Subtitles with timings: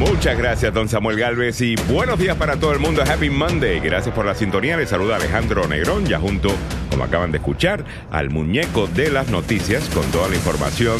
[0.00, 3.02] Muchas gracias, don Samuel Galvez, y buenos días para todo el mundo.
[3.02, 3.80] Happy Monday.
[3.80, 4.78] Gracias por la sintonía.
[4.78, 6.48] Les saluda Alejandro Negrón, ya junto,
[6.88, 10.96] como acaban de escuchar, al muñeco de las noticias con toda la información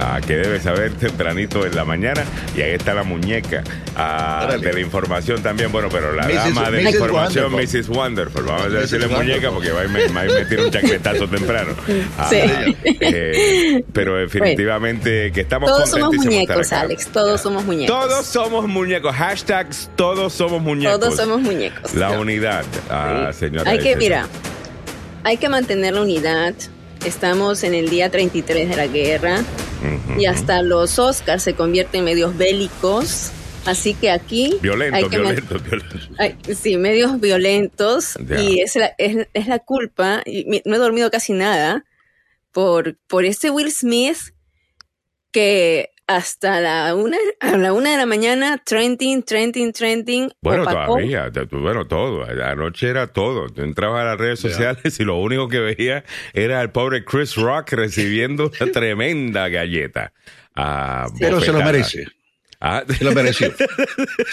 [0.00, 2.24] ah, que debe saber tempranito en la mañana.
[2.56, 3.62] Y ahí está la muñeca
[3.96, 5.72] ah, de la información también.
[5.72, 7.88] Bueno, pero la dama de la información, Mrs.
[7.88, 8.44] Wonderful.
[8.44, 11.74] Vamos a decirle muñeca porque va a, me, va a meter un chaquetazo temprano.
[12.18, 17.08] Ah, eh, pero definitivamente que estamos Todos somos muñecos, Alex.
[17.08, 17.98] Todos somos muñecos.
[17.98, 19.14] Todos somos muñecos.
[19.14, 20.98] Hashtags, todos somos muñecos.
[20.98, 21.94] Todos somos muñecos.
[21.94, 23.70] La unidad, ah, señora.
[23.70, 24.26] Hay que, mira,
[25.24, 26.54] hay que mantener la unidad.
[27.04, 29.44] Estamos en el día 33 de la guerra
[30.18, 33.30] y hasta los Oscars se convierten en medios bélicos.
[33.64, 34.56] Así que aquí.
[34.62, 36.54] Violento, hay que violento, violento.
[36.54, 38.18] sí, medios violentos.
[38.38, 40.22] Y es la, es, es la culpa.
[40.24, 41.84] Y no he dormido casi nada
[42.52, 44.18] por, por este Will Smith
[45.30, 50.30] que hasta la una, a la una de la mañana, trending, trending, trending.
[50.40, 52.24] Bueno, todavía, bueno, todo.
[52.24, 53.50] Anoche era todo.
[53.50, 57.36] Tú entrabas a las redes sociales y lo único que veía era al pobre Chris
[57.36, 60.14] Rock recibiendo una tremenda galleta.
[60.56, 62.06] Ah, Pero se lo merece.
[62.58, 62.82] Ah.
[62.88, 63.54] Se lo mereció.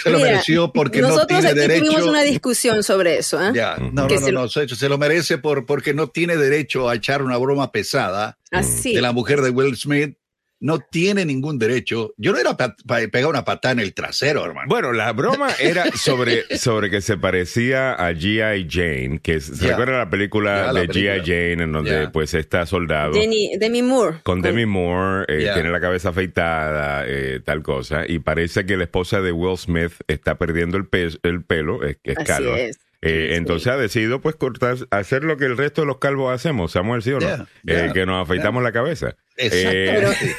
[0.02, 1.84] Se lo mereció porque no tiene aquí derecho.
[1.84, 3.40] Tuvimos una discusión sobre eso.
[3.40, 3.52] ¿eh?
[3.54, 6.94] Ya, no, no, no, no, se, se lo merece por, porque no tiene derecho a
[6.94, 8.94] echar una broma pesada Así.
[8.94, 10.16] de la mujer de Will Smith
[10.60, 12.14] no tiene ningún derecho.
[12.16, 12.74] Yo no era para
[13.10, 14.66] pegar una patada en el trasero, hermano.
[14.68, 18.66] Bueno, la broma era sobre, sobre que se parecía a G.I.
[18.70, 19.70] Jane, que se Yeah.
[19.76, 20.88] recuerda la película Yeah, la de.
[20.88, 21.20] G.I.
[21.24, 22.12] Jane, en donde Yeah.
[22.12, 23.12] pues está soldado.
[23.12, 24.18] Demi, Demi Moore.
[24.22, 25.54] Con Demi Moore, eh, Yeah.
[25.54, 29.92] tiene la cabeza afeitada, eh, tal cosa, y parece que la esposa de Will Smith
[30.08, 32.58] está perdiendo el, pe- el pelo, es, es Así calva.
[32.58, 32.78] es.
[33.06, 36.72] Eh, entonces ha decidido pues cortar, hacer lo que el resto de los calvos hacemos,
[36.72, 37.26] Samuel, ¿sí o no?
[37.26, 39.14] Yeah, Eh, que nos afeitamos la cabeza.
[39.36, 39.70] Exacto.
[39.76, 40.34] Eh,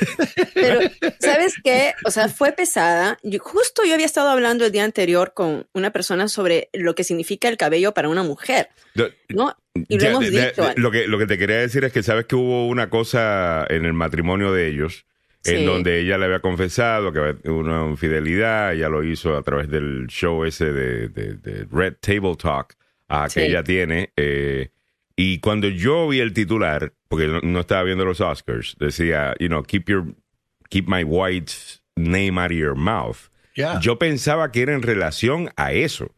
[0.53, 0.79] Pero,
[1.19, 1.93] ¿sabes qué?
[2.05, 3.17] O sea, fue pesada.
[3.23, 7.03] Yo- justo yo había estado hablando el día anterior con una persona sobre lo que
[7.03, 8.69] significa el cabello para una mujer,
[9.29, 9.55] ¿no?
[9.87, 10.71] Y lo hemos dicho.
[10.75, 13.85] lo, que, lo que te quería decir es que sabes que hubo una cosa en
[13.85, 15.05] el matrimonio de ellos
[15.45, 19.69] en donde ella le había confesado que había una infidelidad, ella lo hizo a través
[19.69, 22.75] del show ese de, de- de Red Table Talk
[23.09, 23.47] ah, que Sí.
[23.47, 24.11] ella tiene.
[24.17, 24.69] eh,
[25.15, 29.47] y cuando yo vi el titular, porque no, no estaba viendo los Oscars, decía, you
[29.47, 30.05] know, keep your
[30.69, 33.17] keep my wife's name out of your mouth.
[33.81, 36.13] Yo pensaba que era en relación a eso.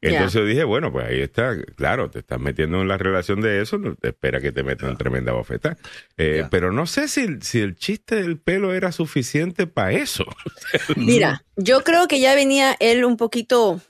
[0.00, 3.78] Entonces dije, bueno, pues ahí está, claro, te estás metiendo en la relación de eso,
[3.78, 5.76] no te espera que te metan tremenda bofeta.
[6.16, 6.44] Eh.
[6.50, 10.24] Pero no sé si, si el chiste del pelo era suficiente para eso.
[10.96, 13.80] Mira, yo creo que ya venía él un poquito,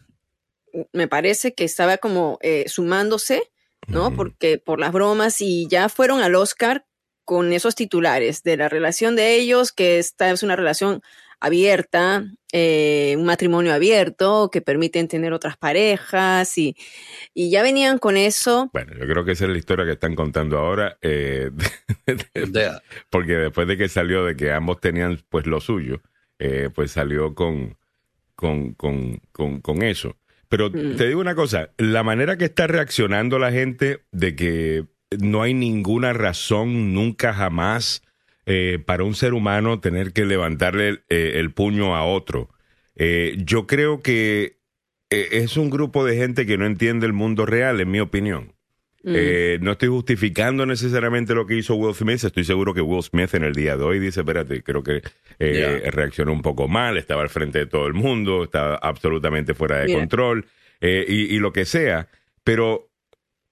[0.93, 3.51] me parece que estaba como eh, sumándose,
[3.87, 4.15] ¿no?
[4.15, 6.85] Porque por las bromas y ya fueron al Oscar
[7.25, 11.03] con esos titulares de la relación de ellos, que esta es una relación
[11.41, 16.77] abierta, eh, un matrimonio abierto, que permiten tener otras parejas y,
[17.35, 18.71] y ya venían con eso.
[18.73, 21.51] Bueno, yo creo que esa es la historia que están contando ahora, eh,
[23.11, 26.01] porque después de que salió de que ambos tenían pues lo suyo,
[26.39, 27.77] eh, pues salió con,
[28.35, 30.17] con, con, con, con eso.
[30.49, 30.97] Pero Mm.
[30.97, 34.85] te digo una cosa, la manera que está reaccionando la gente de que
[35.21, 38.03] no hay ninguna razón nunca jamás
[38.51, 42.49] eh, para un ser humano tener que levantarle eh, el puño a otro.
[42.97, 44.57] Eh, yo creo que
[45.11, 48.55] eh, es un grupo de gente que no entiende el mundo real, en mi opinión.
[49.03, 49.63] Mm.
[49.63, 52.25] No estoy justificando necesariamente lo que hizo Will Smith.
[52.25, 55.03] Estoy seguro que Will Smith en el día de hoy dice, espérate, creo que
[55.91, 59.87] reaccionó un poco mal, estaba al frente de todo el mundo, estaba absolutamente fuera de
[59.89, 59.99] Mira.
[60.01, 60.47] control
[60.81, 62.09] y, y lo que sea.
[62.45, 62.91] Pero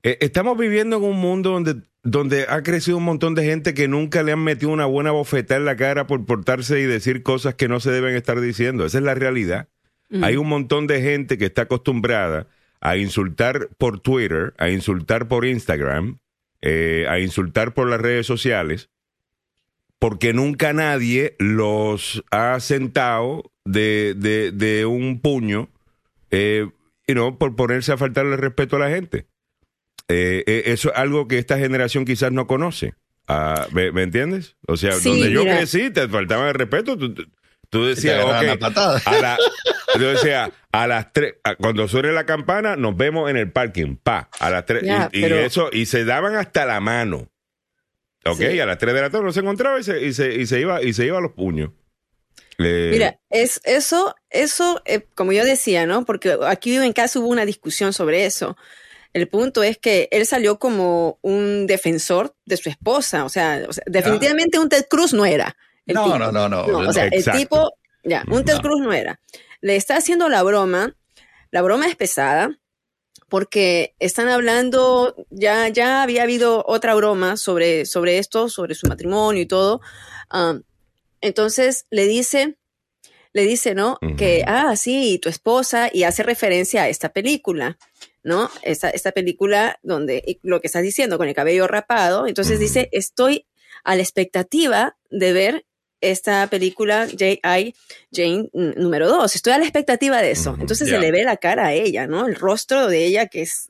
[0.02, 4.22] estamos viviendo en un mundo donde, donde ha crecido un montón de gente que nunca
[4.22, 7.66] le han metido una buena bofetada en la cara por portarse y decir cosas que
[7.66, 8.86] no se deben estar diciendo.
[8.86, 9.68] Esa es la realidad.
[10.10, 10.22] Mm.
[10.22, 12.46] Hay un montón de gente que está acostumbrada
[12.80, 16.18] a insultar por Twitter, a insultar por Instagram,
[16.62, 18.88] eh, a insultar por las redes sociales,
[19.98, 25.68] porque nunca nadie los ha sentado de, de, de un puño,
[26.30, 26.68] eh,
[27.08, 29.26] you know, por ponerse a faltarle respeto a la gente.
[30.08, 32.94] Eh, eh, eso es algo que esta generación quizás no conoce.
[33.28, 34.56] Ah, ¿me, me entiendes?
[34.68, 35.56] O sea, Sí, donde yo mira.
[35.56, 38.38] crecí, te faltaba el respeto, tú, decías, a
[39.04, 39.36] a la,
[39.98, 44.28] yo decía, a las tres, cuando suene la campana, nos vemos en el parking, pa,
[44.38, 47.28] a las tres, Ya, y, y pero- eso, y se daban hasta la mano.
[48.24, 48.60] Ok, Sí.
[48.60, 50.60] a las tres de la tarde no se encontraba y se, y se, y se
[50.60, 51.70] iba, y se iba a los puños.
[52.58, 56.04] Eh, Mira, es eso, eso, eh, como yo decía, ¿no?
[56.04, 58.56] Porque aquí en casa hubo una discusión sobre eso.
[59.16, 63.72] El punto es que él salió como un defensor de su esposa, o sea, o
[63.72, 65.56] sea, definitivamente un Ted Cruz no era.
[65.86, 66.18] No, tipo.
[66.18, 66.64] no, no, no.
[66.80, 67.30] o sea, Exacto.
[67.30, 67.72] el tipo,
[68.04, 68.60] ya, un Ted No.
[68.60, 69.18] Cruz no era.
[69.62, 70.94] le está haciendo la broma.
[71.50, 72.58] La broma es pesada
[73.30, 79.40] porque están hablando, ya, ya había habido otra broma sobre, sobre esto, sobre su matrimonio
[79.40, 79.80] y todo.
[80.30, 80.60] Um,
[81.22, 82.58] entonces le dice,
[83.32, 83.98] le dice, ¿no?
[84.18, 87.78] Que, ah, sí, tu esposa, y hace referencia a esta película,
[88.26, 88.50] ¿no?
[88.62, 92.26] Esta, esta película donde lo que estás diciendo con el cabello rapado.
[92.26, 93.46] Entonces dice, estoy
[93.84, 95.64] a la expectativa de ver
[96.00, 97.74] esta película J.I.
[98.12, 99.36] Jane número 2.
[99.36, 100.56] Estoy a la expectativa de eso.
[100.58, 102.26] Entonces se le ve la cara a ella, ¿no?
[102.26, 103.68] El rostro de ella que es,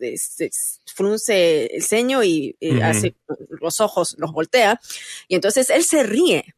[0.87, 3.15] frunce el ceño y, hace
[3.61, 4.81] los ojos, los voltea.
[5.29, 6.56] Y entonces él se ríe.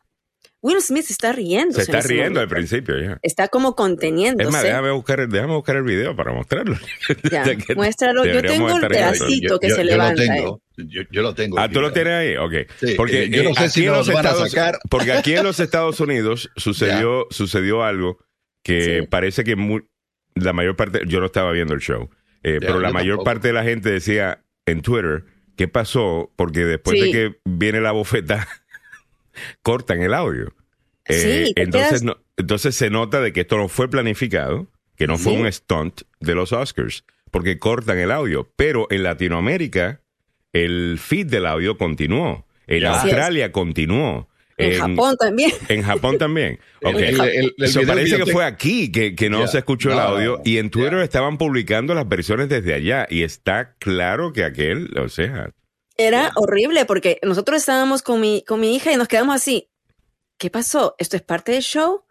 [0.60, 1.74] Will Smith está riendo.
[1.74, 3.18] Se está riendo al principio, ya.
[3.22, 4.48] Está como conteniéndose.
[4.48, 6.76] Es más, déjame buscar, déjame buscar el video para mostrarlo.
[7.30, 7.44] Ya,
[7.76, 8.24] muéstralo.
[8.24, 10.24] Yo tengo el pedacito que se levanta.
[10.24, 10.62] Yo lo tengo.
[11.10, 11.58] Yo, lo tengo.
[11.58, 12.96] Ah, tú lo tienes ahí, ok.
[12.96, 14.78] porque yo no sé si nos van a sacar.
[14.90, 18.18] Porque aquí en los Estados Unidos sucedió, sucedió algo
[18.62, 19.56] que parece que
[20.34, 22.10] la mayor parte, yo no estaba viendo el show,
[22.42, 25.24] eh, pero la mayor parte de la gente decía en Twitter,
[25.56, 26.32] ¿qué pasó?
[26.36, 28.46] Porque después de que viene la bofeta,
[29.62, 30.54] cortan el audio.
[31.08, 32.04] Eh, entonces,
[32.36, 36.34] entonces se nota de que esto no fue planificado, que no fue un stunt de
[36.34, 38.50] los Oscars, porque cortan el audio.
[38.56, 40.02] Pero en Latinoamérica
[40.52, 42.46] el feed del audio continuó.
[42.66, 44.28] En Australia continuó.
[44.56, 45.52] En, Japón también.
[45.68, 46.58] En Japón también.
[46.80, 47.16] Okay.
[47.86, 51.92] parece que fue aquí que, no se escuchó el audio y en Twitter estaban publicando
[51.92, 55.50] las versiones desde allá y está claro que aquel, o sea...
[56.00, 59.68] Era horrible porque nosotros estábamos con mi, con mi hija y nos quedamos así.
[60.38, 60.94] ¿Qué pasó?
[60.98, 62.04] ¿Esto es parte del show?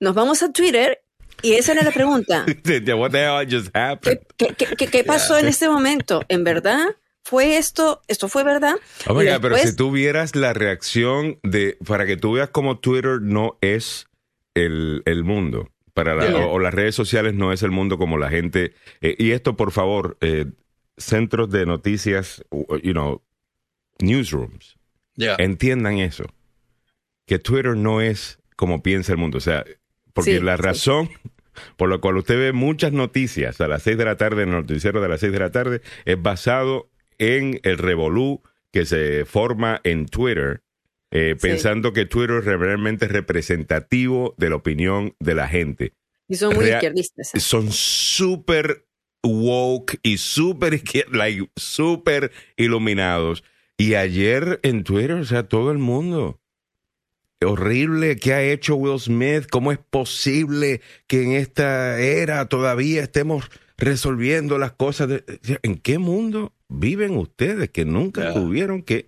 [0.00, 1.04] Nos vamos a Twitter
[1.40, 2.44] y esa era la pregunta.
[2.96, 4.18] What the hell just happened?
[4.36, 6.24] ¿Qué, pasó en este momento?
[6.28, 6.96] ¿En verdad?
[7.22, 8.02] ¿Fue esto?
[8.08, 8.74] ¿Esto fue verdad?
[9.06, 13.56] Oiga, pero si tú vieras la reacción de, para que tú veas cómo Twitter no
[13.60, 14.08] es
[14.54, 16.16] el, mundo, para
[16.48, 19.70] o, las redes sociales no es el mundo como la gente, eh, y esto por
[19.70, 20.46] favor, eh,
[20.96, 22.42] centros de noticias,
[22.82, 23.22] you know,
[23.98, 24.78] newsrooms,
[25.16, 26.26] entiendan eso,
[27.26, 29.64] que Twitter no es como piensa el mundo, o sea,
[30.12, 31.08] porque la razón...
[31.76, 34.56] por la cual usted ve muchas noticias a las 6 de la tarde en el
[34.56, 38.42] noticiero de las 6 de la tarde, es basado en el revolú
[38.72, 40.62] que se forma en Twitter,
[41.10, 45.94] eh, pensando que Twitter es realmente representativo de la opinión de la gente.
[46.28, 47.34] Y son muy izquierdistas.
[47.34, 47.40] ¿eh?
[47.40, 48.86] Son súper
[49.24, 53.42] woke y súper like, super iluminados.
[53.78, 56.40] Y ayer en Twitter, o sea, todo el mundo.
[57.40, 59.46] Horrible que ha hecho Will Smith.
[59.50, 63.48] ¿Cómo es posible que en esta era todavía estemos
[63.78, 65.22] resolviendo las cosas?
[65.62, 66.52] ¿En qué mundo?
[66.68, 69.06] viven ustedes que nunca tuvieron que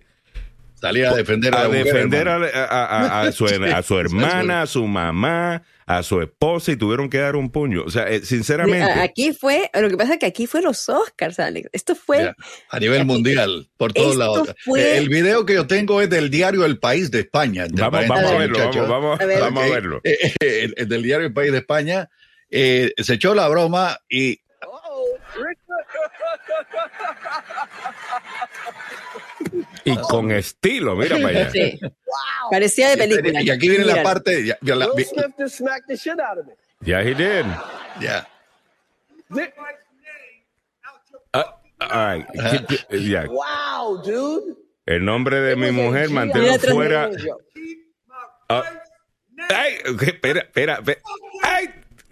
[0.81, 6.21] salir a defender a, defender a, su, a, su, hermana, a su mamá, a su
[6.21, 7.83] esposa y tuvieron que dar un puño.
[7.85, 8.91] O sea, eh, sinceramente.
[8.91, 11.69] Aquí fue, lo que pasa es que aquí fue los Oscars, Alex.
[11.71, 12.33] Esto fue.
[12.69, 14.53] a nivel mundial, por todos lados.
[14.75, 17.67] El video que yo tengo es del diario El País de España.
[17.71, 20.01] Vamos, a verlo, vamos, a, verlo.
[20.03, 22.09] Eh, eh, el, del diario El País de España
[22.49, 24.39] se echó la broma y
[29.85, 31.51] y con estilo, mira para allá.
[31.51, 31.79] Sí.
[32.49, 33.41] Parecía de película.
[33.41, 34.45] Y aquí viene la parte.
[34.45, 34.75] Ya, ya,
[36.83, 37.45] yeah, he did.
[37.99, 38.27] Yeah.
[41.33, 41.43] Uh,
[43.29, 44.55] Wow, dude.
[44.85, 47.09] El nombre de mi mujer manténlo fuera.
[48.49, 48.61] Uh,
[49.49, 51.01] ay, espera, espera, espera.
[51.43, 51.69] Ay,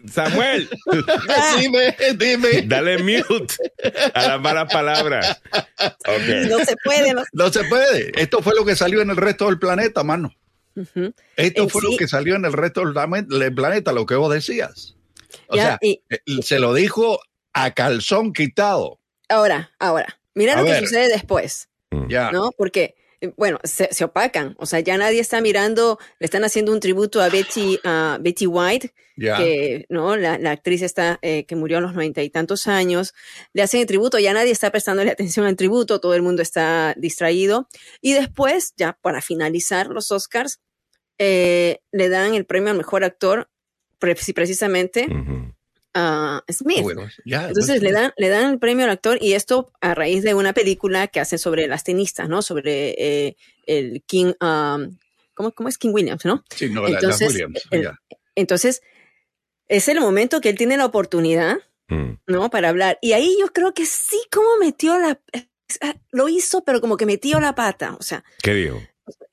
[0.07, 0.69] Samuel.
[1.59, 2.61] dime, dime.
[2.63, 3.55] Dale mute
[4.13, 5.41] a las malas palabras.
[6.47, 7.13] No se puede.
[7.33, 7.49] No.
[7.51, 8.11] se puede.
[8.15, 10.33] Esto fue lo que salió en el resto del planeta, mano.
[11.35, 14.95] Esto fue lo que salió en el resto del planeta, lo que vos decías.
[15.47, 15.99] O sea, eh,
[16.41, 17.19] se lo dijo
[17.53, 18.99] a calzón quitado.
[19.27, 21.69] Ahora, ahora, mira lo que sucede después.
[22.07, 22.31] Ya.
[22.31, 22.51] ¿No?
[22.51, 22.95] Porque
[23.37, 24.55] bueno, se, opacan.
[24.57, 28.47] O sea, ya nadie está mirando, le están haciendo un tributo a Betty, a Betty
[28.47, 30.15] White, que, ¿no?
[30.15, 33.13] La, actriz está, eh, que murió a los noventa y tantos años.
[33.53, 36.93] Le hacen el tributo, ya nadie está prestándole atención al tributo, todo el mundo está
[36.97, 37.67] distraído.
[38.01, 40.59] Y después, ya para finalizar los Oscars,
[41.17, 43.49] eh, le dan el premio al mejor actor,
[43.99, 45.07] precisamente
[45.93, 46.85] a Smith.
[47.25, 50.53] Entonces le dan, le dan el premio al actor y esto a raíz de una
[50.53, 52.41] película que hacen sobre las tenistas, ¿no?
[52.41, 54.97] Sobre eh, el King, um,
[55.33, 56.43] ¿cómo, es King Williams, no?
[56.55, 57.97] Sí, no, entonces, Williams.
[58.35, 58.81] entonces,
[59.67, 62.11] es el momento que él tiene la oportunidad, mm.
[62.27, 62.49] ¿no?
[62.49, 62.99] Para hablar.
[63.01, 65.19] Y ahí yo creo que sí, como metió la,
[66.11, 68.23] lo hizo, pero como que metió la pata, o sea.
[68.41, 68.81] ¿Qué dijo?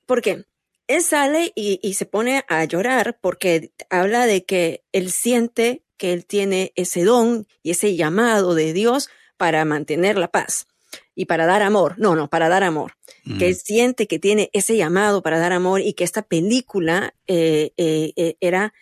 [0.05, 0.45] Porque
[0.87, 6.13] él sale y, y se pone a llorar porque habla de que él siente que
[6.13, 10.67] él tiene ese don y ese llamado de Dios para mantener la paz
[11.15, 11.95] y para dar amor.
[11.97, 12.93] No, no, para dar amor.
[13.37, 17.71] Que él siente que tiene ese llamado para dar amor y que esta película eh,
[17.75, 18.73] eh, eh, era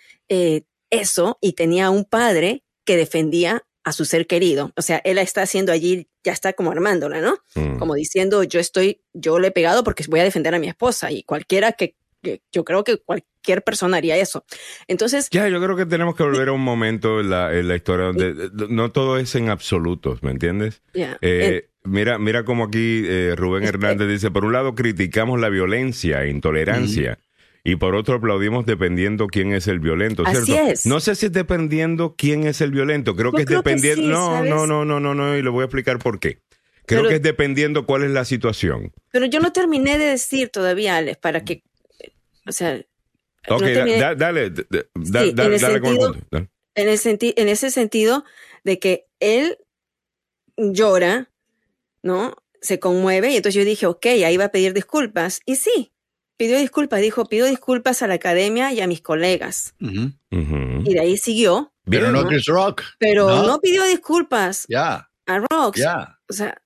[0.91, 4.71] eso y tenía un padre que defendía a su ser querido.
[4.75, 7.37] O sea, él está haciendo allí, ya está como armándola, ¿no?
[7.55, 7.77] Mm.
[7.77, 11.11] Como diciendo, yo estoy, yo le he pegado porque voy a defender a mi esposa
[11.11, 11.95] y cualquiera que,
[12.51, 14.45] yo creo que cualquier persona haría eso.
[14.87, 15.29] Entonces...
[15.31, 18.07] Ya, yo creo que tenemos que volver a un momento en la, en la historia
[18.07, 20.81] donde no todo es en absolutos, ¿me entiendes?
[20.93, 26.23] Eh, mira, mira como aquí eh, Rubén Hernández dice, por un lado criticamos la violencia
[26.23, 27.19] e intolerancia.
[27.67, 30.43] Y por otro aplaudimos dependiendo quién es el violento, ¿cierto?
[30.43, 30.85] Así es.
[30.85, 33.15] No sé si es dependiendo quién es el violento.
[33.15, 34.07] Creo que es dependiendo.
[34.07, 36.43] no, no, no, no, no, no, y le voy a explicar por qué.
[36.85, 38.93] Creo que es dependiendo cuál es la situación.
[39.11, 41.63] Pero yo no terminé de decir todavía, Alex, para que.
[42.45, 42.81] O sea.
[43.47, 44.49] Ok, dale, dale,
[45.33, 46.99] dale con el En, el
[47.37, 48.25] en ese sentido
[48.63, 49.59] de que él
[50.57, 51.31] llora,
[52.01, 52.35] ¿no?
[52.61, 55.41] Se conmueve y entonces yo dije, ok, ahí va a pedir disculpas.
[55.45, 55.93] Y sí,
[56.37, 59.75] pidió disculpas, dijo, pido disculpas a la academia y a mis colegas.
[59.79, 61.73] Y de ahí siguió.
[61.85, 62.81] Pero no Chris Rock.
[62.97, 65.77] Pero no, pidió disculpas a Rock.
[66.27, 66.61] O sea,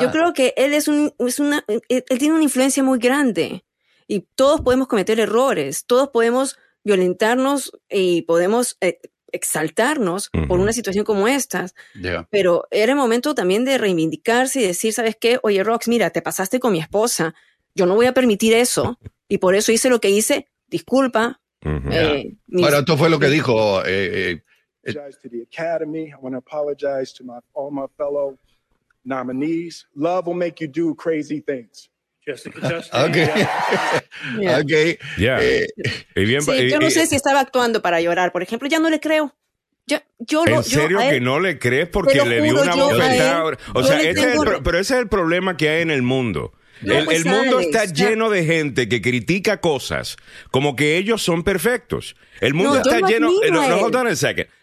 [0.00, 3.64] yo creo que él es, un, es una, él, tiene una influencia muy grande
[4.10, 8.98] y todos podemos cometer errores, todos podemos violentarnos y podemos eh,
[9.30, 11.66] exaltarnos por una situación como esta.
[12.30, 15.38] Pero era el momento también de reivindicarse y decir, ¿sabes qué?
[15.42, 17.34] Oye, Rox, mira, te pasaste con mi esposa
[17.74, 18.98] yo no voy a permitir eso
[19.28, 20.48] y por eso hice lo que hice.
[20.68, 21.40] Disculpa.
[21.62, 23.84] Eh, bueno, esto fue lo que dijo.
[23.84, 24.42] Eh,
[24.84, 26.08] eh, to the Academy.
[26.08, 28.38] I want to apologize to my, all my fellow
[29.04, 29.86] nominees.
[29.94, 31.89] Love will make you do crazy things.
[32.30, 33.10] Jessica Chastain.
[33.10, 33.28] Okay.
[34.40, 34.58] yeah.
[34.58, 34.98] okay.
[35.18, 35.38] Yeah.
[35.42, 35.66] Eh,
[36.14, 39.00] bien, sí, yo no sé si estaba actuando para llorar, por ejemplo, ya no le
[39.00, 39.34] creo.
[39.86, 43.58] Yo, yo ¿En serio que no le crees porque le dio una bofetada?
[43.74, 46.52] O sea, ese es el, pero ese es el problema que hay en el mundo
[46.82, 50.16] el, pues, mundo está lleno de gente que critica cosas
[50.50, 52.16] como que ellos son perfectos.
[52.40, 53.30] El mundo está lleno.
[53.42, 53.90] Eh, no, no,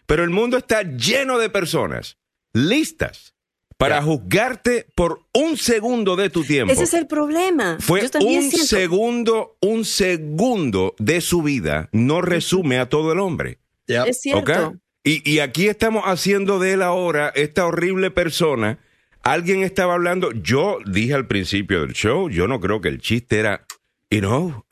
[0.06, 2.18] pero el mundo está lleno de personas
[2.54, 3.36] listas
[3.78, 6.74] para juzgarte por un segundo de tu tiempo.
[6.74, 7.78] Ese es el problema.
[7.80, 13.60] Fue un segundo, un segundo de su vida no resume a todo el hombre.
[13.88, 14.76] Es cierto.
[15.04, 18.80] Y, y aquí estamos haciendo de él ahora esta horrible persona
[19.28, 23.40] alguien estaba hablando, yo dije al principio del show, yo no creo que el chiste
[23.40, 23.66] era,
[24.10, 24.64] you know,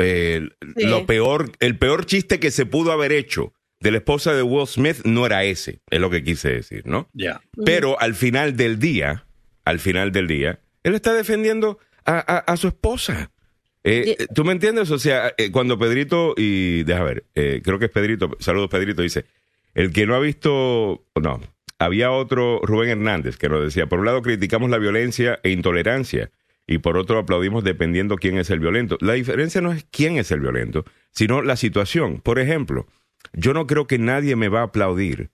[0.76, 4.68] lo peor, el peor chiste que se pudo haber hecho de la esposa de Will
[4.68, 7.10] Smith no era ese, es lo que quise decir, ¿no?
[7.14, 7.42] Ya.
[7.66, 9.26] Pero al final del día,
[9.64, 13.32] al final del día, él está defendiendo a, su esposa.
[13.84, 14.92] Eh, ¿Tú me entiendes?
[14.92, 19.02] O sea, eh, cuando Pedrito, y deja ver, eh, creo que es Pedrito, saludos Pedrito,
[19.02, 19.26] dice,
[19.74, 21.42] el que no ha visto, no,
[21.80, 26.32] había otro, Rubén Hernández, que nos decía, por un lado criticamos la violencia e intolerancia
[26.68, 28.98] y por otro aplaudimos dependiendo quién es el violento.
[29.02, 32.22] La diferencia no es quién es el violento, sino la situación.
[32.22, 32.88] Por ejemplo,
[33.34, 35.32] yo no creo que nadie me va a aplaudir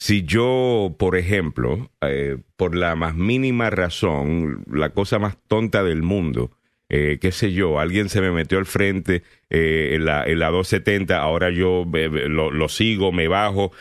[0.00, 6.02] si yo, por ejemplo, eh, por la más mínima razón, la cosa más tonta del
[6.02, 6.50] mundo,
[6.88, 10.48] eh, qué sé yo, alguien se me metió al frente eh, en, la, en la
[10.48, 13.72] 270, ahora yo lo, sigo, me bajo,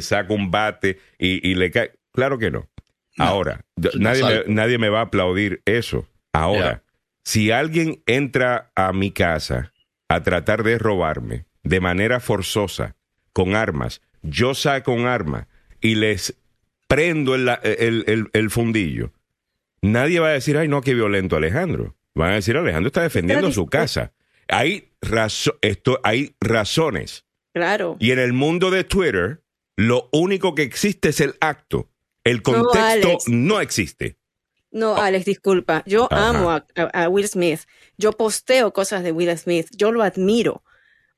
[0.00, 1.92] saco un bate y, le cae.
[2.12, 2.68] Claro que no.
[3.16, 3.64] ahora,
[4.00, 6.08] nadie, me, nadie me va a aplaudir eso.
[6.32, 6.82] Ahora,
[7.22, 9.72] si alguien entra a mi casa
[10.08, 12.96] a tratar de robarme de manera forzosa,
[13.38, 15.46] con armas, yo saco un arma
[15.80, 16.36] y les
[16.88, 19.12] prendo el, el, el fundillo,
[19.80, 21.94] nadie va a decir, ay, no, qué violento Alejandro.
[22.16, 24.12] Van a decir, Alejandro está defendiendo su casa.
[24.48, 24.90] Hay,
[25.62, 27.24] esto, hay razones.
[27.52, 27.96] Claro.
[28.00, 29.44] Y en el mundo de Twitter,
[29.76, 31.88] lo único que existe es el acto.
[32.24, 34.16] El contexto no, existe.
[34.72, 34.96] No.
[34.96, 35.84] Alex, disculpa.
[35.86, 37.60] Yo amo a, Will Smith.
[37.98, 39.68] Yo posteo cosas de Will Smith.
[39.76, 40.64] Yo lo admiro.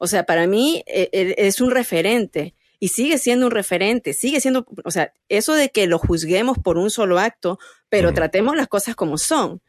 [0.03, 4.15] O sea, para mí e, e, es un referente y sigue siendo un referente.
[4.15, 7.59] Sigue siendo, o sea, eso de que lo juzguemos por un solo acto,
[7.91, 9.61] pero tratemos las cosas como son.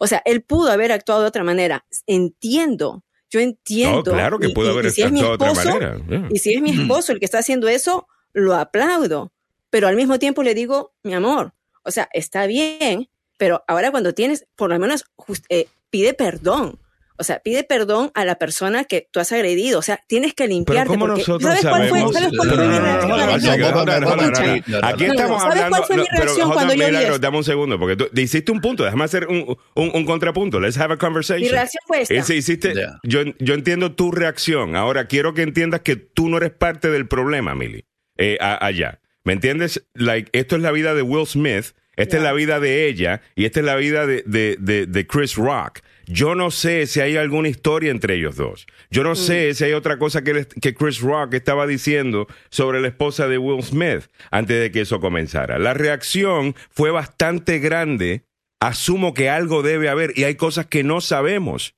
[0.00, 1.86] O sea, él pudo haber actuado de otra manera.
[2.08, 4.10] Entiendo, yo entiendo.
[4.10, 5.98] No, claro que pudo haber actuado de otra manera.
[6.30, 9.32] Y si es mi esposo el que está haciendo eso, lo aplaudo.
[9.70, 14.12] Pero al mismo tiempo le digo, mi amor, o sea, está bien, pero ahora cuando
[14.12, 15.04] tienes, por lo menos,
[15.48, 16.80] eh, pide perdón.
[17.18, 19.78] O sea, pide perdón a la persona que tú has agredido.
[19.78, 20.88] O sea, tienes que limpiarte.
[20.90, 24.64] Pero ¿cómo nosotros ¿Sabes cuál fue, ¿sabes cuál fue mi reacción?
[24.82, 25.76] Aquí estamos ¿Sabes hablando.
[25.76, 27.18] cuál fue mi reacción cuando yo vi?
[27.20, 28.84] Dame un segundo, porque tú hiciste un punto.
[28.84, 30.60] Déjame hacer un, un, un contrapunto.
[30.60, 31.42] Let's have a conversation.
[31.42, 32.34] Mi reacción fue esta.
[32.34, 34.76] hiciste, yo, yo entiendo tu reacción.
[34.76, 37.84] Ahora quiero que entiendas que tú no eres parte del problema, Mili.
[38.18, 39.00] eh, allá.
[39.24, 39.84] ¿Me entiendes?
[39.94, 43.44] Like, esto es la vida de Will Smith, esta es la vida de ella y
[43.44, 45.80] esta es la vida de, de, de, Chris Rock.
[46.06, 48.66] Yo no sé si hay alguna historia entre ellos dos.
[48.90, 49.54] Yo no sé mm.
[49.54, 53.62] si hay otra cosa que, que, Chris Rock estaba diciendo sobre la esposa de Will
[53.62, 55.58] Smith antes de que eso comenzara.
[55.58, 58.22] La reacción fue bastante grande.
[58.60, 61.74] Asumo que algo debe haber y hay cosas que no sabemos.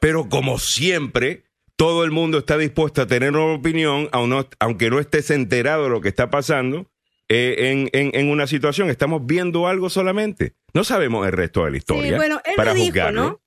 [0.00, 1.44] Pero como siempre,
[1.76, 6.00] todo el mundo está dispuesto a tener una opinión, aunque no estés enterado de lo
[6.00, 6.86] que está pasando
[7.28, 8.90] eh, en, una situación.
[8.90, 10.54] Estamos viendo algo solamente.
[10.74, 12.10] No sabemos el resto de la historia.
[12.10, 13.41] Sí, bueno, él para dijo, ¿no?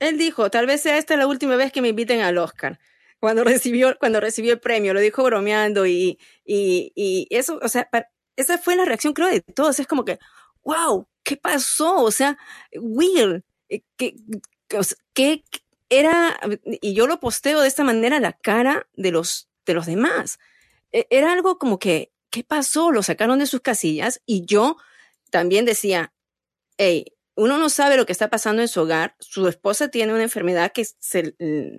[0.00, 2.78] Él dijo, tal vez sea esta la última vez que me inviten al Oscar.
[3.20, 7.88] Cuando recibió, cuando recibió el premio, lo dijo bromeando y, y, eso, o sea,
[8.36, 9.80] esa fue la reacción creo de todos.
[9.80, 10.18] Es como que,
[10.62, 12.02] wow, ¿qué pasó?
[12.02, 12.38] O sea,
[12.74, 13.44] Will,
[13.96, 14.14] ¿qué,
[15.14, 15.44] qué,
[15.88, 16.38] era,
[16.80, 20.38] y yo lo posteo de esta manera, la cara de los, de los demás.
[20.92, 22.92] E, era algo como que, ¿qué pasó?
[22.92, 24.76] Lo sacaron de sus casillas y yo
[25.30, 26.12] también decía,
[26.76, 27.06] hey,
[27.38, 29.14] uno no sabe lo que está pasando en su hogar.
[29.20, 31.36] Su esposa tiene una enfermedad que se,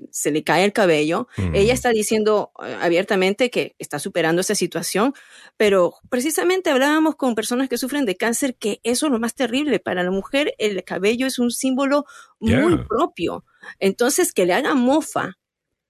[0.09, 1.27] se le cae el cabello.
[1.53, 5.13] Ella está diciendo eh, abiertamente que está superando esa situación,
[5.57, 9.79] pero precisamente hablábamos con personas que sufren de cáncer que eso es lo más terrible.
[9.79, 12.05] Para la mujer el cabello es un símbolo
[12.39, 13.43] muy propio.
[13.79, 15.38] Entonces, que le haga mofa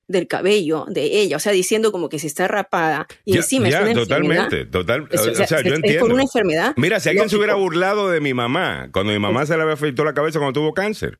[0.10, 3.76] del cabello de ella, o sea, diciendo como que se está rapada y encima es
[3.76, 6.02] una totalmente, total, o sea, yo entiendo.
[6.02, 6.74] por una enfermedad.
[6.78, 9.76] Mira, si alguien se hubiera burlado de mi mamá cuando mi mamá se le había
[9.76, 11.20] afeitado la cabeza cuando tuvo cáncer.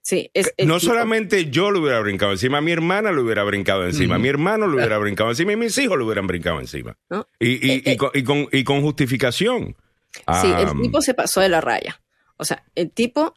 [0.00, 4.18] Sí, es, no solamente yo lo hubiera brincado encima, mi hermana lo hubiera brincado encima,
[4.18, 6.96] mi hermano lo hubiera brincado encima y mis hijos lo hubieran brincado encima.
[7.38, 7.92] Y, y, eh, eh.
[7.92, 9.76] y, con, y, con, justificación.
[10.40, 12.00] Sí, el tipo se pasó de la raya.
[12.38, 13.34] O sea, el tipo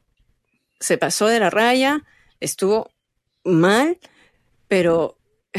[0.79, 2.03] se pasó de la raya,
[2.39, 2.89] estuvo
[3.43, 3.99] mal,
[4.75, 5.17] pero...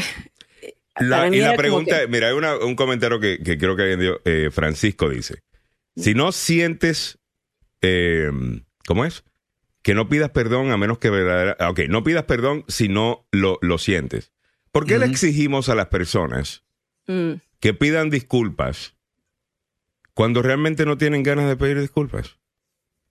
[0.99, 5.07] La, y la pregunta, mira, hay un comentario que, creo que alguien dio, eh, Francisco
[5.07, 5.43] dice,
[5.95, 7.19] si no sientes,
[7.83, 8.31] eh,
[8.87, 9.23] ¿cómo es?
[9.83, 13.27] Que no pidas perdón a menos que verdadera, ah, ok, no pidas perdón si no
[13.31, 14.31] lo, lo sientes.
[14.71, 16.63] ¿Por qué le exigimos a las personas
[17.05, 17.33] mm.
[17.59, 18.95] que pidan disculpas
[20.15, 22.39] cuando realmente no tienen ganas de pedir disculpas?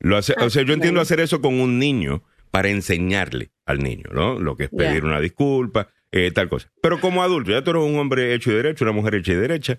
[0.00, 4.10] Lo hace, o sea, yo entiendo hacer eso con un niño para enseñarle al niño,
[4.12, 4.38] ¿no?
[4.38, 6.70] Lo que es pedir una disculpa, eh, tal cosa.
[6.80, 9.36] Pero como adulto, ya tú eres un hombre hecho y derecho, una mujer hecha y
[9.36, 9.78] derecha,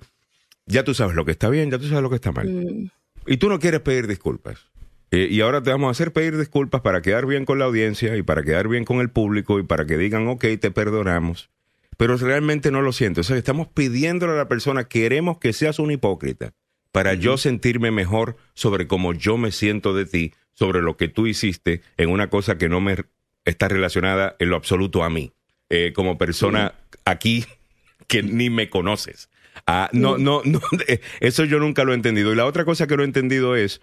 [0.66, 2.48] ya tú sabes lo que está bien, ya tú sabes lo que está mal.
[2.48, 2.92] Mm.
[3.26, 4.70] Y tú no quieres pedir disculpas.
[5.12, 8.18] Eh, y ahora te vamos a hacer pedir disculpas para quedar bien con la audiencia
[8.18, 11.50] y para quedar bien con el público y para que digan, ok, te perdonamos.
[11.98, 13.22] Pero realmente no lo siento.
[13.22, 16.54] O sea, estamos pidiéndole a la persona, queremos que seas un hipócrita
[16.92, 21.28] para yo sentirme mejor sobre cómo yo me siento de ti, sobre lo que tú
[21.28, 22.98] hiciste en una cosa que no me
[23.46, 25.32] está relacionada en lo absoluto a mí,
[25.70, 26.74] eh, como persona
[27.06, 27.46] aquí
[28.08, 29.30] que ni me conoces.
[29.68, 30.60] Ah, no, no, no,
[31.20, 32.34] eso yo nunca lo he entendido.
[32.34, 33.82] Y la otra cosa que no he entendido es,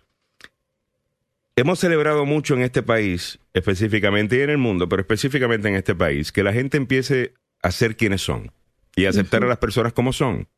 [1.55, 5.95] hemos celebrado mucho en este país, específicamente y en el mundo, pero específicamente en este
[5.95, 8.51] país, que la gente empiece a ser quienes son
[8.97, 10.49] y aceptar a las personas como son.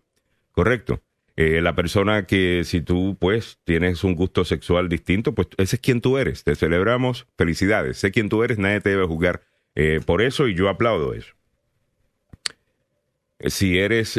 [0.53, 1.03] ¿Correcto?
[1.37, 5.83] Eh, la persona que si tú pues tienes un gusto sexual distinto, pues ese es
[5.83, 6.45] quien tú eres.
[6.45, 7.99] Te celebramos, felicidades.
[7.99, 9.43] Sé quién tú eres, nadie te debe juzgar
[9.75, 11.35] eh, por eso y yo aplaudo eso.
[13.39, 14.19] Eh, si eres,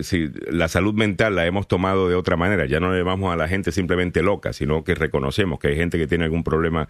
[0.00, 3.36] si la salud mental la hemos tomado de otra manera, ya no le llamamos a
[3.36, 6.88] la gente simplemente loca, sino que reconocemos que hay gente que tiene algún problema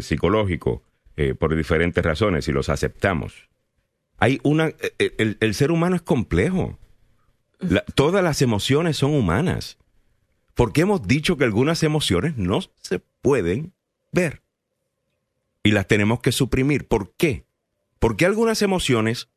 [0.00, 0.82] psicológico
[1.38, 3.48] por diferentes razones y los aceptamos.
[4.18, 6.78] Hay una, el ser humano es complejo
[7.94, 9.78] todas las emociones son humanas.
[10.54, 13.72] Porque hemos dicho que algunas emociones no se pueden
[14.12, 14.42] ver.
[15.62, 16.86] Y las tenemos que suprimir.
[16.86, 17.46] ¿Por qué?
[17.98, 19.28] Porque algunas emociones,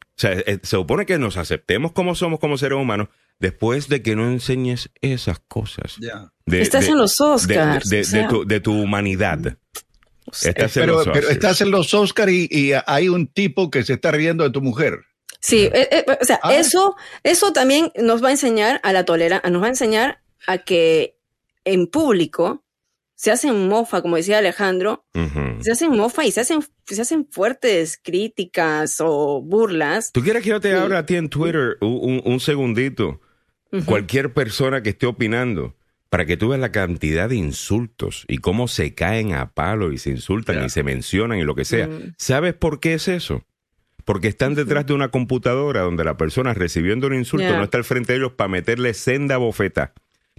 [0.00, 4.02] o sea, eh, se supone que nos aceptemos como somos como seres humanos después de
[4.02, 5.98] que no enseñes esas cosas.
[6.46, 7.88] estás en los Oscars.
[7.88, 9.58] De, tu, humanidad.
[10.42, 14.50] Estás pero, estás en los Oscars y hay un tipo que se está riendo de
[14.50, 15.00] tu mujer.
[15.42, 16.54] Sí, eh, eh, o sea, ah.
[16.54, 20.58] eso, eso también nos va a enseñar a la tolerancia, nos va a enseñar a
[20.58, 21.18] que
[21.64, 22.64] en público
[23.16, 25.04] se hacen mofa, como decía Alejandro,
[25.60, 30.10] se hacen mofa y se hacen, se hacen fuertes críticas o burlas.
[30.12, 33.20] ¿Tú quieres que yo te abra a ti en Twitter un, segundito?
[33.84, 35.76] Cualquier persona que esté opinando,
[36.08, 39.98] para que tú veas la cantidad de insultos y cómo se caen a palo y
[39.98, 41.88] se insultan y se mencionan y lo que sea.
[42.16, 43.44] ¿Sabes por qué es eso?
[44.04, 47.84] Porque están detrás de una computadora donde la persona recibiendo un insulto no está al
[47.84, 49.92] frente de ellos para meterle senda bofeta,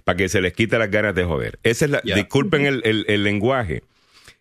[0.04, 1.58] para que se les quite las ganas de joder.
[1.62, 3.82] Esa es la, disculpen el, lenguaje,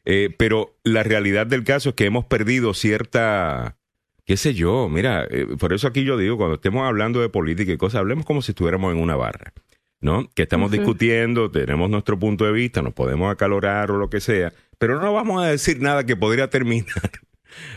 [0.06, 3.78] eh, pero la realidad del caso es que hemos perdido cierta
[4.26, 7.72] qué sé yo, mira, eh, por eso aquí yo digo, cuando estemos hablando de política
[7.72, 9.54] y cosas, hablemos como si estuviéramos en una barra,
[10.00, 10.30] ¿no?
[10.34, 14.54] Que estamos discutiendo, tenemos nuestro punto de vista, nos podemos acalorar o lo que sea,
[14.78, 17.12] pero no vamos a decir nada que podría terminar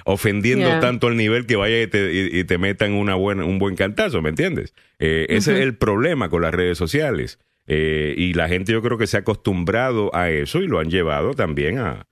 [0.04, 1.86] ofendiendo tanto al nivel que vaya y
[2.44, 4.74] te, meta en una buena, un buen cantazo, ¿me entiendes?
[4.98, 7.38] Eh, ese es el problema con las redes sociales.
[7.68, 10.88] Eh, y la gente yo creo que se ha acostumbrado a eso y lo han
[10.88, 12.06] llevado también a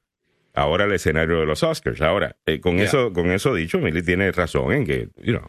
[0.54, 2.00] ahora al escenario de los Oscars.
[2.00, 5.48] Ahora, eh, con eso con eso dicho, Milly tiene razón en que, you know,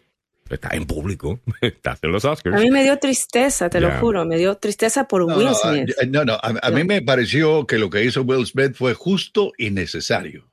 [0.49, 2.55] está en público, está en los Oscars.
[2.55, 5.89] A mí me dio tristeza, te lo juro, me dio tristeza por Will Smith.
[6.09, 9.71] No, no, a, mí me pareció que lo que hizo Will Smith fue justo y
[9.71, 10.47] necesario.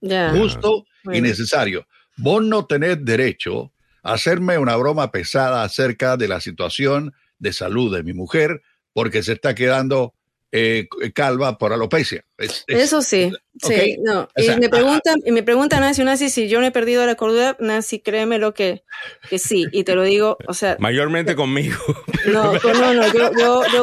[0.00, 1.86] Justo y necesario.
[2.16, 7.94] Vos no tenés derecho a hacerme una broma pesada acerca de la situación de salud
[7.94, 10.14] de mi mujer porque se está quedando
[10.52, 12.24] eh, calva por alopecia.
[12.66, 13.30] Eso sí,
[13.62, 14.28] sí, no.
[14.36, 17.56] y, me preguntan, y me preguntan, Nancy, Nancy, si yo no he perdido la cordura,
[17.60, 18.82] Nancy, créeme lo que,
[19.28, 20.76] que sí, y te lo digo, o sea.
[20.80, 21.78] Mayormente conmigo.
[22.26, 23.82] No, no, no, yo, yo, yo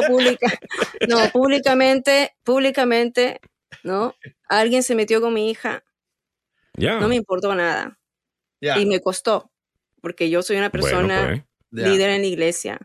[1.08, 3.40] no, públicamente, públicamente,
[3.82, 4.14] ¿no?
[4.48, 5.84] Alguien se metió con mi hija,
[6.78, 7.98] no me importó nada.
[8.60, 9.50] Y me costó,
[10.00, 12.78] porque yo soy una persona pues, líder en la iglesia.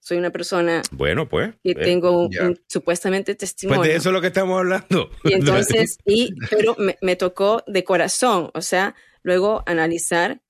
[0.00, 3.80] Soy una persona bueno, pues, que tengo un, supuestamente testimonio.
[3.80, 5.10] Pues de eso es lo que estamos hablando.
[5.24, 10.40] Y entonces, y, pero me, tocó de corazón, o sea, luego analizar,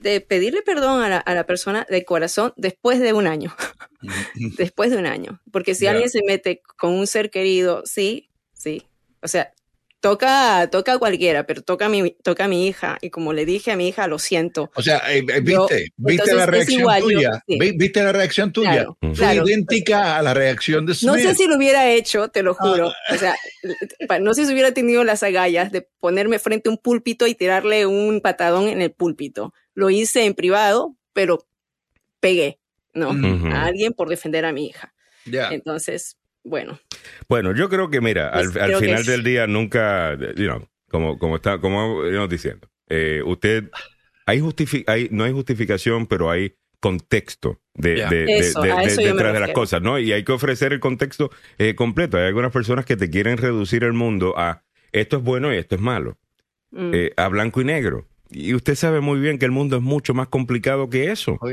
[0.00, 3.54] de pedirle perdón a la, a la persona de corazón después de un año.
[4.56, 5.40] después de un año.
[5.52, 8.86] Porque si alguien se mete con un ser querido, sí, sí.
[9.22, 9.52] O sea,
[10.00, 12.98] toca, toca a cualquiera, pero toca a mi, toca a mi hija.
[13.00, 14.70] Y como le dije a mi hija, lo siento.
[14.74, 17.44] O sea, eh, eh, viste, viste la reacción tuya.
[17.46, 18.86] Viste la reacción tuya.
[19.14, 21.12] Fue idéntica a la reacción de Smith.
[21.12, 22.88] No sé si lo hubiera hecho, te lo juro.
[22.88, 23.14] Ah.
[23.14, 23.36] O sea,
[24.20, 27.86] no sé si hubiera tenido las agallas de ponerme frente a un púlpito y tirarle
[27.86, 29.52] un patadón en el púlpito.
[29.74, 31.46] Lo hice en privado, pero
[32.20, 32.58] pegué,
[32.94, 33.10] ¿no?
[33.52, 34.94] A alguien por defender a mi hija.
[35.26, 36.78] Entonces, bueno.
[37.28, 41.60] Bueno, yo creo que, mira, al, final del día nunca, you know, como, como, está,
[41.60, 43.70] como diciendo, eh, usted,
[44.26, 44.42] hay,
[44.86, 49.98] hay no hay justificación, pero hay contexto de, detrás de las cosas, ¿no?
[49.98, 52.16] Y hay que ofrecer el contexto eh, completo.
[52.16, 55.76] Hay algunas personas que te quieren reducir el mundo a esto es bueno y esto
[55.76, 56.18] es malo,
[56.72, 56.90] mm.
[56.94, 58.08] eh, a blanco y negro.
[58.30, 61.38] Y usted sabe muy bien que el mundo es mucho más complicado que eso.
[61.40, 61.48] Oh,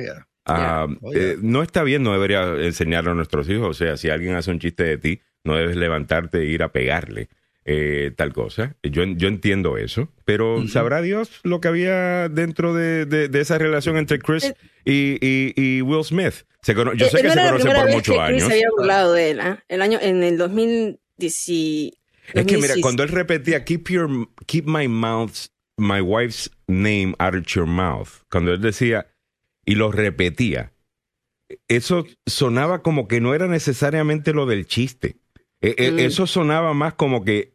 [0.48, 3.70] Oh, eh, no está bien, no debería enseñarlo a nuestros hijos.
[3.70, 6.72] O sea, si alguien hace un chiste de ti, no debes levantarte e ir a
[6.72, 7.30] pegarle.
[7.70, 8.78] Eh, tal cosa.
[8.82, 14.20] Yo, yo entiendo eso, pero sabrá Dios lo que había dentro de, esa relación entre
[14.20, 14.54] Chris
[14.86, 16.46] eh, y, Will Smith.
[16.96, 18.46] yo sé que se conocen por muchos años.
[18.46, 19.66] Chris había burlado de él, ¿ah?
[19.68, 21.98] el año, en el 2010.
[22.34, 27.36] Es que mira, cuando él repetía keep your keep my mouth, my wife's name out
[27.36, 29.08] of your mouth, cuando él decía
[29.68, 30.72] y lo repetía,
[31.68, 35.18] eso sonaba como que no era necesariamente lo del chiste.
[35.62, 36.00] E, e, mm.
[36.00, 37.54] Eso sonaba más como que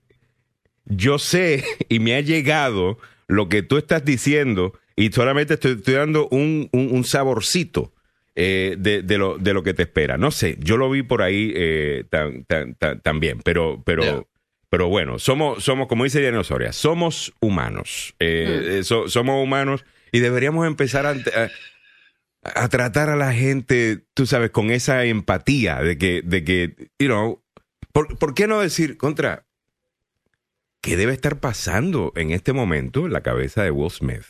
[0.84, 2.98] yo sé y me ha llegado
[3.28, 7.94] lo que tú estás diciendo y solamente estoy, dando un, saborcito
[8.34, 10.18] eh, de, lo, de lo que te espera.
[10.18, 12.04] No sé, yo lo vi por ahí eh,
[13.02, 14.28] también, pero, pero,
[14.68, 18.14] pero bueno, somos, somos, como dice Diana Osoria, somos humanos.
[18.18, 19.08] Eh, mm.
[19.08, 21.14] somos humanos y deberíamos empezar a,
[22.42, 27.06] a tratar a la gente, tú sabes, con esa empatía de que, de que, you
[27.06, 27.42] know,
[27.92, 29.46] ¿por, qué no decir contra
[30.80, 34.24] qué debe estar pasando en este momento en la cabeza de Will Smith?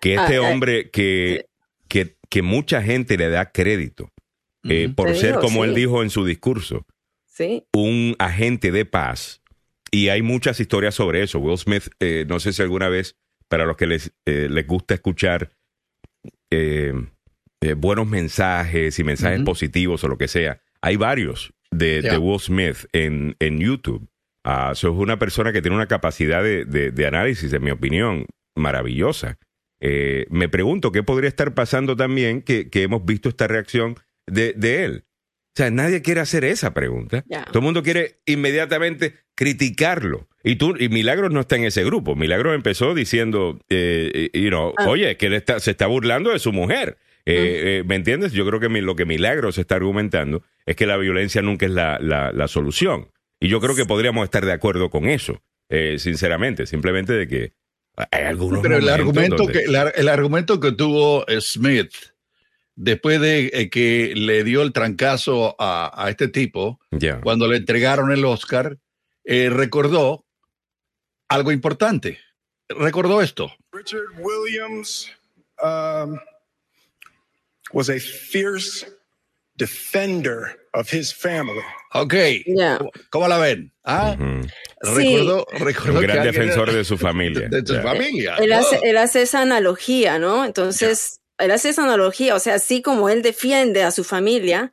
[0.00, 1.46] Que este ah, eh, hombre que,
[1.88, 4.10] que, que, mucha gente le da crédito
[4.64, 6.86] eh, por ser, como él dijo en su discurso,
[7.72, 9.42] un agente de paz.
[9.90, 11.38] Y hay muchas historias sobre eso.
[11.38, 13.16] Will Smith, eh, no sé si alguna vez,
[13.48, 15.50] para los que les, les gusta escuchar
[16.50, 16.92] eh,
[17.60, 20.60] eh, buenos mensajes y mensajes positivos o lo que sea.
[20.80, 24.08] Hay varios de, Will Smith en, en YouTube.
[24.44, 29.38] Uh, es una persona que tiene una capacidad de, análisis, en mi opinión, maravillosa.
[29.80, 35.04] Eh, me pregunto qué podría estar pasando también que, hemos visto esta reacción de, él.
[35.04, 37.24] O sea, nadie quiere hacer esa pregunta.
[37.46, 40.28] Todo el mundo quiere inmediatamente criticarlo.
[40.44, 42.14] Y tú, y Milagros no está en ese grupo.
[42.14, 44.88] Milagros empezó diciendo, eh, you know, ah.
[44.88, 46.96] oye, que él está, se está burlando de su mujer.
[47.28, 48.32] Eh, eh, ¿Me entiendes?
[48.32, 51.98] Yo creo que lo que Milagros está argumentando es que la violencia nunca es la,
[52.00, 53.10] la, solución.
[53.38, 56.64] Y yo creo que podríamos estar de acuerdo con eso, eh, sinceramente.
[56.64, 57.52] Simplemente de que
[58.10, 58.62] hay algunos.
[58.62, 61.92] Pero el argumento, que, el argumento que tuvo Smith
[62.76, 66.80] después de que le dio el trancazo a, a este tipo,
[67.22, 68.78] cuando le entregaron el Oscar,
[69.24, 70.24] recordó
[71.28, 72.18] algo importante.
[72.68, 73.50] recordó esto.
[73.72, 75.10] Richard Williams
[75.62, 76.18] um,
[77.72, 78.86] was a fierce
[79.56, 81.62] defender of his family.
[81.94, 82.14] Ok.
[83.10, 83.72] ¿Cómo la ven?
[83.84, 84.16] ¿Ah?
[84.80, 87.48] Recordó, Un gran defensor de su familia.
[87.48, 88.36] De, su familia.
[88.36, 88.52] Él,
[88.96, 90.44] hace, esa analogía, ¿no?
[90.44, 94.72] Entonces, él hace esa analogía, o sea, así como él defiende a su familia,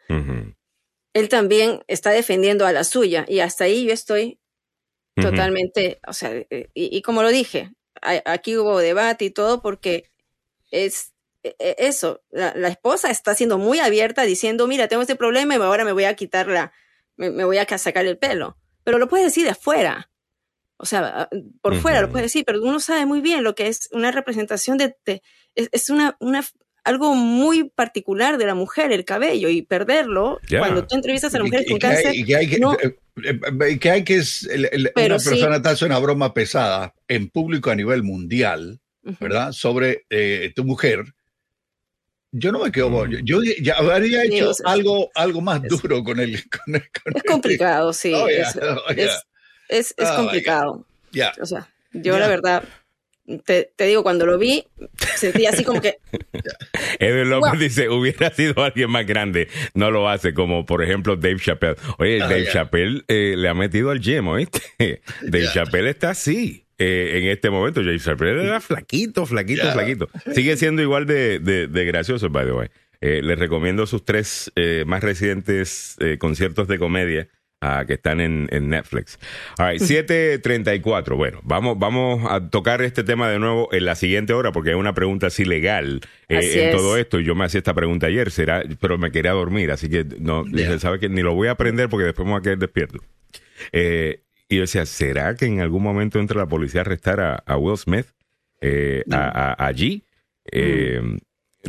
[1.14, 3.26] él también está defendiendo a la suya.
[3.28, 4.40] Y hasta ahí yo estoy
[5.16, 10.12] totalmente, o sea, eh, y, como lo dije, aquí hubo debate y todo porque
[10.72, 15.56] es e, e, eso, la, esposa está siendo muy abierta diciendo, mira, tengo este problema
[15.56, 16.74] y ahora me voy a quitar la,
[17.18, 18.58] me, voy a sacar el pelo.
[18.84, 20.10] Pero lo puede decir de afuera.
[20.78, 21.30] O sea,
[21.62, 24.78] por fuera lo puede decir, pero uno sabe muy bien lo que es una representación
[24.78, 24.96] de,
[25.56, 26.44] es, una, una,
[26.84, 31.46] algo muy particular de la mujer, el cabello, y perderlo, cuando tú entrevistas a la
[31.46, 32.50] mujer con cáncer, y hay
[33.80, 34.48] que, hay que es,
[34.96, 38.80] una persona te hace una broma pesada en público a nivel mundial,
[39.20, 39.52] ¿verdad?
[39.52, 41.06] Sobre eh, tu mujer.
[42.32, 43.24] Yo no me quedo, mm.
[43.24, 46.36] yo, ya habría hecho algo, algo más duro con él.
[46.36, 48.14] es complicado, sí.
[48.16, 50.86] Oh, es, es, oh, complicado.
[51.42, 52.64] O sea, yo la verdad,
[53.44, 54.66] te, digo, cuando lo vi,
[55.16, 55.98] sentí así como que.
[57.00, 59.48] Edwin López dice: hubiera sido alguien más grande.
[59.74, 61.76] No lo hace, como por ejemplo Dave Chappelle.
[61.98, 64.62] Oye, ah, Dave Chappelle eh, le ha metido al gym, ¿oíste?
[65.22, 66.66] Dave Chappelle está así.
[66.78, 70.10] Eh, en este momento, Dave Chappelle era flaquito, flaquito, flaquito.
[70.34, 72.68] Sigue siendo igual de, de, gracioso, by the way.
[73.02, 74.52] Eh, les recomiendo sus tres
[74.86, 77.28] más recientes conciertos de comedia
[77.88, 79.20] que están en, Netflix.
[79.58, 81.16] All right, 7.34.
[81.26, 84.76] Bueno, vamos, vamos a tocar este tema de nuevo en la siguiente hora porque hay
[84.76, 87.20] una pregunta así legal eh, en todo esto.
[87.20, 90.44] Y yo me hacía esta pregunta ayer, será, pero me quería dormir, así que no,
[90.44, 93.00] dije, ¿sabe que Ni lo voy a aprender porque después me voy a quedar despierto.
[93.72, 97.58] Eh, y yo decía, ¿será que en algún momento entra la policía a arrestar a,
[97.58, 98.08] Will Smith
[98.62, 99.04] eh,
[99.58, 100.04] allí?
[100.52, 101.18] Mm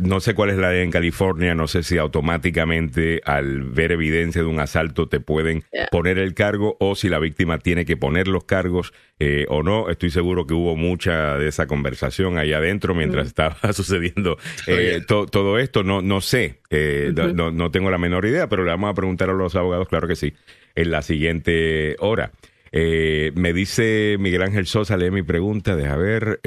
[0.01, 4.41] no sé cuál es la ley en California, no sé si automáticamente al ver evidencia
[4.41, 8.27] de un asalto te pueden poner el cargo o si la víctima tiene que poner
[8.27, 9.89] los cargos eh, o no.
[9.89, 13.27] Estoy seguro que hubo mucha de esa conversación ahí adentro mientras mm.
[13.27, 15.83] estaba sucediendo eh, todo esto.
[15.83, 19.29] No, no sé, eh, no, no, tengo la menor idea, pero le vamos a preguntar
[19.29, 20.33] a los abogados, claro que sí,
[20.75, 22.31] en la siguiente hora.
[22.71, 26.39] me dice Miguel Ángel Sosa, lee mi pregunta, deja ver.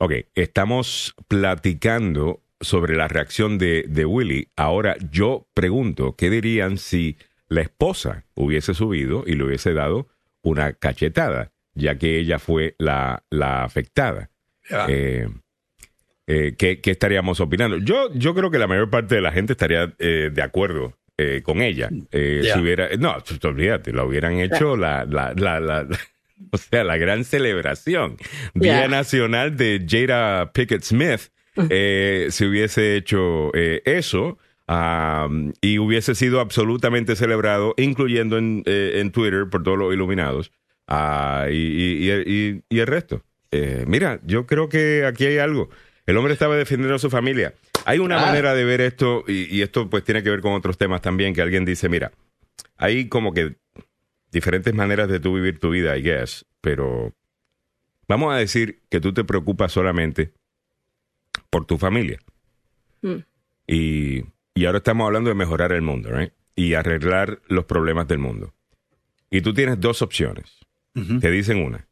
[0.00, 4.48] Ok, estamos platicando sobre la reacción de, de Willy.
[4.54, 7.16] Ahora yo pregunto, ¿qué dirían si
[7.48, 10.06] la esposa hubiese subido y le hubiese dado
[10.42, 14.30] una cachetada, ya que ella fue la, la afectada?
[14.88, 15.28] Eh,
[16.28, 17.78] eh, ¿qué, estaríamos opinando?
[17.78, 20.96] Yo, yo creo que la mayor parte de la gente estaría eh, de acuerdo
[21.42, 21.88] con ella.
[22.12, 25.84] Si hubiera, no, olvídate, lo hubieran hecho la, la, la
[26.50, 28.16] o sea, la gran celebración.
[28.54, 31.30] Día Nacional de Jada Pickett Smith.
[31.70, 34.38] Eh, se hubiese hecho eh, eso
[35.60, 40.52] y hubiese sido absolutamente celebrado, incluyendo en, eh, en Twitter por todos los iluminados
[40.86, 43.24] ah, y, y, y, el resto.
[43.86, 45.68] mira, yo creo que aquí hay algo.
[46.06, 47.54] El hombre estaba defendiendo a su familia.
[47.84, 48.26] Hay una ah.
[48.26, 51.42] manera de ver esto, y, esto pues tiene que ver con otros temas también, que
[51.42, 52.12] alguien dice, mira,
[52.76, 53.56] hay como que
[54.30, 57.14] diferentes maneras de tú vivir tu vida, I guess, pero
[58.06, 60.32] vamos a decir que tú te preocupas solamente
[61.50, 62.18] por tu familia.
[63.02, 63.18] Mm.
[63.66, 64.24] Y,
[64.64, 66.32] ahora estamos hablando de mejorar el mundo, right?
[66.54, 68.54] Y arreglar los problemas del mundo.
[69.30, 70.58] Y tú tienes dos opciones.
[71.20, 71.86] Te dicen una.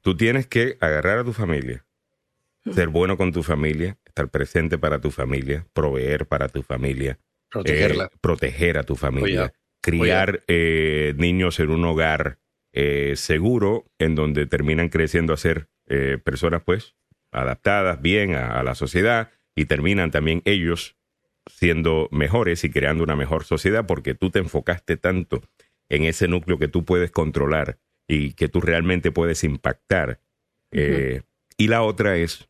[0.00, 1.84] Tú tienes que agarrar a tu familia,
[2.64, 2.72] mm.
[2.72, 7.20] ser bueno con tu familia, estar presente para tu familia, proveer para tu familia,
[7.50, 12.38] protegerla, eh, proteger a tu familia, criar eh, niños en un hogar
[12.72, 16.94] eh, seguro en donde terminan creciendo a ser eh, personas pues
[17.30, 20.96] adaptadas bien a, la sociedad y terminan también ellos
[21.46, 25.42] siendo mejores y creando una mejor sociedad porque tú te enfocaste tanto
[25.88, 30.20] en ese núcleo que tú puedes controlar y que tú realmente puedes impactar.
[30.70, 32.48] y la otra es,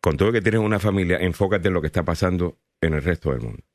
[0.00, 3.30] con todo que tienes una familia, enfócate en lo que está pasando en el resto
[3.30, 3.67] del mundo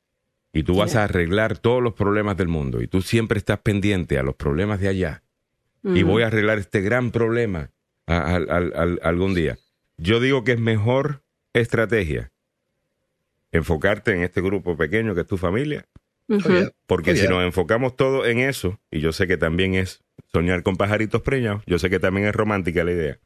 [0.54, 4.18] y tú vas a arreglar todos los problemas del mundo y tú siempre estás pendiente
[4.18, 5.22] a los problemas de allá
[5.82, 7.70] y voy a arreglar este gran problema
[8.06, 9.58] algún día.
[9.98, 12.32] Yo digo que es mejor estrategia
[13.52, 15.86] enfocarte en este grupo pequeño que es tu familia.
[16.86, 20.76] Porque si nos enfocamos todo en eso, y yo sé que también es soñar con
[20.76, 23.18] pajaritos preñados, yo sé que también es romántica la idea.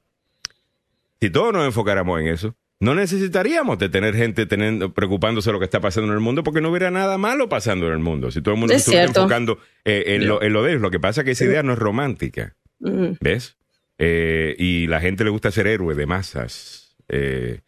[1.21, 5.59] Si todos nos enfocáramos en eso, no necesitaríamos de tener gente teniendo, preocupándose de lo
[5.59, 8.31] que está pasando en el mundo porque no hubiera nada malo pasando en el mundo.
[8.31, 10.81] Si todo el mundo estuviera enfocando eh, en, lo, de ellos.
[10.81, 12.55] Lo que pasa es que esa idea no es romántica.
[12.79, 13.57] ¿Ves?
[13.99, 16.97] Eh, y la gente le gusta ser héroe de masas.
[17.09, 17.61] Eh,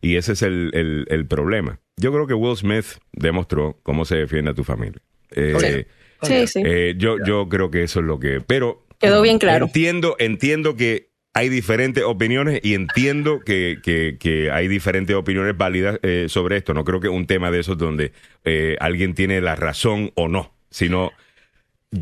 [0.00, 1.80] y ese es el, el, problema.
[1.96, 5.00] Yo creo que Will Smith demostró cómo se defiende a tu familia.
[5.30, 5.86] Eh,
[6.22, 6.62] sí, sí.
[6.96, 8.40] yo, yo creo que eso es lo que...
[8.40, 8.86] Pero...
[8.98, 9.66] Quedó bien claro.
[9.66, 16.56] Entiendo, entiendo que hay diferentes opiniones y entiendo que, que, hay diferentes opiniones válidas sobre
[16.56, 16.72] esto.
[16.74, 18.12] No creo que un tema de esos donde
[18.80, 21.12] alguien tiene la razón o no, sino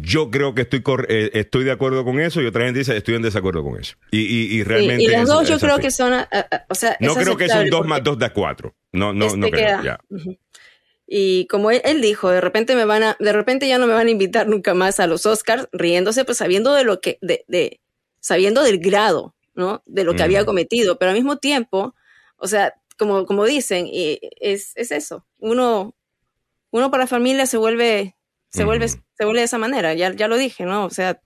[0.00, 3.14] yo creo que estoy eh, estoy de acuerdo con eso y otra gente dice estoy
[3.14, 3.96] en desacuerdo con eso.
[4.10, 5.04] Y, y, realmente.
[5.04, 6.14] y los dos yo creo que son.
[6.68, 8.74] o sea, no creo que son dos más dos de cuatro.
[8.92, 9.98] No, no, no este creo.
[11.06, 14.06] Y como él, dijo, de repente me van a, de repente ya no me van
[14.06, 17.80] a invitar nunca más a los Oscars, riéndose, pues sabiendo de lo que, de, de
[18.22, 19.82] sabiendo del grado, ¿no?
[19.84, 21.94] De lo que había cometido, pero al mismo tiempo,
[22.36, 25.26] o sea, como, como dicen, y es, es eso.
[25.38, 25.94] Uno,
[26.70, 28.16] uno para la familia se vuelve
[28.52, 30.84] se, vuelve, se vuelve de esa manera, ya, ya lo dije, ¿no?
[30.84, 31.20] O sea,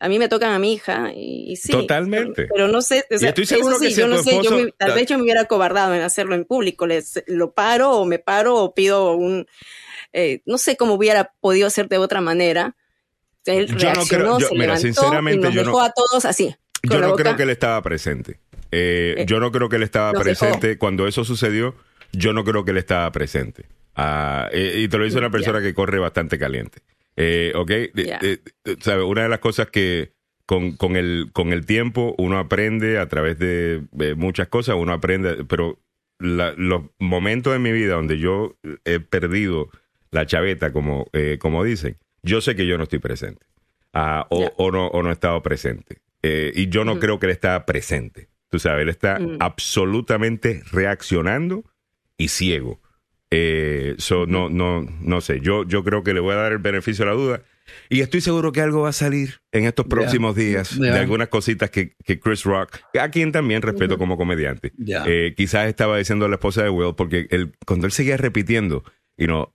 [0.00, 1.72] a mí me tocan a mi hija y, sí.
[1.72, 2.46] Totalmente.
[2.52, 5.06] Pero, no sé, o sea, estoy seguro que yo no sé, yo me, tal vez
[5.06, 8.74] yo me hubiera cobardado en hacerlo en público, les lo paro o me paro o
[8.74, 9.46] pido un,
[10.12, 12.76] eh, no sé cómo hubiera podido hacer de otra manera.
[13.48, 16.54] Él yo no creo, se mira, sinceramente, y nos dejó a todos así.
[16.82, 18.38] Yo no creo que él estaba presente.
[18.70, 21.74] Eh, eh, yo no creo que él estaba presente cuando eso sucedió.
[22.12, 23.66] Yo no creo que él estaba presente.
[23.94, 26.80] Ah, y te lo dice una persona que corre bastante caliente.
[27.16, 27.72] Eh, ¿Ok?
[29.04, 30.12] Una de las cosas que
[30.46, 33.82] con, con, el, con el tiempo uno aprende a través de
[34.16, 35.78] muchas cosas, uno aprende, pero
[36.18, 39.70] los momentos en mi vida donde yo he perdido
[40.10, 43.46] la chaveta, como, eh, como dicen, yo sé que yo no estoy presente.
[43.92, 45.98] Ah, o, o, no, o no he estado presente.
[46.22, 48.28] Eh, y yo no creo que él está presente.
[48.50, 49.38] Tú sabes, él está mm.
[49.40, 51.64] absolutamente reaccionando
[52.16, 52.80] y ciego.
[53.30, 53.96] Eh,
[54.28, 55.40] no, no, no sé.
[55.40, 57.42] Yo, yo creo que le voy a dar el beneficio de la duda.
[57.90, 61.68] Y estoy seguro que algo va a salir en estos próximos días de algunas cositas
[61.68, 66.28] que, que, Chris Rock, a quien también respeto como comediante, eh, quizás estaba diciendo a
[66.28, 68.84] la esposa de Will, porque él, cuando él seguía repitiendo,
[69.18, 69.52] y no,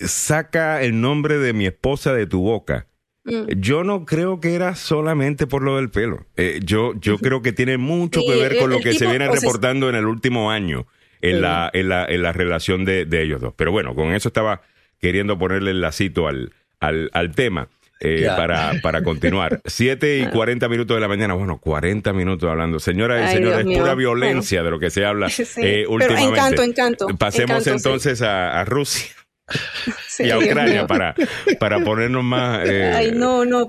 [0.00, 2.86] saca el nombre de mi esposa de tu boca.
[3.24, 3.60] Mm.
[3.60, 6.26] Yo no creo que era solamente por lo del pelo.
[6.36, 9.88] Eh, yo, yo creo que tiene mucho que ver con lo que se viene reportando
[9.88, 10.86] en el último año
[11.20, 13.54] en, la, en, la, en la relación de, de, ellos dos.
[13.56, 14.62] Pero bueno, con eso estaba
[15.00, 17.68] queriendo ponerle el lacito al, al, al tema.
[18.00, 19.60] Eh, para, para continuar.
[19.66, 21.34] Siete y cuarenta minutos de la mañana.
[21.34, 22.78] Bueno, cuarenta minutos hablando.
[22.78, 26.28] Señora y señores, es pura violencia de lo que se habla eh, últimamente.
[26.28, 27.06] encanto, encanto.
[27.18, 29.10] Pasemos entonces a, a, Rusia.
[30.18, 31.14] y a Ucrania para,
[31.58, 33.12] para ponernos más, eh,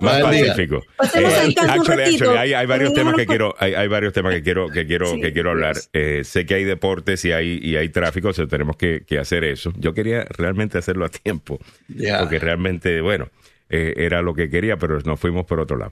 [0.02, 0.84] más pacíficos.
[1.16, 5.20] Eh, hay, hay, varios temas que quiero, hay, hay, varios temas que quiero, que quiero,
[5.20, 5.76] que quiero hablar.
[5.94, 9.20] Eh, sé que hay deportes y hay, y hay tráfico, o sea, tenemos que, que,
[9.20, 9.72] hacer eso.
[9.78, 11.60] Yo quería realmente hacerlo a tiempo,
[12.20, 13.30] porque realmente, bueno,
[13.70, 15.92] eh, era lo que quería, pero nos fuimos por otro lado.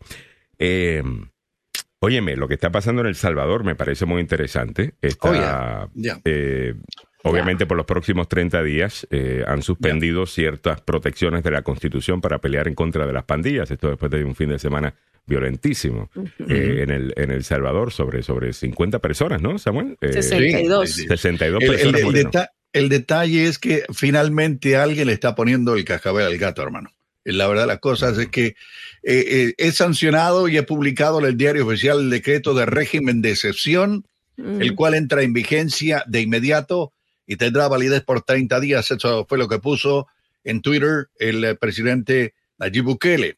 [2.01, 4.93] Eh, óyeme, lo que está pasando en El Salvador me parece muy interesante.
[5.01, 6.75] Está, oh, eh,
[7.23, 12.39] Obviamente por los próximos 30 días eh, han suspendido ciertas protecciones de la Constitución para
[12.39, 13.69] pelear en contra de las pandillas.
[13.71, 16.09] Esto después de un fin de semana violentísimo
[16.47, 19.97] eh, en, el, en El Salvador sobre, sobre 50 personas, ¿no, Samuel?
[20.01, 20.89] 62.
[20.89, 22.01] 62 personas.
[22.01, 22.29] El,
[22.73, 26.91] el, detalle es que finalmente alguien le está poniendo el cascabel al gato, hermano.
[27.33, 28.55] La verdad las cosas es que
[29.03, 33.31] eh, es sancionado y es publicado en el diario oficial el decreto de régimen de
[33.31, 34.05] excepción,
[34.37, 36.93] el cual entra en vigencia de inmediato
[37.25, 38.91] y tendrá validez por 30 días.
[38.91, 40.07] Eso fue lo que puso
[40.43, 43.37] en Twitter el eh, presidente Nayib Bukele.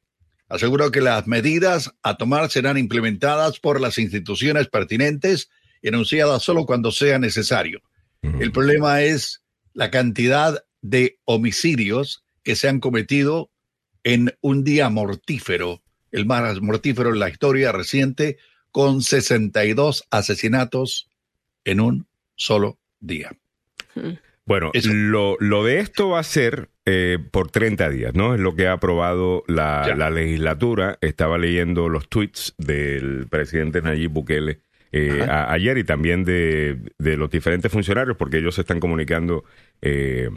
[0.49, 5.49] Aseguró que las medidas a tomar serán implementadas por las instituciones pertinentes
[5.81, 7.81] y anunciadas solo cuando sea necesario.
[8.21, 9.41] El problema es
[9.73, 13.49] la cantidad de homicidios que se han cometido
[14.03, 15.81] en un día mortífero,
[16.11, 18.37] el más mortífero en la historia reciente,
[18.71, 21.09] con 62 asesinatos
[21.65, 23.31] en un solo día.
[24.45, 28.33] Bueno, lo, lo, de esto va a ser eh, por 30 días, ¿no?
[28.33, 30.97] Es lo que ha aprobado la, la, legislatura.
[31.01, 37.29] Estaba leyendo los tweets del presidente Nayib Bukele eh, ayer y también de, de, los
[37.29, 39.43] diferentes funcionarios, porque ellos se están comunicando
[39.83, 40.31] eh,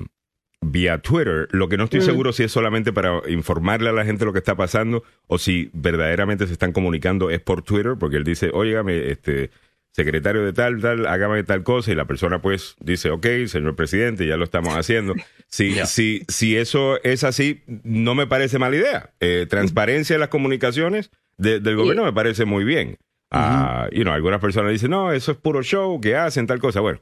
[0.62, 1.48] vía Twitter.
[1.50, 4.38] Lo que no estoy seguro si es solamente para informarle a la gente lo que
[4.38, 9.10] está pasando o si verdaderamente se están comunicando es por Twitter, porque él dice, óigame,
[9.10, 9.50] este
[9.90, 14.26] secretario de tal, tal, hágame tal cosa, y la persona pues dice, ok, señor presidente,
[14.26, 15.14] ya lo estamos haciendo.
[15.48, 19.10] Si, si, si eso es así, no me parece mala idea.
[19.20, 22.96] Eh, transparencia en las comunicaciones del gobierno me parece muy bien.
[23.34, 26.80] Uh you know, algunas personas dicen, no, eso es puro show, que hacen tal cosa.
[26.80, 26.98] Bueno,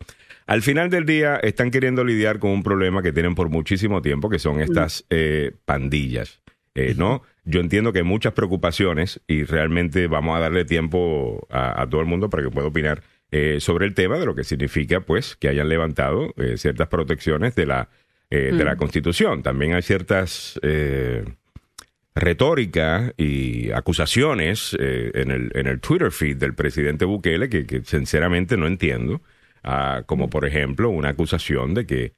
[0.51, 4.29] al final del día están queriendo lidiar con un problema que tienen por muchísimo tiempo,
[4.29, 6.43] que son estas eh, pandillas.
[6.75, 7.23] Eh, ¿no?
[7.45, 12.09] yo entiendo que hay muchas preocupaciones y realmente vamos a darle tiempo a, todo el
[12.09, 15.49] mundo para que pueda opinar eh, sobre el tema de lo que significa pues que
[15.49, 17.89] hayan levantado eh, ciertas protecciones de la,
[18.29, 18.79] de la mm.
[18.79, 19.43] Constitución.
[19.45, 20.59] También hay ciertas
[22.17, 28.67] retóricas y acusaciones en, el, en el Twitter feed del presidente Bukele que, sinceramente no
[28.67, 29.21] entiendo.
[29.63, 32.15] Ah, como por ejemplo una acusación de que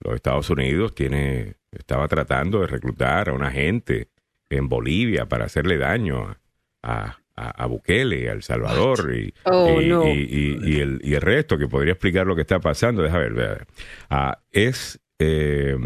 [0.00, 4.08] los Estados Unidos tiene estaba tratando de reclutar a una gente
[4.50, 6.36] en Bolivia para hacerle daño
[6.82, 9.10] a, a, Bukele, a El Salvador
[9.44, 13.02] oh, y, el, y el resto que podría explicar lo que está pasando.
[13.02, 13.66] Déjame ver.
[14.08, 15.00] Ah, es.
[15.18, 15.76] Eh,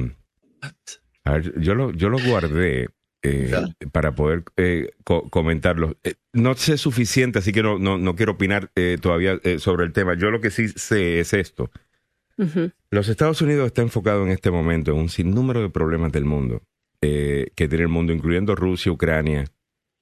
[1.57, 2.88] yo lo, yo lo guardé.
[3.22, 3.52] Eh,
[3.92, 5.96] para poder eh, comentarlo.
[6.32, 10.14] no sé suficiente, así que no, no, no quiero opinar todavía sobre el tema.
[10.14, 11.70] Yo lo que sí sé es esto.
[12.90, 16.62] Los Estados Unidos está enfocado en este momento en un sinnúmero de problemas del mundo
[17.02, 19.44] eh, que tiene el mundo, incluyendo Rusia, Ucrania,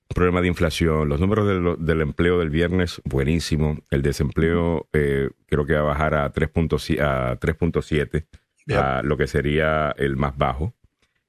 [0.09, 5.75] problema de inflación, los números del empleo del viernes, buenísimo, el desempleo eh, creo que
[5.75, 8.27] va a bajar a 3.7,
[8.75, 10.75] a, lo que sería el más bajo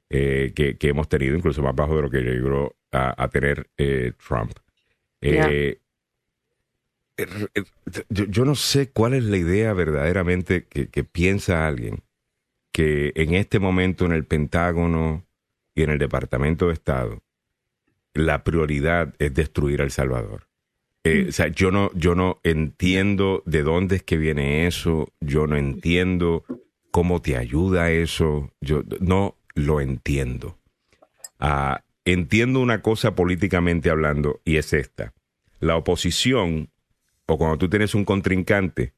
[0.09, 3.69] eh, que, hemos tenido, incluso más bajo de lo que llegó a, tener
[4.27, 4.53] Trump.
[8.09, 12.03] Yo, no sé cuál es la idea verdaderamente que, piensa alguien
[12.71, 15.25] que en este momento en el Pentágono
[15.75, 17.21] y en el Departamento de Estado
[18.13, 20.47] la prioridad es destruir a El Salvador.
[21.03, 21.29] Eh, mm.
[21.29, 25.57] O sea, yo no, yo no entiendo de dónde es que viene eso, yo no
[25.57, 26.43] entiendo
[26.91, 30.57] cómo te ayuda eso, yo no lo entiendo.
[31.39, 35.13] Ah, entiendo una cosa políticamente hablando y es esta.
[35.59, 36.69] La oposición
[37.25, 38.93] o cuando tú tienes un contrincante,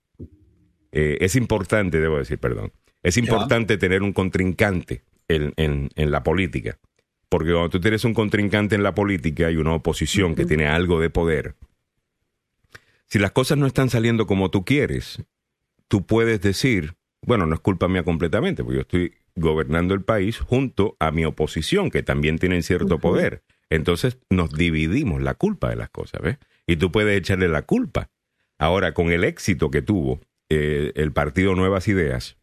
[0.91, 2.71] eh, es importante, debo decir, perdón,
[3.03, 6.77] es importante tener un contrincante en, en, la política.
[7.29, 10.99] Porque cuando tú tienes un contrincante en la política y una oposición que tiene algo
[10.99, 11.55] de poder,
[13.07, 15.23] si las cosas no están saliendo como tú quieres,
[15.87, 16.93] tú puedes decir,
[17.25, 21.25] bueno, no es culpa mía completamente, porque yo estoy gobernando el país junto a mi
[21.25, 23.43] oposición, que también tienen cierto poder.
[23.69, 26.37] Entonces nos dividimos la culpa de las cosas, ¿ves?
[26.67, 28.09] Y tú puedes echarle la culpa
[28.61, 32.37] Ahora, con el éxito que tuvo eh, el partido Nuevas Ideas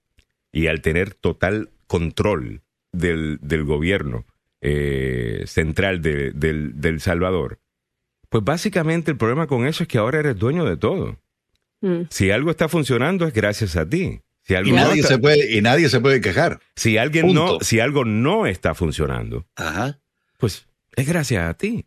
[0.50, 4.26] y al tener total control del, gobierno
[4.60, 7.60] eh, central de, del, Salvador,
[8.30, 11.20] pues básicamente el problema con eso es que ahora eres dueño de todo.
[11.82, 12.06] Mm.
[12.10, 14.20] Si algo está funcionando es gracias a ti.
[14.48, 16.60] Si y, nadie se puede, y nadie se puede quejar.
[16.74, 19.46] Si, alguien no, si algo no está funcionando,
[20.38, 21.84] pues es gracias a ti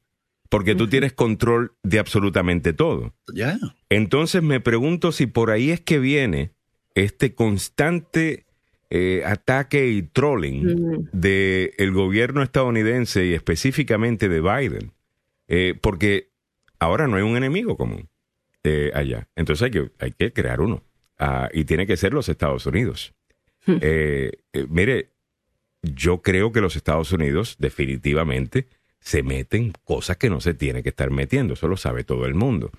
[0.52, 3.16] porque tú tienes control de absolutamente todo.
[3.34, 3.58] Ya.
[3.90, 6.52] Entonces me pregunto si por ahí es que viene
[6.94, 8.46] este constante
[8.90, 14.92] eh, ataque y trolling del gobierno estadounidense y específicamente de Biden,
[15.48, 16.32] eh, porque
[16.80, 18.10] ahora no hay un enemigo común
[18.66, 19.30] eh, allá.
[19.38, 20.84] Entonces hay que, hay que crear uno.
[21.24, 23.14] Ah, y tiene que ser los Estados Unidos.
[24.70, 25.12] mire,
[25.84, 28.68] yo creo que los Estados Unidos definitivamente
[29.00, 32.34] se meten cosas que no se tiene que estar metiendo, eso lo sabe todo el
[32.34, 32.72] mundo.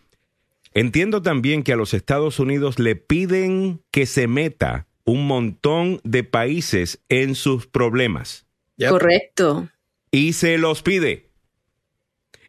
[0.74, 6.24] Entiendo también que a los Estados Unidos le piden que se meta un montón de
[6.24, 8.46] países en sus problemas.
[8.88, 9.68] Correcto.
[10.10, 11.30] Y se los pide.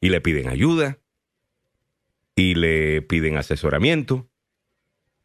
[0.02, 0.98] Y le piden ayuda.
[2.36, 4.28] Y le piden asesoramiento.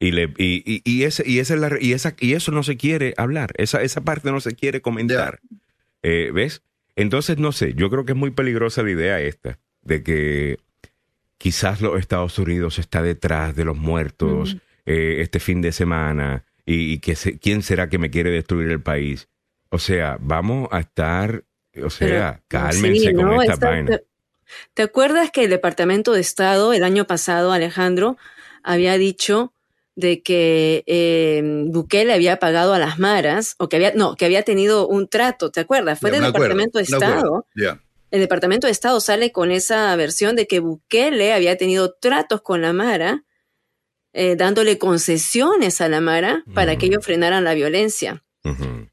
[0.00, 3.52] Y, le, y, y, esa, y, esa, y eso no se quiere hablar.
[3.56, 5.40] Esa, esa parte no se quiere comentar.
[6.02, 6.62] Eh, ¿Ves?
[6.94, 10.58] Entonces, no sé, yo creo que es muy peligrosa la idea esta, de que
[11.36, 16.98] quizás los Estados Unidos está detrás de los muertos eh, este fin de semana y,
[16.98, 19.28] que quién será que me quiere destruir el país.
[19.70, 21.44] O sea, vamos a estar,
[21.82, 24.00] o sea, cálmense con esta vaina.
[24.74, 28.16] ¿Te acuerdas que el Departamento de Estado el año pasado, Alejandro,
[28.62, 29.52] había dicho
[29.98, 34.44] de que eh, Bukele había pagado a las maras, o que había, no, que había
[34.44, 35.98] tenido un trato, ¿te acuerdas?
[35.98, 37.48] Fue del Departamento de Estado.
[38.12, 42.62] El Departamento de Estado sale con esa versión de que Bukele había tenido tratos con
[42.62, 43.24] la mara,
[44.12, 48.22] eh, dándole concesiones a la mara para que ellos frenaran la violencia.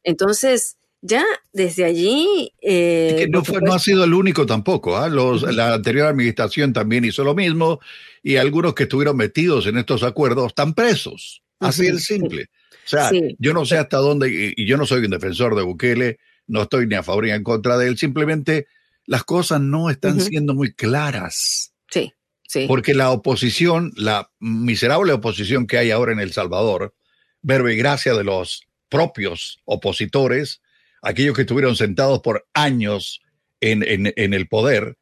[0.02, 2.52] Entonces, ya desde allí...
[2.62, 4.98] Eh, que no, fue, no ha sido el único tampoco.
[4.98, 5.10] ¿ah?
[5.10, 7.80] La anterior administración también hizo lo mismo
[8.24, 11.44] y algunos que estuvieron metidos en estos acuerdos están presos.
[11.60, 12.50] Así de simple.
[12.86, 16.20] O sea, yo no sé hasta dónde, y yo no soy un defensor de Bukele,
[16.48, 18.68] no estoy ni a favor ni en contra de él, simplemente
[19.06, 21.74] las cosas no están siendo muy claras.
[21.90, 22.14] Sí,
[22.48, 22.66] sí.
[22.68, 26.94] Porque la oposición, la miserable oposición que hay ahora en El Salvador,
[27.42, 30.62] verbo y gracia de los propios opositores,
[31.06, 33.22] aquellos que estuvieron sentados por años
[33.62, 33.84] en,
[34.16, 34.98] el poder,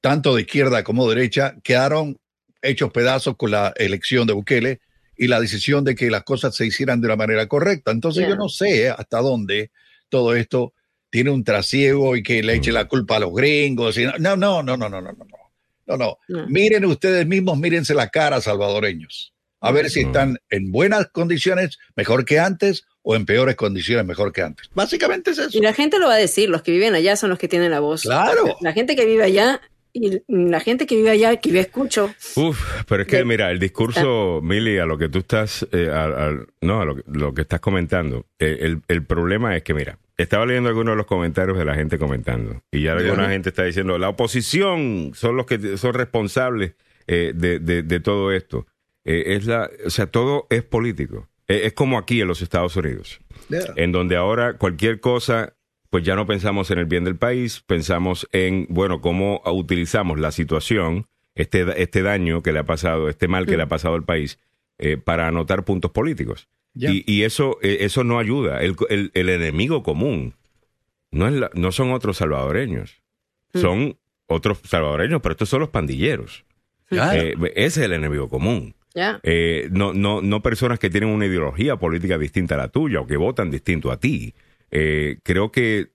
[0.00, 2.18] tanto de izquierda como de derecha, quedaron
[2.60, 4.80] hechos pedazos con la elección de Bukele
[5.16, 7.90] y la decisión de que las cosas se hicieran de una manera correcta.
[7.90, 9.70] Entonces yo no sé hasta dónde
[10.10, 10.74] todo esto
[11.08, 13.96] tiene un trasiego y que le eche la culpa a los gringos.
[14.18, 15.26] No, no, no, no, no, no, no, no.
[15.86, 16.18] No, no.
[16.28, 16.46] no.
[16.48, 19.32] Miren ustedes mismos, mírense la cara, salvadoreños.
[19.60, 24.32] A ver si están en buenas condiciones, mejor que antes, o en peores condiciones, mejor
[24.32, 24.68] que antes.
[24.74, 25.56] Básicamente es eso.
[25.56, 27.70] Y la gente lo va a decir, los que viven allá son los que tienen
[27.70, 28.02] la voz.
[28.02, 28.56] Claro.
[28.60, 29.60] La gente que vive allá
[29.92, 32.12] y la gente que vive allá, que yo escucho.
[32.34, 35.88] Uf, pero es que, mira, el discurso, Mili, a lo que tú estás, eh,
[36.60, 40.94] no, a lo, que estás comentando, eh, el, problema es que, mira, estaba leyendo algunos
[40.94, 45.12] de los comentarios de la gente comentando, y ya alguna gente está diciendo, la oposición
[45.14, 46.74] son los que son responsables
[47.06, 48.66] eh, de, todo esto.
[49.04, 51.28] es la, o sea, todo es político.
[51.48, 53.20] Es como aquí en los Estados Unidos,
[53.76, 55.56] en donde ahora cualquier cosa
[55.90, 60.32] pues ya no pensamos en el bien del país, pensamos en, bueno, cómo utilizamos la
[60.32, 63.70] situación, este, este daño que le ha pasado, este mal que le ha mm.
[63.70, 64.38] pasado al país,
[64.78, 66.48] eh, para anotar puntos políticos.
[66.74, 68.60] Y, eso, eh, eso no ayuda.
[68.60, 68.76] El,
[69.14, 70.34] enemigo común
[71.10, 73.00] no, es no son otros salvadoreños,
[73.54, 73.58] mm.
[73.58, 76.44] son otros salvadoreños, pero estos son los pandilleros.
[76.90, 78.74] Eh, ese es el enemigo común.
[79.70, 83.16] No, no, no personas que tienen una ideología política distinta a la tuya o que
[83.16, 84.34] votan distinto a ti.
[84.70, 85.92] Eh, creo que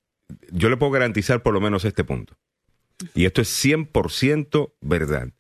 [0.52, 2.38] yo le puedo garantizar por lo menos este punto.
[3.16, 5.34] Y esto es 100% verdad.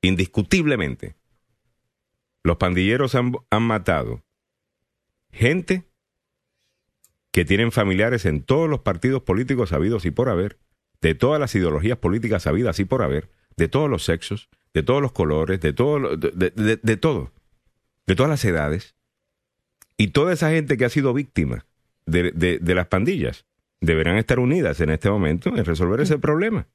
[0.00, 1.16] Indiscutiblemente.
[2.42, 4.24] Los pandilleros han, han matado
[5.30, 5.84] gente
[7.30, 10.58] que tienen familiares en todos los partidos políticos habidos y por haber,
[11.00, 15.02] de todas las ideologías políticas habidas y por haber, de todos los sexos, de todos
[15.02, 17.32] los colores, de todo, de, de todo,
[18.06, 18.94] de todas las edades.
[19.96, 21.66] Y toda esa gente que ha sido víctima
[22.06, 23.44] de, de, las pandillas
[23.80, 26.66] deberán estar unidas en este momento en resolver ese problema.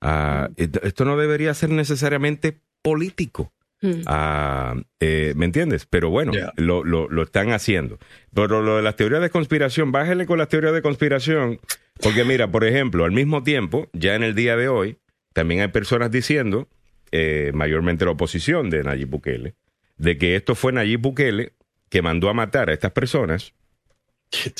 [0.00, 3.52] Ah, esto no debería ser necesariamente político.
[3.82, 4.02] Hmm.
[4.06, 5.86] Ah, eh, ¿Me entiendes?
[5.86, 7.98] Pero bueno, lo, lo, lo, están haciendo.
[8.34, 11.60] Pero lo de las teorías de conspiración, bájale con las teorías de conspiración,
[12.02, 14.98] porque mira, por ejemplo, al mismo tiempo, ya en el día de hoy,
[15.32, 16.68] también hay personas diciendo,
[17.12, 19.54] eh, mayormente la oposición de Nayib Bukele,
[19.96, 21.52] de que esto fue Nayib Bukele
[21.88, 23.52] que mandó a matar a estas personas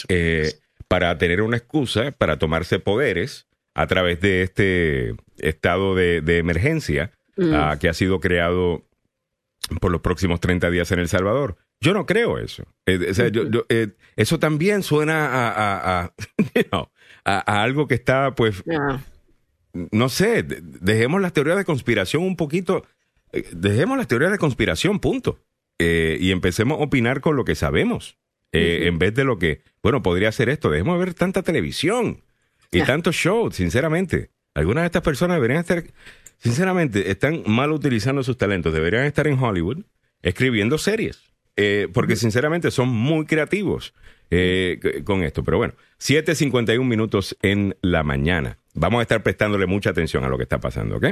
[0.09, 0.53] eh,
[0.89, 7.55] para tener una excusa para tomarse poderes a través de este estado de, emergencia mm.
[7.55, 8.85] ah, que ha sido creado
[9.81, 11.57] por los próximos 30 días en El Salvador.
[11.81, 12.65] Yo no creo eso.
[12.87, 13.13] Eh,
[13.69, 16.13] eh, eso también suena a, a,
[17.25, 18.63] a, algo que está, pues,
[19.73, 22.85] no sé, dejemos las teorías de conspiración un poquito,
[23.53, 25.39] dejemos las teorías de conspiración, punto.
[25.79, 28.19] y empecemos a opinar con lo que sabemos.
[28.53, 32.23] Eh, en vez de lo que, bueno, podría ser esto, dejemos de ver tanta televisión
[32.73, 34.31] y tantos shows, sinceramente.
[34.55, 35.85] Algunas de estas personas deberían estar,
[36.39, 39.85] sinceramente, están mal utilizando sus talentos, deberían estar en Hollywood
[40.23, 41.23] escribiendo series,
[41.57, 43.95] eh, porque sinceramente son muy creativos
[44.31, 45.45] eh, con esto.
[45.45, 48.59] Pero bueno, 7.51 minutos en la mañana.
[48.75, 51.07] Vamos a estar prestándole mucha atención a lo que está pasando, ¿ok?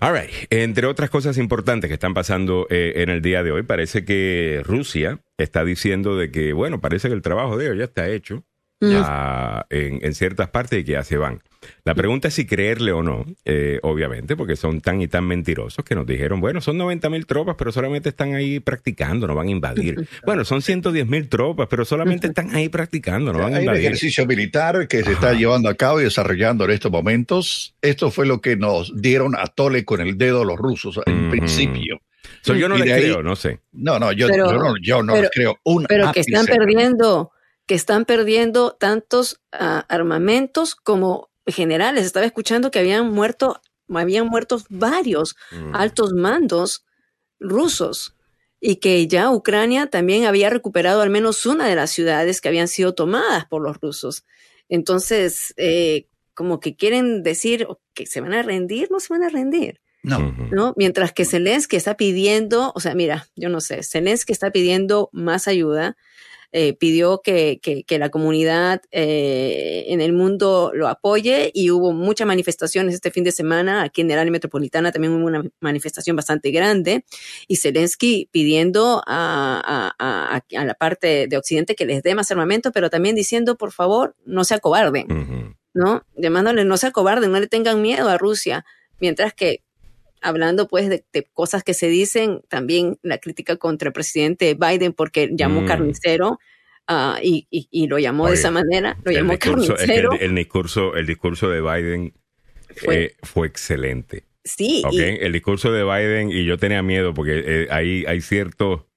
[0.00, 0.30] All right.
[0.50, 4.62] Entre otras cosas importantes que están pasando eh, en el día de hoy, parece que
[4.64, 8.44] Rusia está diciendo de que, bueno, parece que el trabajo de ellos ya está hecho
[8.82, 11.40] en, ciertas partes y que ya se van.
[11.84, 15.84] La pregunta es si creerle o no, eh, obviamente, porque son tan y tan mentirosos
[15.84, 19.48] que nos dijeron, bueno, son 90 mil tropas, pero solamente están ahí practicando, no van
[19.48, 20.08] a invadir.
[20.24, 23.70] Bueno, son 110 mil tropas, pero solamente están ahí practicando, no van a invadir.
[23.70, 27.74] Hay un ejercicio militar que se está llevando a cabo y desarrollando en estos momentos.
[27.80, 32.00] Esto fue lo que nos dieron a tole con el dedo los rusos en principio.
[32.44, 33.60] yo no les creo, no sé.
[33.72, 35.58] No, no, yo, no, yo no les creo.
[35.64, 37.31] Un pero que están perdiendo
[37.66, 42.04] que están perdiendo tantos ah, armamentos como generales.
[42.04, 45.74] Estaba escuchando que habían muerto, habían muerto varios mm.
[45.74, 46.84] altos mandos
[47.38, 48.16] rusos
[48.60, 52.68] y que ya Ucrania también había recuperado al menos una de las ciudades que habían
[52.68, 54.24] sido tomadas por los rusos.
[54.68, 59.28] Entonces, eh, como que quieren decir que se van a rendir, no se van a
[59.28, 59.80] rendir.
[60.04, 60.34] No.
[60.50, 60.74] ¿no?
[60.76, 65.46] Mientras que Zelensky está pidiendo, o sea, mira, yo no sé, Zelensky está pidiendo más
[65.46, 65.96] ayuda,
[66.54, 72.26] eh, pidió que, que, la comunidad eh, en el mundo lo apoye y hubo muchas
[72.26, 73.82] manifestaciones este fin de semana.
[73.82, 77.06] Aquí en el área metropolitana también hubo una manifestación bastante grande
[77.48, 82.70] y Zelensky pidiendo a, a, a, la parte de Occidente que les dé más armamento,
[82.70, 86.04] pero también diciendo, por favor, no se acobarden, ¿no?
[86.16, 88.66] Llamándole, no se acobarden, no le tengan miedo a Rusia.
[89.00, 89.62] Mientras que
[90.22, 95.30] hablando pues de, cosas que se dicen, también la crítica contra el presidente Biden porque
[95.32, 95.66] llamó mm.
[95.66, 96.38] carnicero
[96.86, 100.12] ah, y, y, lo llamó de esa manera, lo llamó carnicero.
[100.18, 102.14] el, discurso, el discurso de Biden
[102.76, 104.24] fue, fue excelente.
[104.44, 104.82] Sí.
[104.92, 108.88] El discurso de Biden, y yo tenía miedo porque eh, hay, hay cierto.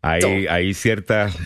[0.00, 1.36] Hay, hay ciertas.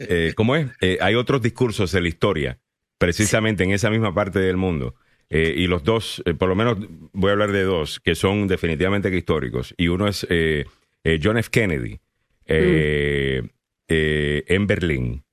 [0.00, 0.68] Eh, ¿Cómo es?
[0.80, 2.58] Eh, hay otros discursos de la historia,
[2.98, 4.96] precisamente en esa misma parte del mundo.
[5.34, 6.78] Y los dos, por lo menos
[7.12, 9.74] voy a hablar de dos, que son definitivamente históricos.
[9.76, 10.26] Y uno es
[11.22, 11.50] John F.
[11.50, 11.98] Kennedy
[12.48, 13.48] mm.
[13.88, 15.24] en Berlín.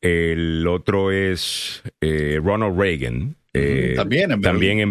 [0.00, 1.82] El otro es
[2.42, 4.40] Ronald Reagan eh, también en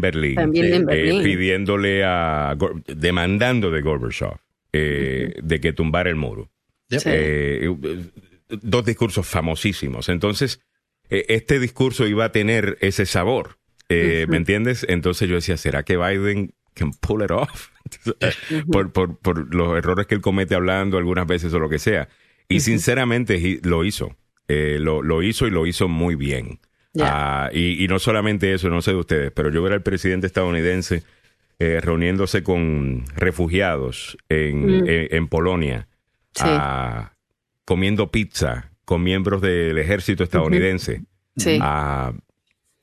[0.02, 0.36] Berlín.
[0.36, 1.22] También en Berlín.
[1.22, 2.58] Eh, pidiéndole a.
[2.88, 4.38] demandando de Gorbachev
[4.74, 6.50] eh, de que tumbara el muro.
[8.50, 10.10] dos discursos famosísimos.
[10.10, 10.62] Entonces,
[11.10, 13.57] este discurso iba a tener ese sabor.
[13.90, 14.86] ¿Me entiendes?
[14.90, 17.70] Entonces yo decía, ¿será que Biden can pull it off?
[18.72, 22.10] por, por, por, los errores que él comete hablando algunas veces o lo que sea.
[22.50, 24.16] Y sinceramente lo hizo.
[24.48, 26.60] lo, lo hizo y lo hizo muy bien.
[27.00, 31.04] Ah, y, no solamente eso, no sé de ustedes, pero yo ver al presidente estadounidense
[31.60, 35.28] eh, reuniéndose con refugiados en, mm.
[35.28, 35.88] Polonia,
[36.40, 37.14] ah,
[37.66, 41.04] comiendo pizza con miembros del ejército estadounidense.
[41.60, 42.14] Ah,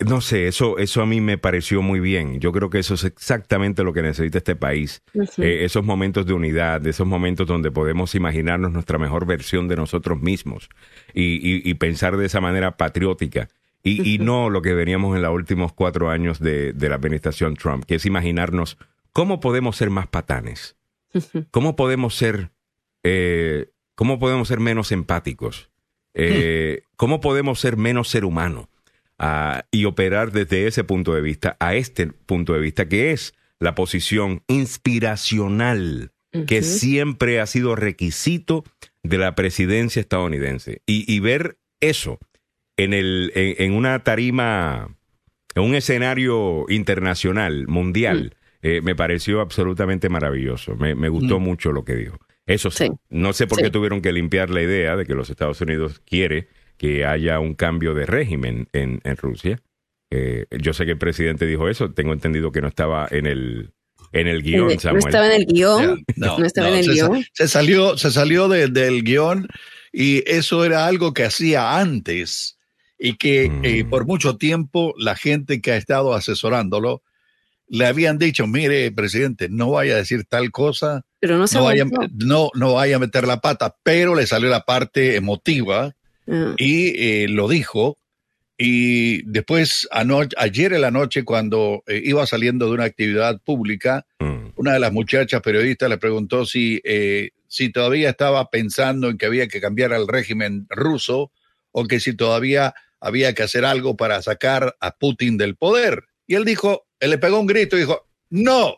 [0.00, 2.40] no sé, eso, eso a mí me pareció muy bien.
[2.40, 5.02] Yo creo que eso es exactamente lo que necesita este país.
[5.38, 10.20] Eh, esos momentos de unidad, esos momentos donde podemos imaginarnos nuestra mejor versión de nosotros
[10.20, 10.68] mismos
[11.14, 13.48] y pensar de esa manera patriótica.
[13.86, 17.96] Y, no lo que veníamos en los últimos cuatro años de, la administración Trump, que
[17.96, 18.78] es imaginarnos
[19.12, 20.76] cómo podemos ser más patanes,
[21.50, 22.50] cómo podemos ser,
[23.02, 25.70] eh, cómo podemos ser menos empáticos,
[26.14, 28.70] eh, cómo podemos ser menos ser humano
[29.70, 33.74] y operar desde ese punto de vista a este punto de vista que es la
[33.74, 36.10] posición inspiracional
[36.48, 38.64] que siempre ha sido requisito
[39.04, 40.82] de la presidencia estadounidense.
[40.86, 42.18] y ver eso
[42.76, 44.96] en, el, en, una tarima,
[45.54, 48.66] en un escenario internacional, mundial, mm.
[48.66, 50.76] eh, me pareció absolutamente maravilloso.
[50.76, 51.42] Me, gustó mm.
[51.42, 52.18] mucho lo que dijo.
[52.46, 55.60] Eso sí, no sé por qué tuvieron que limpiar la idea de que los Estados
[55.62, 59.60] Unidos quiere que haya un cambio de régimen en, en Rusia.
[60.10, 63.72] Eh, yo sé que el presidente dijo eso, tengo entendido que no estaba en el,
[64.12, 65.02] en el guion, Samuel.
[65.02, 66.04] No estaba en el guion.
[66.16, 67.24] No, estaba en el se, guion.
[67.32, 69.48] Se salió, se salió del guion
[69.92, 72.58] y eso era algo que hacía antes
[72.98, 73.90] y que eh, mm.
[73.90, 77.02] por mucho tiempo la gente que ha estado asesorándolo
[77.66, 81.86] le habían dicho, mire, presidente, no vaya a decir tal cosa, pero no, se vaya,
[82.12, 85.94] no, no vaya a meter la pata, pero le salió la parte emotiva
[86.28, 86.54] ah.
[86.56, 87.98] y eh, lo dijo.
[88.56, 94.50] Y después, ayer en la noche, cuando eh, iba saliendo de una actividad pública, mm.
[94.56, 96.80] una de las muchachas periodistas le preguntó si,
[97.48, 101.32] si todavía estaba pensando en que había que cambiar al régimen ruso
[101.72, 106.04] o que si todavía había que hacer algo para sacar a Putin del poder.
[106.26, 108.76] Y él dijo, él le pegó un grito y dijo, no.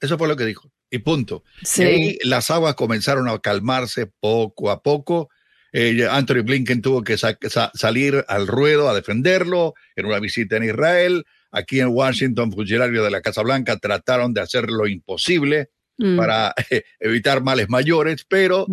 [0.00, 0.70] Eso fue lo que dijo.
[0.90, 1.44] Y punto.
[1.76, 5.28] Y las aguas comenzaron a calmarse poco a poco.
[5.72, 11.24] Eh, Anthony Blinken tuvo que salir al ruedo a defenderlo en una visita en Israel.
[11.50, 16.16] Aquí en Washington, funcionarios de la Casa Blanca trataron de hacer lo imposible mm.
[16.16, 16.54] para
[17.00, 18.66] evitar males mayores, pero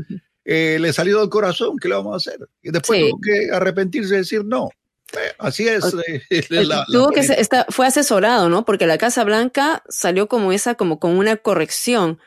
[0.44, 2.48] eh, le salió del corazón, ¿qué le vamos a hacer?
[2.62, 4.70] Y después tuvo que arrepentirse y decir no.
[5.14, 5.96] Eh, así es.
[6.08, 6.22] Eh,
[6.88, 7.24] tuvo que
[7.70, 8.66] fue asesorado, ¿no?
[8.66, 12.20] Porque la Casa Blanca salió como esa, como con una corrección.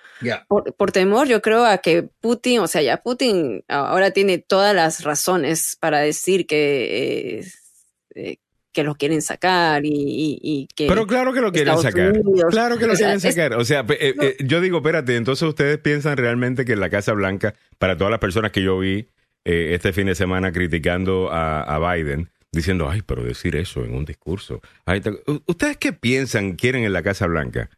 [0.49, 5.05] Por, temor, yo creo, a que Putin, o sea, ya Putin ahora tiene todas las
[5.05, 7.47] razones para decir que,
[8.79, 10.87] que lo quieren sacar y, que...
[10.87, 12.13] Pero claro que lo quieren sacar.
[12.49, 13.55] claro que lo quieren sacar.
[13.55, 17.13] O sea, eh, eh, yo digo, espérate, entonces ustedes piensan realmente que en la Casa
[17.13, 19.09] Blanca, para todas las personas que yo vi
[19.45, 24.05] eh, este fin de semana criticando a, Biden, diciendo, ay, pero decir eso en un
[24.05, 24.61] discurso.
[25.47, 27.71] ¿Ustedes qué piensan, quieren en la Casa Blanca?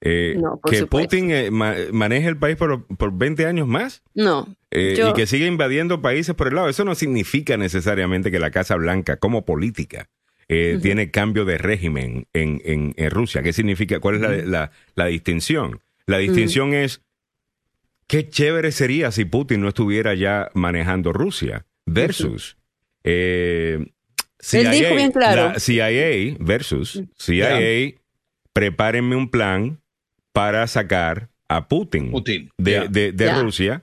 [0.00, 4.02] ¿Que Putin maneje el país por, por 20 años más?
[4.14, 4.54] No.
[4.70, 6.68] Y que siga invadiendo países por el lado.
[6.68, 10.10] Eso no significa necesariamente que la Casa Blanca, como política,
[10.48, 13.42] eh, tiene cambio de régimen en, en, Rusia.
[13.42, 14.00] ¿Qué significa?
[14.00, 15.80] ¿Cuál es la, la, distinción?
[16.06, 17.00] La distinción es,
[18.06, 22.58] qué chévere sería si Putin no estuviera ya manejando Rusia versus...
[23.04, 23.86] Eh,
[24.44, 27.94] CIA, CIA versus CIA,
[28.52, 29.80] prepárenme un plan
[30.32, 32.12] para sacar a Putin,
[32.58, 33.82] de, de, Rusia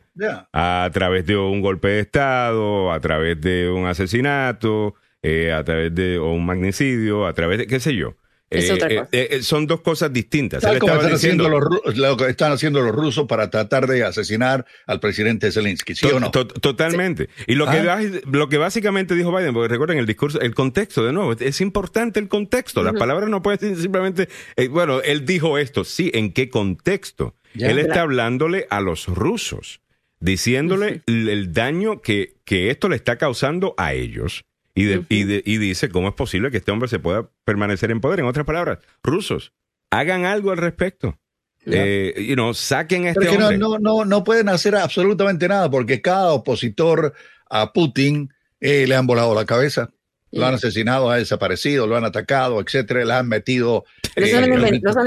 [0.53, 5.93] a través de un golpe de Estado, a través de un asesinato, eh, a través
[5.93, 8.15] de un magnicidio, a través de qué sé yo.
[8.53, 10.61] Eh, eh, son dos cosas distintas.
[10.61, 11.63] están haciendo los,
[11.97, 16.19] lo que están haciendo los rusos para tratar de asesinar al presidente Zelensky, ¿sí o
[16.19, 16.31] no?
[16.31, 17.29] totalmente.
[17.47, 18.01] Y lo, que, ah.
[18.29, 22.19] lo que básicamente dijo Biden, porque recuerden el discurso, el contexto, de nuevo, es importante
[22.19, 22.83] el contexto.
[22.83, 24.27] Las palabras no pueden ser simplemente,
[24.69, 27.35] bueno, él dijo esto, sí, ¿en qué contexto?
[27.57, 29.79] él está hablándole a los rusos,
[30.19, 34.43] diciéndole el daño que, que esto le está causando a ellos
[34.73, 38.19] y, y, dice cómo es posible que este hombre se pueda permanecer en poder.
[38.19, 39.53] En otras palabras, rusos,
[39.89, 41.19] hagan algo al respecto.
[41.65, 43.57] Eh, you know, saquen este hombre.
[43.57, 47.13] No, no, no, pueden hacer absolutamente nada porque cada opositor
[47.49, 49.89] a Putin eh, le han volado la cabeza.
[50.33, 53.83] Lo han asesinado, ha desaparecido, lo han atacado, etcétera, le han metido.
[54.15, 54.45] Los, han,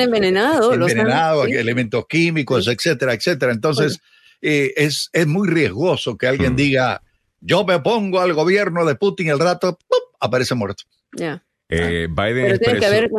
[0.01, 0.75] envenenado.
[0.75, 3.53] Envenenado, elementos químicos, etcétera, etcétera.
[3.53, 4.01] Entonces,
[4.43, 7.01] eh, es, es muy riesgoso que alguien diga,
[7.45, 9.79] yo me pongo al gobierno de Putin el rato,
[10.19, 10.85] aparece muerto.
[11.13, 11.45] Ya.
[11.69, 13.11] Eh, Biden Pero tiene que haber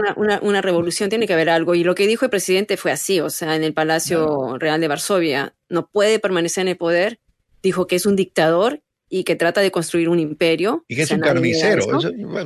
[0.42, 1.76] una, revolución, tiene que haber algo.
[1.76, 4.88] Y lo que dijo el presidente fue así, o sea, en el Palacio Real de
[4.88, 7.20] Varsovia, no puede permanecer en el poder,
[7.62, 10.84] dijo que es un dictador y que trata de construir un imperio.
[10.88, 11.86] Y que es un carnicero.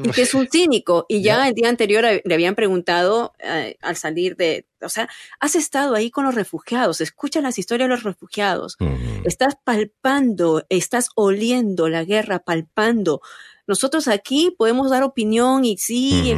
[0.04, 1.06] y que es un cínico.
[1.08, 5.56] Y ya el día anterior le habían preguntado eh, al salir de, o sea, has
[5.56, 8.78] estado ahí con los refugiados, escucha las historias de los refugiados,
[9.24, 13.22] estás palpando, estás oliendo la guerra, palpando
[13.70, 16.34] nosotros aquí podemos dar opinión y sí,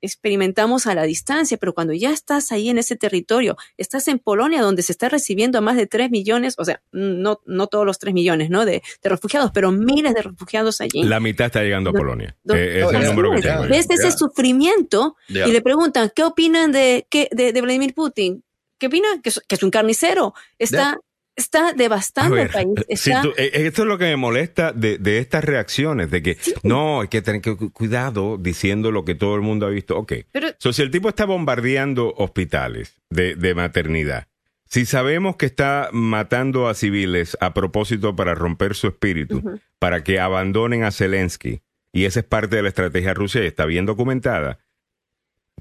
[0.00, 4.62] experimentamos a la distancia, pero cuando ya estás ahí en ese territorio, estás en Polonia
[4.62, 7.98] donde se está recibiendo a más de 3 millones, o sea, no, no todos los
[7.98, 8.64] 3 millones, ¿no?
[8.64, 11.02] De, refugiados, pero miles de refugiados allí.
[11.02, 12.36] La mitad está llegando a Polonia.
[12.54, 17.60] Eh, es el número que Ves ese sufrimiento y le preguntan, ¿qué opinan de, de,
[17.60, 18.44] Vladimir Putin?
[18.78, 19.20] ¿Qué opinan?
[19.22, 20.34] Que es, un carnicero.
[20.56, 21.00] Está
[21.40, 22.68] está devastando el país.
[22.88, 27.08] Eh, eh, esto es lo que me molesta de, estas reacciones, de que no, hay
[27.08, 29.96] que tener cuidado diciendo lo que todo el mundo ha visto.
[29.98, 34.28] Ok, Pero, si el tipo está bombardeando hospitales de, maternidad,
[34.66, 39.42] si sabemos que está matando a civiles a propósito para romper su espíritu,
[39.78, 41.60] para que abandonen a Zelensky,
[41.92, 44.60] y esa es parte de la estrategia rusa y está bien documentada,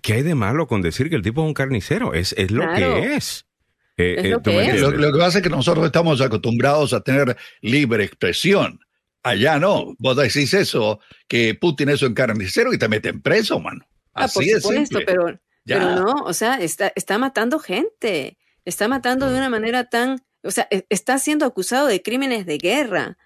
[0.01, 2.13] ¿qué hay de malo con decir que el tipo es un carnicero?
[2.13, 3.48] Es, es lo que es.
[4.01, 8.79] Eh, lo, que pasa es que nosotros estamos acostumbrados a tener libre expresión.
[9.23, 9.93] Allá no.
[9.99, 13.85] Vos decís eso, que Putin es un carnicero y te meten preso, mano.
[14.13, 18.37] Ah, Así por supuesto, pero, pero no, o sea, está, está matando gente.
[18.63, 20.23] Está matando de una manera tan.
[20.43, 23.17] O sea, e, está siendo acusado de crímenes de guerra.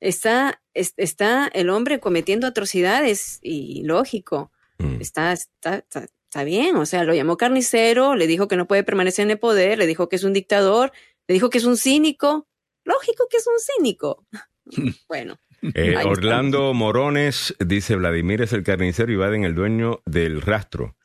[0.00, 4.50] Está, está el hombre cometiendo atrocidades y lógico.
[4.78, 5.00] Mm.
[5.00, 6.06] está, está, está
[6.42, 9.78] bien, o sea, lo llamó carnicero, le dijo que no puede permanecer en el poder,
[9.78, 10.90] le dijo que es un dictador,
[11.28, 12.48] le dijo que es un cínico.
[12.84, 14.26] Lógico que es un cínico.
[15.08, 15.38] bueno.
[15.74, 20.96] Eh, Orlando Morones dice, Vladimir es el carnicero y Biden el dueño del rastro.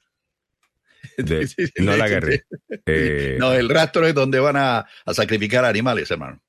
[1.78, 2.46] no la agarré.
[2.86, 6.42] Eh, no, el rastro es donde van a, sacrificar animales, hermano.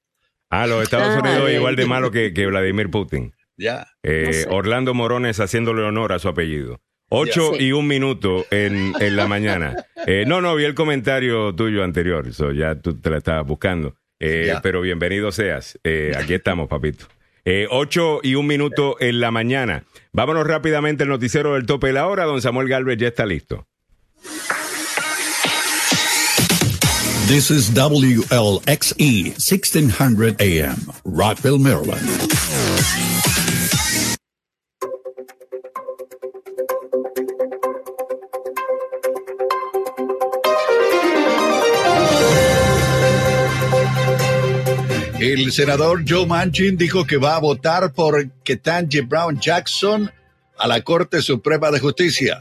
[0.49, 3.35] Ah, los Estados ah, Unidos igual de malo que, Vladimir Putin.
[3.57, 3.87] Ya.
[4.03, 6.81] Eh, Orlando Morones haciéndole honor a su apellido.
[7.13, 9.85] Ocho y un minuto en, la mañana.
[10.07, 13.97] Eh, no, no, vi el comentario tuyo anterior, eso ya tú te la estabas buscando.
[14.21, 15.77] Eh, pero bienvenido seas.
[15.83, 17.07] Eh, aquí estamos, papito.
[17.71, 19.83] ocho y un minuto en la mañana.
[20.13, 22.27] Vámonos rápidamente al noticiero del tope de la hora.
[22.27, 23.67] Don Samuel Galvez ya está listo.
[27.27, 32.09] This is WLXE 1600 AM, Rockville, Maryland.
[45.21, 50.11] El senador Joe Manchin dijo que va a votar por Ketanji Brown Jackson
[50.57, 52.41] a la Corte Suprema de Justicia.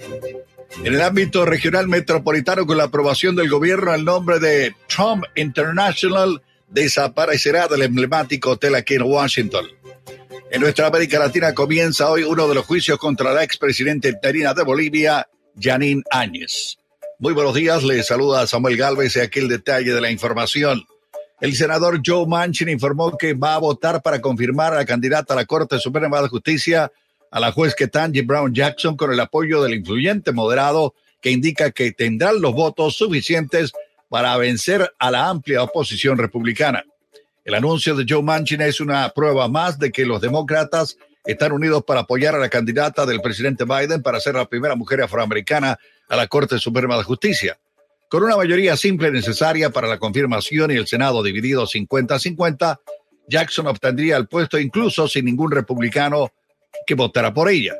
[0.85, 6.41] En el ámbito regional metropolitano, con la aprobación del gobierno, el nombre de Trump International
[6.69, 9.67] desaparecerá del emblemático hotel aquí en Washington.
[10.49, 14.63] En nuestra América Latina comienza hoy uno de los juicios contra la expresidenta interina de
[14.63, 15.27] Bolivia,
[15.59, 16.77] Janine Áñez.
[17.17, 20.85] Muy buenos días, le saluda Samuel Galvez y aquí el detalle de la información.
[21.41, 25.37] El senador Joe Manchin informó que va a votar para confirmar a la candidata a
[25.37, 26.91] la Corte Suprema de Justicia,
[27.31, 31.93] a la juez Ketanji Brown Jackson, con el apoyo del influyente moderado que indica que
[31.93, 33.71] tendrán los votos suficientes
[34.09, 36.83] para vencer a la amplia oposición republicana.
[37.45, 41.83] El anuncio de Joe Manchin es una prueba más de que los demócratas están unidos
[41.85, 45.79] para apoyar a la candidata del presidente Biden para ser la primera mujer afroamericana
[46.09, 47.57] a la Corte Suprema de Justicia.
[48.09, 52.79] Con una mayoría simple necesaria para la confirmación y el Senado dividido 50-50,
[53.27, 56.31] Jackson obtendría el puesto incluso sin ningún republicano
[56.87, 57.75] que votara por ella.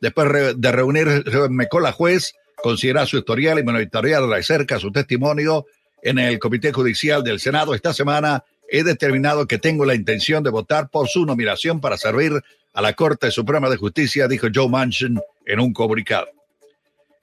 [0.00, 1.24] Después de reunir
[1.68, 5.66] con la juez, considerar su historial y monitorear de cerca su testimonio
[6.00, 10.50] en el Comité Judicial del Senado esta semana, he determinado que tengo la intención de
[10.50, 12.32] votar por su nominación para servir
[12.72, 16.28] a la Corte Suprema de Justicia, dijo Joe Manchin en un comunicado.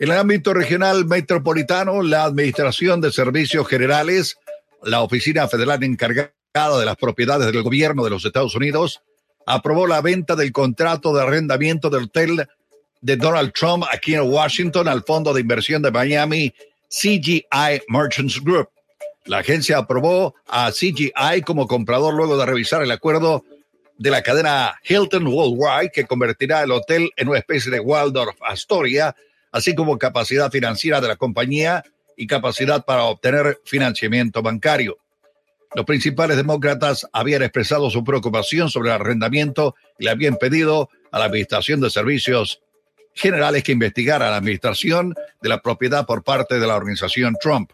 [0.02, 4.38] En el ámbito regional metropolitano, la Administración de Servicios Generales,
[4.82, 9.02] la Oficina Federal encargada de las propiedades del gobierno de los Estados Unidos,
[9.46, 12.48] aprobó la venta del contrato de arrendamiento del hotel
[13.02, 16.54] de Donald Trump aquí en Washington al Fondo de Inversión de Miami,
[16.88, 18.70] CGI Merchants Group.
[19.26, 23.44] La agencia aprobó a CGI como comprador luego de revisar el acuerdo
[23.98, 29.14] de la cadena Hilton Worldwide que convertirá el hotel en una especie de Waldorf Astoria,
[29.52, 31.84] así como capacidad financiera de la compañía
[32.16, 34.98] y capacidad para obtener financiamiento bancario.
[35.76, 41.20] Los principales demócratas habían expresado su preocupación sobre el arrendamiento y le habían pedido a
[41.20, 42.62] la Administración de Servicios
[43.14, 47.72] Generales que investigara la administración de la propiedad por parte de la organización Trump.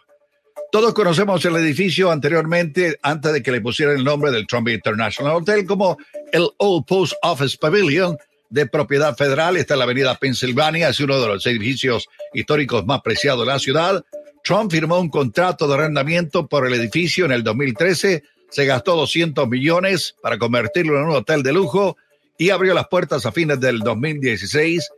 [0.72, 5.36] Todos conocemos el edificio anteriormente, antes de que le pusieran el nombre del Trump International
[5.36, 5.98] Hotel, como
[6.32, 8.18] el Old Post Office Pavilion,
[8.50, 9.58] de propiedad federal.
[9.58, 13.60] Está en la avenida Pennsylvania, es uno de los edificios históricos más preciados de la
[13.60, 14.04] ciudad.
[14.43, 19.48] Trump firmó un contrato de arrendamiento por el edificio en el 2013, se gastó 200
[19.48, 21.98] millones para convertirlo en un hotel de lujo
[22.38, 24.89] y abrió las puertas a fines del 2016.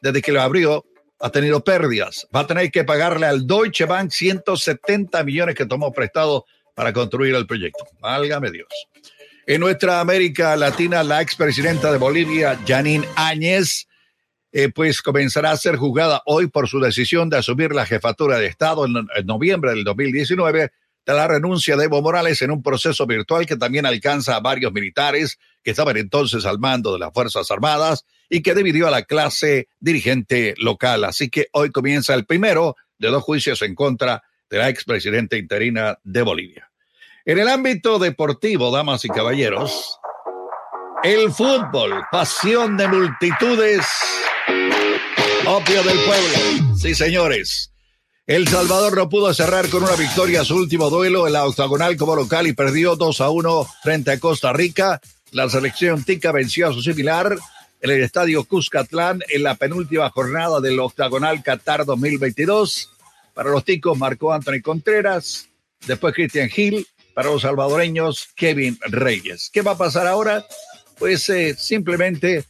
[0.00, 0.84] Desde que lo abrió,
[1.20, 2.26] ha tenido pérdidas.
[2.34, 7.34] Va a tener que pagarle al Deutsche Bank 170 millones que tomó prestado para construir
[7.34, 7.84] el proyecto.
[8.00, 8.68] Válgame Dios.
[9.46, 13.86] En nuestra América Latina, la expresidenta de Bolivia, Janine Áñez,
[14.52, 18.46] eh, pues comenzará a ser juzgada hoy por su decisión de asumir la jefatura de
[18.46, 20.72] Estado en, noviembre del 2019
[21.04, 24.72] de la renuncia de Evo Morales en un proceso virtual que también alcanza a varios
[24.72, 29.02] militares que estaban entonces al mando de las Fuerzas Armadas y que dividió a la
[29.02, 31.04] clase dirigente local.
[31.04, 35.98] Así que hoy comienza el primero de dos juicios en contra de la expresidenta interina
[36.02, 36.70] de Bolivia.
[37.26, 39.98] En el ámbito deportivo, damas y caballeros,
[41.02, 43.86] el fútbol, pasión de multitudes
[45.46, 46.76] Opio del pueblo.
[46.78, 47.70] Sí, señores.
[48.26, 52.16] El Salvador no pudo cerrar con una victoria su último duelo en la octagonal como
[52.16, 55.02] local y perdió 2 a 1 frente a Costa Rica.
[55.32, 57.36] La selección tica venció a su similar
[57.82, 62.90] en el estadio Cuscatlán en la penúltima jornada del octagonal Qatar 2022.
[63.34, 65.50] Para los ticos marcó Anthony Contreras,
[65.86, 69.50] después Christian Hill, para los salvadoreños Kevin Reyes.
[69.52, 70.44] ¿Qué va a pasar ahora?
[70.98, 72.44] Pues eh, simplemente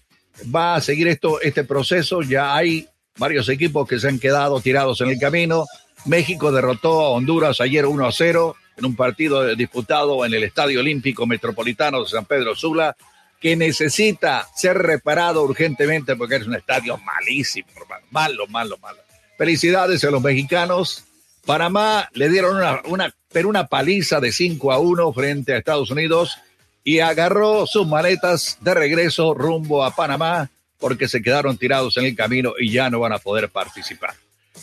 [0.54, 2.22] va a seguir esto, este proceso.
[2.22, 2.88] Ya hay
[3.18, 5.66] varios equipos que se han quedado tirados en el camino.
[6.06, 10.80] México derrotó a Honduras ayer 1 a 0 en un partido disputado en el Estadio
[10.80, 12.96] Olímpico Metropolitano de San Pedro Sula,
[13.40, 18.06] que necesita ser reparado urgentemente porque es un estadio malísimo, hermano.
[18.10, 18.98] Malo, malo, malo.
[19.38, 21.04] Felicidades a los mexicanos.
[21.47, 25.90] Panamá le dieron una, una, pero una paliza de 5 a 1 frente a Estados
[25.90, 26.38] Unidos
[26.82, 32.14] y agarró sus maletas de regreso rumbo a Panamá porque se quedaron tirados en el
[32.14, 34.14] camino y ya no van a poder participar.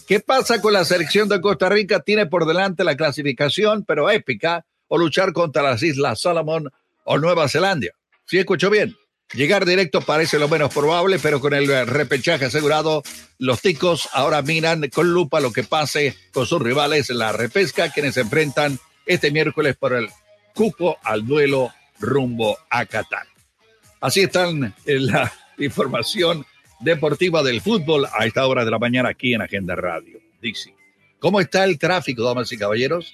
[0.08, 2.00] ¿Qué pasa con la selección de Costa Rica?
[2.02, 6.70] Tiene por delante la clasificación, pero épica, o luchar contra las Islas Solomon
[7.06, 7.88] o Nueva Zelanda.
[8.26, 8.96] ¿Sí escucho bien?
[9.34, 13.02] Llegar directo parece lo menos probable, pero con el repechaje asegurado,
[13.38, 17.92] los ticos ahora miran con lupa lo que pase con sus rivales en la repesca,
[17.92, 20.10] quienes se enfrentan este miércoles por el
[20.54, 23.28] cupo al duelo rumbo a Qatar.
[24.02, 26.46] Así están en la información
[26.82, 30.20] deportiva del fútbol a esta hora de la mañana aquí en Agenda Radio.
[30.42, 30.74] Dice,
[31.20, 33.14] ¿cómo está el tráfico, damas y caballeros?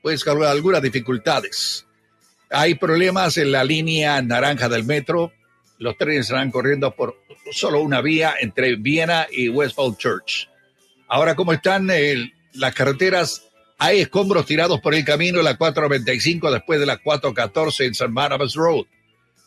[0.00, 1.86] Pues con algunas dificultades.
[2.48, 5.32] Hay problemas en la línea naranja del metro.
[5.80, 7.16] Los trenes estarán corriendo por
[7.50, 10.48] solo una vía entre Viena y Westfold Church.
[11.08, 11.90] Ahora, ¿cómo están
[12.52, 13.50] las carreteras
[13.82, 18.52] hay escombros tirados por el camino la 495 después de la 414 en San Barnabas
[18.52, 18.84] Road.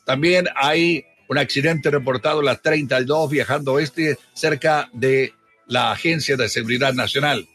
[0.05, 5.33] También hay un accidente reportado en la 32 viajando oeste cerca de
[5.67, 7.47] la Agencia de Seguridad Nacional.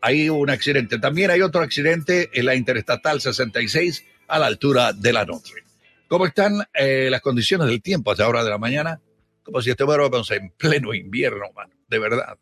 [0.00, 0.98] Hay un accidente.
[0.98, 5.65] También hay otro accidente en la Interestatal 66 a la altura de la noche.
[6.08, 9.00] ¿Cómo están eh, las condiciones del tiempo a esta hora de la mañana?
[9.42, 12.38] Como si estuviéramos en pleno invierno, mano, de verdad.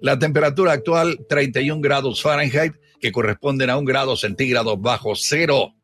[0.00, 5.74] La temperatura actual 31 grados Fahrenheit que corresponden a un grado centígrado bajo cero.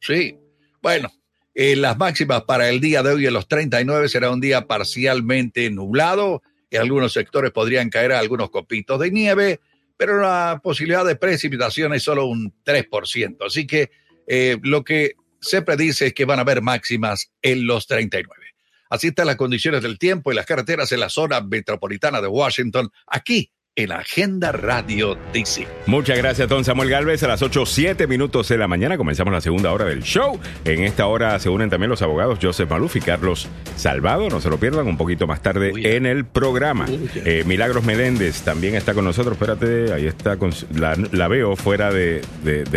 [0.00, 0.38] Sí,
[0.80, 1.10] bueno,
[1.54, 5.68] eh, las máximas para el día de hoy en los 39 será un día parcialmente
[5.70, 6.42] nublado.
[6.70, 9.60] En algunos sectores podrían caer algunos copitos de nieve,
[9.96, 13.44] pero la posibilidad de precipitación es solo un 3%.
[13.44, 13.90] Así que
[14.28, 18.46] eh, lo que se predice que van a haber máximas en los 39.
[18.90, 22.90] Así están las condiciones del tiempo y las carreteras en la zona metropolitana de Washington,
[23.06, 25.66] aquí en Agenda Radio DC.
[25.86, 27.22] Muchas gracias, don Samuel Galvez.
[27.22, 30.40] A las 8, 7 minutos de la mañana comenzamos la segunda hora del show.
[30.64, 34.28] En esta hora se unen también los abogados Joseph Maluf y Carlos Salvado.
[34.28, 36.86] No se lo pierdan un poquito más tarde en el programa.
[37.14, 39.34] Eh, Milagros Meléndez también está con nosotros.
[39.34, 40.36] Espérate, ahí está.
[40.36, 42.22] Con la, veo fuera de,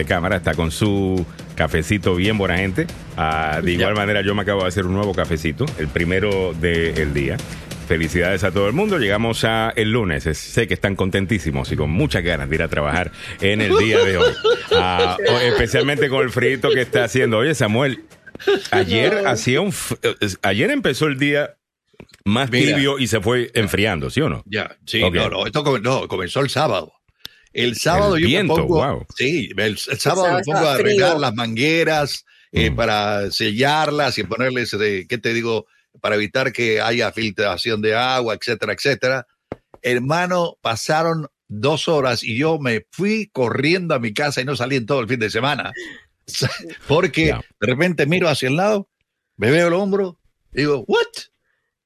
[0.07, 0.37] cámara.
[0.37, 1.25] Está con su
[1.55, 2.85] cafecito bien buena gente.
[3.17, 7.13] Ah, de igual manera, yo me acabo de hacer un nuevo cafecito, el primero del
[7.13, 7.37] día.
[7.93, 8.97] Felicidades a todo el mundo.
[8.97, 10.23] Llegamos a el lunes.
[10.23, 14.03] Sé que están contentísimos y con muchas ganas de ir a trabajar en el día
[14.03, 14.33] de hoy.
[14.75, 17.37] Ah, especialmente con el frito que está haciendo.
[17.37, 18.05] Oye, Samuel,
[18.71, 19.71] ayer hacía un
[20.41, 21.57] ayer empezó el día
[22.25, 24.43] más tibio y se fue enfriando, ¿sí o no?
[24.47, 25.63] Ya, sí, no, no, esto
[26.07, 26.93] comenzó el sábado.
[27.51, 32.71] El sábado yo me pongo, sí, el, sábado me pongo a arreglar las mangueras eh,
[32.71, 32.75] mm.
[32.75, 35.67] para sellarlas y ponerles, eh, ¿qué te digo?
[36.01, 39.27] Para evitar que haya filtración de agua, etcétera, etcétera.
[39.81, 44.77] Hermano, pasaron dos horas y yo me fui corriendo a mi casa y no salí
[44.77, 45.71] en todo el fin de semana.
[46.87, 47.27] Porque
[47.59, 48.89] de repente miro hacia el lado,
[49.37, 50.19] me veo el hombro,
[50.51, 51.07] digo, ¿what?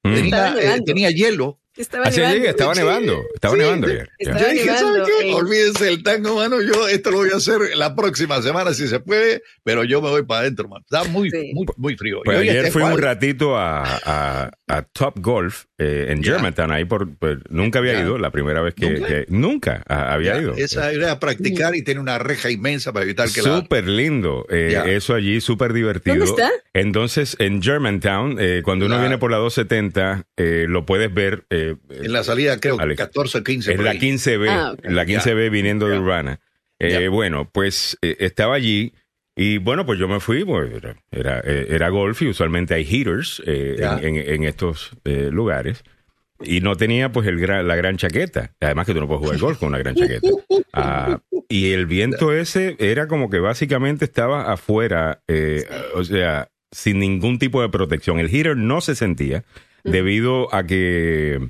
[0.04, 0.34] Mm.
[0.34, 2.48] Eh, tenía hielo estaba nevando.
[2.50, 3.24] estaba nevando.
[3.34, 4.10] Estaba nevando ayer.
[4.20, 5.34] Yo dije, ¿sabe qué?
[5.34, 6.62] Olvídense el tango, mano.
[6.62, 10.10] Yo esto lo voy a hacer la próxima semana si se puede, pero yo me
[10.10, 10.84] voy para adentro, mano.
[10.90, 12.22] Está muy, muy, muy frío.
[12.24, 17.16] Pues ayer fui un ratito a, a, a Top Golf eh, en Germantown, ahí por,
[17.18, 20.56] pues, nunca había ido, la primera vez que nunca, había ido.
[20.56, 23.60] Esa era a practicar y tiene una reja inmensa para evitar que la...
[23.60, 26.18] Súper lindo, eh, eso allí, súper divertido.
[26.18, 26.52] ¿Dónde está?
[26.74, 30.26] Entonces, en Germantown, eh, cuando uno viene por la 270,
[30.68, 31.46] lo puedes ver...
[31.90, 33.74] en la salida, creo, 14 15.
[33.74, 36.40] En la 15B, ah, la 15B viniendo de Urbana.
[37.10, 38.94] bueno, pues estaba allí
[39.40, 40.72] y bueno, pues yo me fui, pues
[41.12, 45.84] era, era, golf y usualmente hay heaters eh, en, estos eh, lugares.
[46.42, 48.56] Y no tenía pues el la gran chaqueta.
[48.60, 50.28] Además que tú no puedes jugar golf con una gran chaqueta.
[50.74, 56.98] Ah, y el viento ese era como que básicamente estaba afuera, eh, o sea, sin
[56.98, 58.20] ningún tipo de protección.
[58.20, 59.44] El heater no se sentía
[59.88, 61.50] debido a que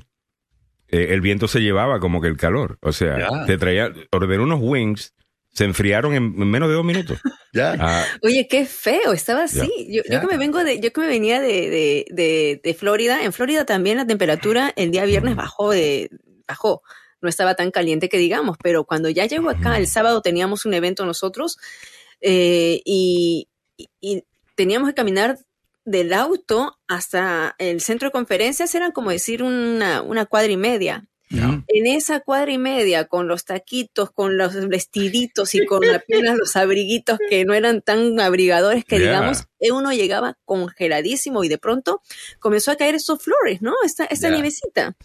[0.88, 2.78] el viento se llevaba como que el calor.
[2.80, 5.14] O sea, te traía, ordené unos wings
[5.58, 7.18] se enfriaron en menos de dos minutos.
[7.52, 7.74] ya.
[7.80, 8.04] Ah.
[8.22, 9.68] Oye, qué feo, estaba así.
[9.90, 13.64] Yo, que me vengo de, yo que me venía de, de, de, Florida, en Florida
[13.64, 16.10] también la temperatura el día viernes bajó de,
[16.46, 16.82] bajó.
[17.20, 20.74] No estaba tan caliente que digamos, pero cuando ya llegó acá, el sábado teníamos un
[20.74, 21.58] evento nosotros
[22.20, 23.48] eh, y,
[24.00, 24.22] y
[24.54, 25.38] teníamos que caminar
[25.90, 31.06] del auto hasta el centro de conferencias eran como decir una, una cuadra y media.
[31.30, 36.56] En esa cuadra y media, con los taquitos, con los vestiditos y con apenas los
[36.56, 42.00] abriguitos que no eran tan abrigadores que digamos, eh, uno llegaba congeladísimo y de pronto
[42.38, 43.74] comenzó a caer esos flores, ¿no?
[43.84, 44.96] Esta, esta nievecita.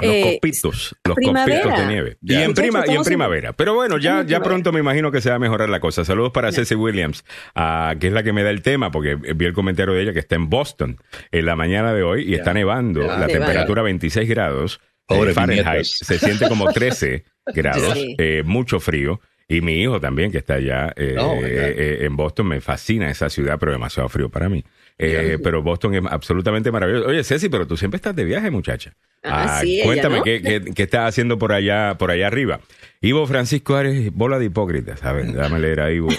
[0.00, 2.18] Los eh, copitos, los copitos de nieve.
[2.22, 3.52] Y en, prima, y en primavera.
[3.52, 6.04] Pero bueno, ya, ya pronto me imagino que se va a mejorar la cosa.
[6.04, 7.24] Saludos para Ceci Williams,
[7.56, 10.12] uh, que es la que me da el tema, porque vi el comentario de ella
[10.12, 10.98] que está en Boston
[11.32, 14.80] en la mañana de hoy y está nevando, la temperatura 26 grados.
[15.08, 15.84] Pobre Fahrenheit.
[15.84, 19.20] Se siente como 13 grados, eh, mucho frío.
[19.50, 23.30] Y mi hijo también, que está allá eh, oh, eh, en Boston, me fascina esa
[23.30, 24.62] ciudad, pero demasiado frío para mí.
[24.98, 27.08] Pero Boston es absolutamente maravilloso.
[27.08, 28.94] Oye, Ceci, pero tú siempre estás de viaje, muchacha.
[29.24, 30.42] Ah, cuéntame, ¿qué,
[30.74, 32.60] qué, estás haciendo por allá, por allá arriba?
[33.00, 35.32] Ivo Francisco Ares, bola de hipócrita, ¿sabes?
[35.34, 36.10] Dame leer a Ivo.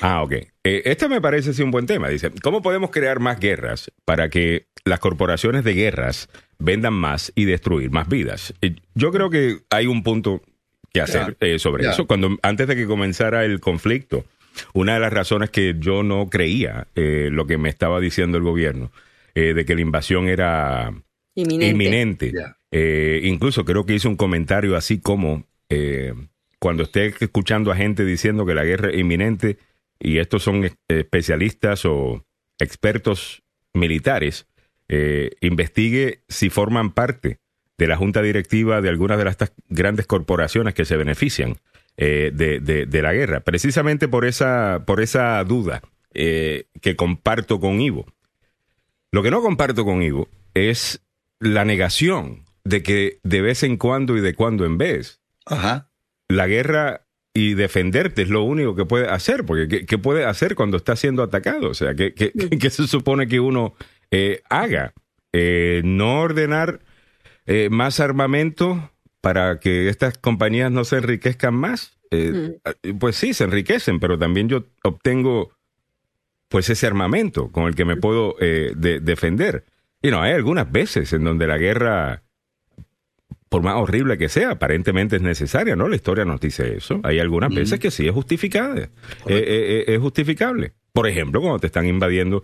[0.00, 0.32] ah, ok.
[0.64, 2.08] este me parece sí un buen tema.
[2.08, 6.28] Dice, ¿cómo podemos crear más guerras para que las corporaciones de guerras
[6.58, 8.54] vendan más y destruir más vidas.
[8.94, 10.42] Yo creo que hay un punto
[10.92, 12.06] que hacer eh, sobre eso.
[12.06, 14.24] Cuando antes de que comenzara el conflicto,
[14.74, 18.44] una de las razones que yo no creía eh, lo que me estaba diciendo el
[18.44, 18.90] gobierno
[19.34, 20.92] eh, de que la invasión era
[21.36, 22.32] inminente.
[23.22, 25.44] incluso creo que hice un comentario así como
[26.58, 29.56] cuando esté escuchando a gente diciendo que la guerra es inminente
[30.00, 32.24] y estos son especialistas o
[32.58, 34.46] expertos militares,
[34.92, 37.38] eh, investigue si forman parte
[37.78, 39.36] de la junta directiva de algunas de las
[39.68, 41.58] grandes corporaciones que se benefician
[41.96, 45.80] eh, de, la guerra, precisamente por esa, por esa duda
[46.12, 48.04] eh, que comparto con Ivo.
[49.12, 51.00] Lo que no comparto con Ivo es
[51.38, 55.20] la negación de que de vez en cuando y de cuando en vez
[56.28, 60.78] la guerra y defenderte es lo único que puede hacer, porque ¿qué, puede hacer cuando
[60.78, 61.68] está siendo atacado?
[61.68, 63.76] O sea, ¿qué, qué se supone que uno
[64.10, 64.92] eh, haga.
[65.32, 66.80] Eh, no ordenar
[67.46, 68.90] eh, más armamento
[69.20, 71.98] para que estas compañías no se enriquezcan más.
[72.98, 75.52] Pues sí, se enriquecen, pero también yo obtengo
[76.48, 79.64] pues ese armamento con el que me puedo defender.
[80.02, 82.24] Y no, hay algunas veces en donde la guerra
[83.50, 85.88] por más horrible que sea, aparentemente es necesaria, ¿no?
[85.88, 87.00] La historia nos dice eso.
[87.02, 88.88] Hay algunas veces que sí es justificada, eh,
[89.26, 90.72] eh, es justificable.
[90.92, 92.42] Por ejemplo, cuando te están invadiendo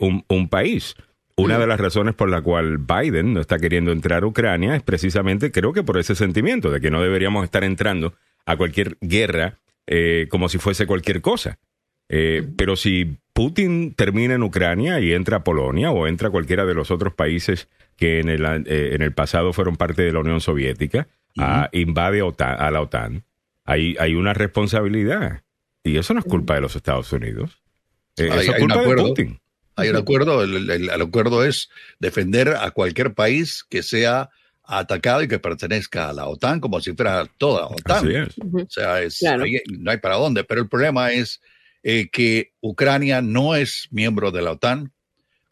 [0.00, 0.94] un, un, país.
[1.36, 4.82] Una de las razones por la cual Biden no está queriendo entrar a Ucrania es
[4.82, 8.14] precisamente, creo que por ese sentimiento de que no deberíamos estar entrando
[8.46, 9.58] a cualquier guerra
[10.30, 11.58] como si fuese cualquier cosa.
[12.08, 16.72] pero si Putin termina en Ucrania y entra a Polonia o entra a cualquiera de
[16.72, 20.40] los otros países que en el, eh, en el pasado fueron parte de la Unión
[20.40, 21.06] Soviética,
[21.72, 23.24] invade a la OTAN,
[23.66, 25.42] hay, hay una responsabilidad.
[25.84, 27.60] Y eso no es culpa de los Estados Unidos.
[28.16, 29.40] Eh, hay, es de Putin.
[29.76, 34.30] Hay un acuerdo, el, acuerdo es defender a cualquier país que sea
[34.64, 38.28] atacado y que pertenezca a la OTAN como si fuera toda la OTAN.
[38.52, 41.42] O sea, no hay para dónde, pero el problema es
[41.82, 44.92] eh, que Ucrania no es miembro de la OTAN.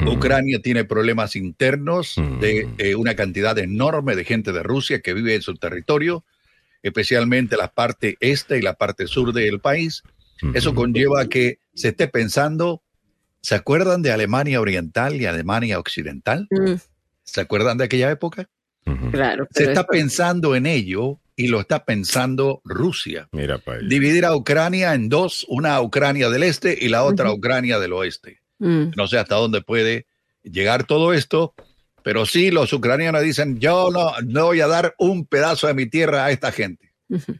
[0.07, 5.35] Ucrania tiene problemas internos de eh, una cantidad enorme de gente de Rusia que vive
[5.35, 6.25] en su territorio,
[6.83, 10.03] especialmente la parte este y la parte sur del país.
[10.53, 12.83] Eso conlleva que se esté pensando,
[13.41, 16.47] ¿se acuerdan de Alemania Oriental y Alemania Occidental?
[16.51, 16.75] Mm.
[17.23, 18.49] ¿Se acuerdan de aquella época?
[19.11, 19.49] Claro.
[19.51, 23.29] Se está pensando en ello y lo está pensando Rusia.
[23.33, 27.93] Mira, Dividir a Ucrania en dos, una Ucrania del este y la otra Ucrania del
[27.93, 28.41] oeste.
[28.59, 28.91] Mm.
[28.97, 30.07] No sé hasta dónde puede
[30.43, 31.55] llegar todo esto,
[32.03, 35.87] pero sí los ucranianos dicen, yo no, no voy a dar un pedazo de mi
[35.87, 36.93] tierra a esta gente.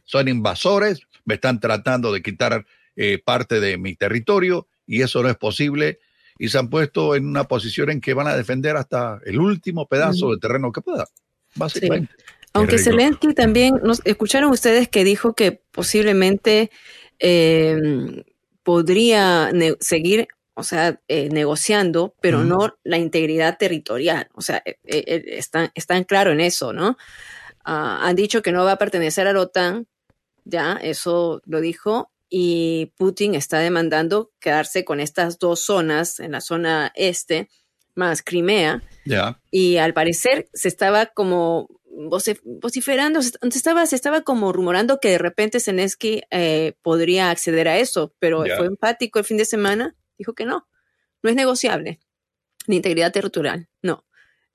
[0.03, 2.65] Son invasores, me están tratando de quitar
[2.95, 5.99] eh, parte de mi territorio y eso no es posible.
[6.37, 9.87] Y se han puesto en una posición en que van a defender hasta el último
[9.87, 11.07] pedazo de terreno que pueda,
[11.55, 12.13] básicamente.
[12.55, 16.71] Aunque Zelensky también, nos escucharon ustedes que dijo que posiblemente
[17.19, 18.23] em,
[18.63, 24.29] podría seguir, o sea, eh, negociando, pero no la integridad territorial.
[24.33, 26.97] O sea, eh, eh, están, están claros en eso, ¿no?
[27.65, 29.85] Ah, han dicho que no va a pertenecer a la OTAN,
[30.45, 36.41] ya, eso lo dijo, y Putin está demandando quedarse con estas dos zonas, en la
[36.41, 37.47] zona este,
[37.93, 38.83] más Crimea.
[39.51, 41.69] Y al parecer se estaba como
[42.43, 47.77] vociferando, se estaba, se estaba como rumorando que de repente Zelensky eh, podría acceder a
[47.79, 50.67] eso, pero fue empático el fin de semana, dijo que no,
[51.23, 52.01] no es negociable,
[52.67, 54.03] ni integridad territorial, no.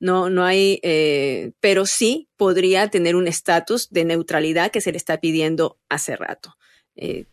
[0.01, 4.99] No, no hay, eh, pero sí podría tener un estatus de neutralidad que se le
[4.99, 6.57] está pidiendo hace rato.
[6.97, 7.24] Eh,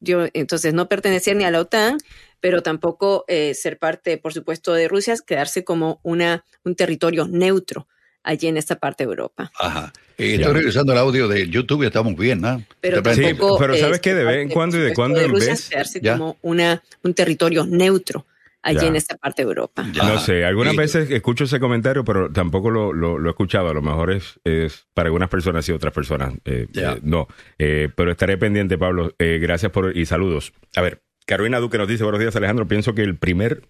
[0.00, 1.98] yo, entonces, no pertenecer ni a la OTAN,
[2.40, 3.24] pero tampoco
[3.54, 7.88] ser parte, por supuesto, de Rusia, quedarse como una, un territorio neutro
[8.22, 9.50] allí en esta parte de Europa.
[9.58, 9.92] Ajá.
[10.16, 12.62] estoy revisando el audio de YouTube y estamos bien, ¿no?
[12.80, 14.14] Pero, pero ¿sabes qué?
[14.14, 15.70] De vez en cuando y de cuando en vez.
[16.02, 18.26] como una, un territorio neutro
[18.68, 19.84] allí en esta parte de Europa.
[19.94, 23.68] No sé, algunas veces escucho ese comentario, pero tampoco lo, lo, he escuchado.
[23.68, 26.34] A lo mejor es, es para algunas personas y otras personas.
[26.44, 29.14] Eh, eh, no, eh, pero estaré pendiente, Pablo.
[29.18, 30.52] gracias por y saludos.
[30.76, 32.66] A ver, Carolina Duque nos dice, buenos días, Alejandro.
[32.68, 33.62] Pienso que el primer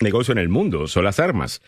[0.00, 1.62] negocio en el mundo son las armas.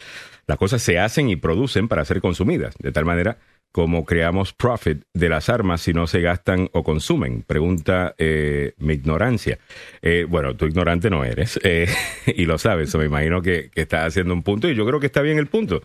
[0.46, 3.38] Las cosas se hacen y producen para ser consumidas, de tal manera
[3.72, 7.42] como creamos profit de las armas si no se gastan o consumen?
[7.42, 9.58] Pregunta eh, mi ignorancia.
[10.02, 11.88] Eh, bueno, tú ignorante no eres eh,
[12.26, 15.06] y lo sabes, me imagino que, que estás haciendo un punto y yo creo que
[15.06, 15.82] está bien el punto.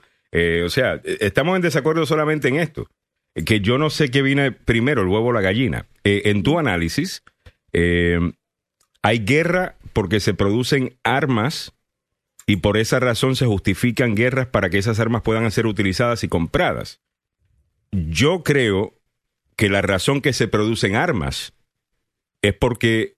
[0.66, 2.88] o sea, estamos en desacuerdo solamente en esto,
[3.46, 5.86] que yo no sé qué viene primero, el huevo o la gallina.
[6.04, 7.24] en tu análisis,
[7.74, 11.74] hay guerra porque se producen armas
[12.46, 16.28] y por esa razón se justifican guerras para que esas armas puedan ser utilizadas y
[16.28, 17.02] compradas.
[17.94, 19.00] Yo creo
[19.56, 21.54] que la razón que se producen armas
[22.42, 23.14] es porque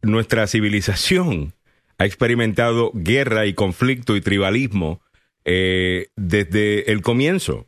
[0.00, 1.54] nuestra civilización
[1.98, 5.00] ha experimentado guerra y conflicto y tribalismo
[5.44, 7.66] eh, desde el comienzo.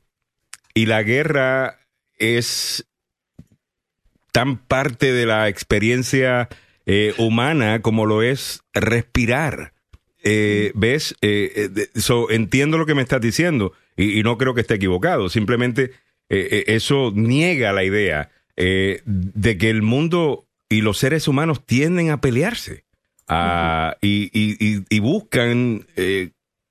[0.74, 1.80] Y la guerra
[2.18, 2.86] es
[4.30, 6.48] tan parte de la experiencia
[6.86, 9.72] eh, humana como lo es respirar.
[10.22, 11.16] Eh, ¿ves?
[11.20, 15.28] Entiendo lo que me estás diciendo y, no creo que esté equivocado.
[15.28, 15.92] Simplemente
[16.28, 22.20] eh, eso niega la idea de que el mundo y los seres humanos tienden a
[22.20, 22.84] pelearse
[24.02, 25.86] y, y, buscan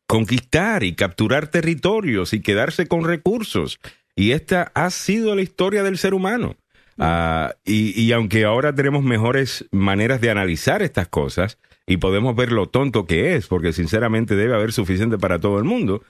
[0.05, 3.79] conquistar y capturar territorios y quedarse con recursos.
[4.17, 6.57] Y esta ha sido la historia del ser humano.
[6.97, 12.51] Ah, y, y, aunque ahora tenemos mejores maneras de analizar estas cosas, y podemos ver
[12.51, 16.03] lo tonto que es, porque sinceramente debe haber suficiente para todo el mundo,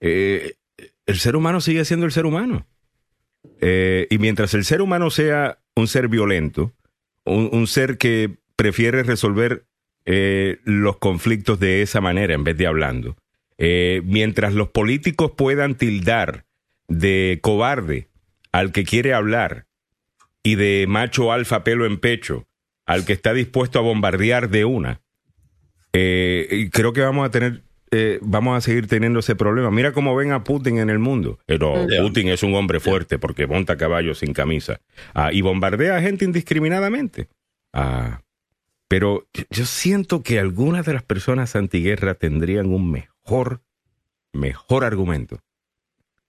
[0.00, 0.54] eh,
[1.06, 2.66] el ser humano sigue siendo el ser humano.
[3.60, 6.72] Eh, y mientras el ser humano sea un ser violento,
[7.24, 9.64] un, ser que prefiere resolver
[10.06, 13.16] eh, los conflictos de esa manera en vez de hablando,
[13.58, 16.46] mientras los políticos puedan tildar
[16.86, 18.08] de cobarde
[18.52, 19.66] al que quiere hablar
[20.42, 22.46] y de macho alfa pelo en pecho
[22.86, 25.02] al que está dispuesto a bombardear de una,
[25.92, 29.70] eh, creo que vamos a tener eh, vamos a seguir teniendo ese problema.
[29.70, 31.38] Mira cómo ven a Putin en el mundo.
[31.46, 34.80] Pero Putin es un hombre fuerte porque monta caballos sin camisa
[35.14, 37.28] ah, y bombardea a gente indiscriminadamente.
[37.72, 38.22] Ah,
[38.88, 43.60] pero yo siento que algunas de las personas antiguerra tendrían un mejor,
[44.32, 45.40] mejor argumento.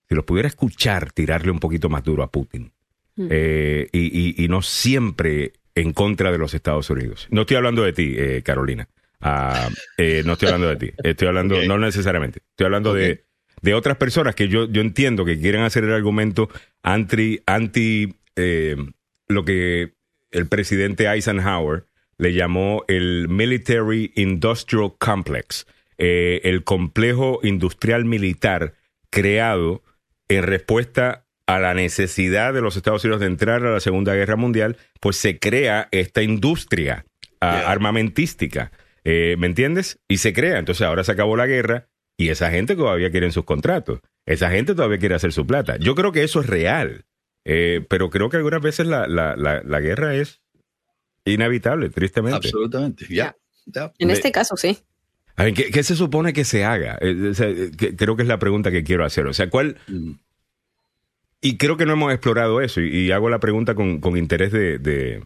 [0.08, 2.72] Si los pudiera escuchar, tirarle un poquito más duro a Putin.
[3.16, 3.28] Hmm.
[3.30, 7.28] Eh, y, no siempre en contra de los Estados Unidos.
[7.30, 8.88] No estoy hablando de ti, eh, Carolina.
[9.20, 9.68] Ah,
[9.98, 10.92] eh, no estoy hablando de ti.
[11.02, 12.40] Estoy hablando, no necesariamente.
[12.50, 13.24] Estoy hablando de,
[13.60, 16.48] de, otras personas que yo, yo entiendo que quieren hacer el argumento
[16.82, 18.14] anti, anti
[19.28, 19.92] lo que
[20.30, 21.84] el presidente Eisenhower
[22.20, 25.66] le llamó el Military Industrial Complex,
[25.96, 28.74] eh, el complejo industrial militar
[29.08, 29.82] creado
[30.28, 34.36] en respuesta a la necesidad de los Estados Unidos de entrar a la Segunda Guerra
[34.36, 37.06] Mundial, pues se crea esta industria
[37.40, 38.70] ah, armamentística.
[39.04, 40.00] Eh, ¿Me entiendes?
[40.08, 40.58] Y se crea.
[40.58, 44.00] Entonces ahora se acabó la guerra y esa gente todavía quiere sus contratos.
[44.26, 45.76] Esa gente todavía quiere hacer su plata.
[45.78, 47.06] Yo creo que eso es real.
[47.44, 50.42] Eh, pero creo que algunas veces la, la, la guerra es
[51.24, 52.36] inevitable, tristemente.
[52.36, 53.36] Absolutamente, ya.
[53.98, 54.78] En este caso, sí.
[55.36, 56.98] A ver, ¿qué, se supone que se haga?
[57.00, 59.26] Eh, creo que es la pregunta que quiero hacer.
[59.26, 59.78] O sea, ¿cuál...
[59.86, 60.12] Mm.
[61.42, 65.24] Y creo que no hemos explorado eso y, hago la pregunta con, interés de,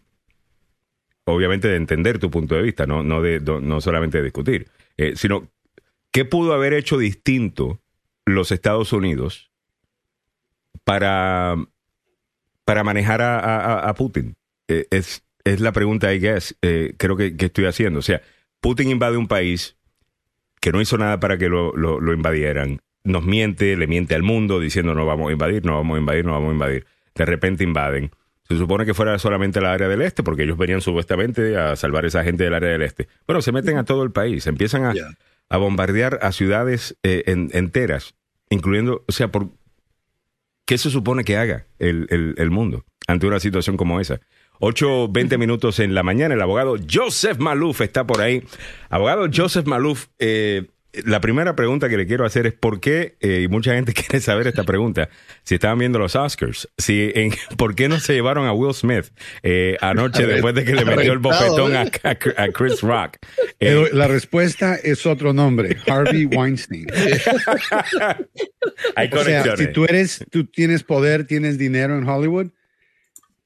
[1.25, 5.13] obviamente, de entender tu punto de vista, no, no, de, no solamente de discutir, eh,
[5.15, 5.49] sino
[6.11, 7.81] qué pudo haber hecho distinto
[8.25, 9.51] los Estados Unidos
[10.83, 11.55] para,
[12.63, 14.35] para manejar a, Putin.
[14.67, 17.99] es, es la pregunta, I guess, eh, creo que, estoy haciendo.
[17.99, 18.21] O sea,
[18.59, 19.77] Putin invade un país
[20.59, 22.81] que no hizo nada para que lo, lo, invadieran.
[23.03, 26.25] Nos miente, le miente al mundo diciendo no vamos a invadir, no vamos a invadir,
[26.25, 26.87] no vamos a invadir.
[27.13, 28.11] De repente invaden.
[28.47, 32.05] Se supone que fuera solamente el área del este, porque ellos venían supuestamente a salvar
[32.05, 33.07] a esa gente del área del este.
[33.25, 34.93] Bueno, se meten a todo el país, empiezan a,
[35.49, 38.15] a bombardear a ciudades eh, enteras,
[38.49, 39.49] incluyendo, o sea, por,
[40.65, 44.19] ¿qué se supone que haga el, el, el mundo ante una situación como esa?
[44.59, 46.33] 8, 20 minutos en la mañana.
[46.33, 48.43] El abogado Joseph Maluf está por ahí.
[48.89, 50.67] Abogado Joseph Maluf, eh,
[51.05, 54.19] la primera pregunta que le quiero hacer es por qué, eh, y mucha gente quiere
[54.21, 55.09] saber esta pregunta,
[55.43, 59.05] si estaban viendo los Oscars, si en, por qué no se llevaron a Will Smith
[59.43, 61.85] eh, anoche después de que le metió el bofetón a,
[62.53, 63.17] Chris Rock.
[63.59, 66.87] la respuesta es otro nombre, Harvey Weinstein.
[68.95, 72.47] Hay o sea, si tú eres, tú tienes poder, tienes dinero en Hollywood,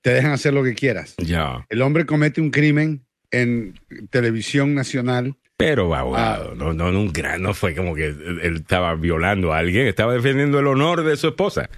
[0.02, 1.16] te dejan hacer lo que quieras.
[1.18, 1.66] Ya.
[1.70, 5.36] El hombre comete un crimen en televisión nacional.
[5.60, 6.56] Pero, abogado, ah.
[6.56, 10.68] no, no, nunca, no fue como que él estaba violando a alguien, estaba defendiendo el
[10.68, 11.70] honor de su esposa.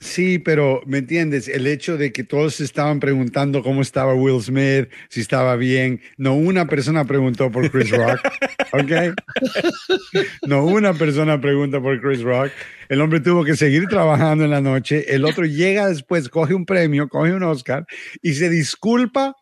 [0.00, 1.46] Sí, pero ¿me entiendes?
[1.46, 6.00] El hecho de que todos estaban preguntando cómo estaba Will Smith, si estaba bien.
[6.16, 8.18] No una persona preguntó por Chris Rock,
[8.72, 9.14] ¿ok?
[10.48, 12.50] No una persona pregunta por Chris Rock.
[12.88, 15.14] El hombre tuvo que seguir trabajando en la noche.
[15.14, 17.86] El otro llega después, coge un premio, coge un Oscar
[18.20, 19.36] y se disculpa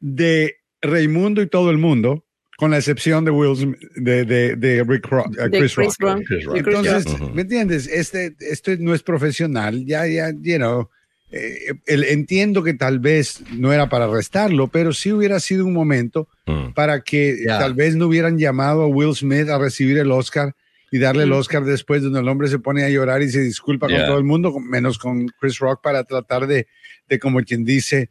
[0.00, 2.21] de Raimundo y todo el mundo
[2.62, 5.08] con la excepción de Will de, de, Rick
[5.50, 6.22] Chris, Rock.
[6.54, 7.88] Entonces, ¿me entiendes?
[7.88, 10.88] Este, esto no es profesional, ya, ya, you know,
[11.32, 16.28] eh, entiendo que tal vez no era para arrestarlo, pero sí hubiera sido un momento
[16.46, 16.72] mm.
[16.74, 20.54] para que tal vez no hubieran llamado a Will Smith a recibir el Oscar
[20.92, 21.38] y darle el mm.
[21.38, 24.24] Oscar después, donde el hombre se pone a llorar y se disculpa con todo el
[24.24, 26.68] mundo, menos con Chris Rock, para tratar de,
[27.08, 28.10] de como quien dice,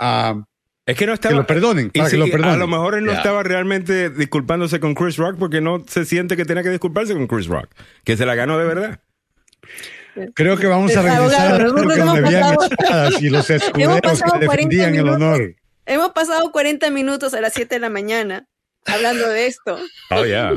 [0.00, 0.42] uh,
[0.86, 1.34] es que no estaba.
[1.34, 2.54] lo perdonen, para que lo perdonen.
[2.54, 6.36] A lo mejor él no estaba realmente disculpándose con Chris Rock porque no se siente
[6.36, 7.68] que tenía que disculparse con Chris Rock,
[8.04, 9.00] que se la ganó de verdad.
[10.34, 15.54] Creo que vamos a regresar porque habían espadas y los escuderos que defendían el honor.
[15.86, 18.46] Hemos pasado 40 minutos a las 7 de la mañana
[18.86, 19.78] hablando de esto.
[20.10, 20.52] Oh, yeah.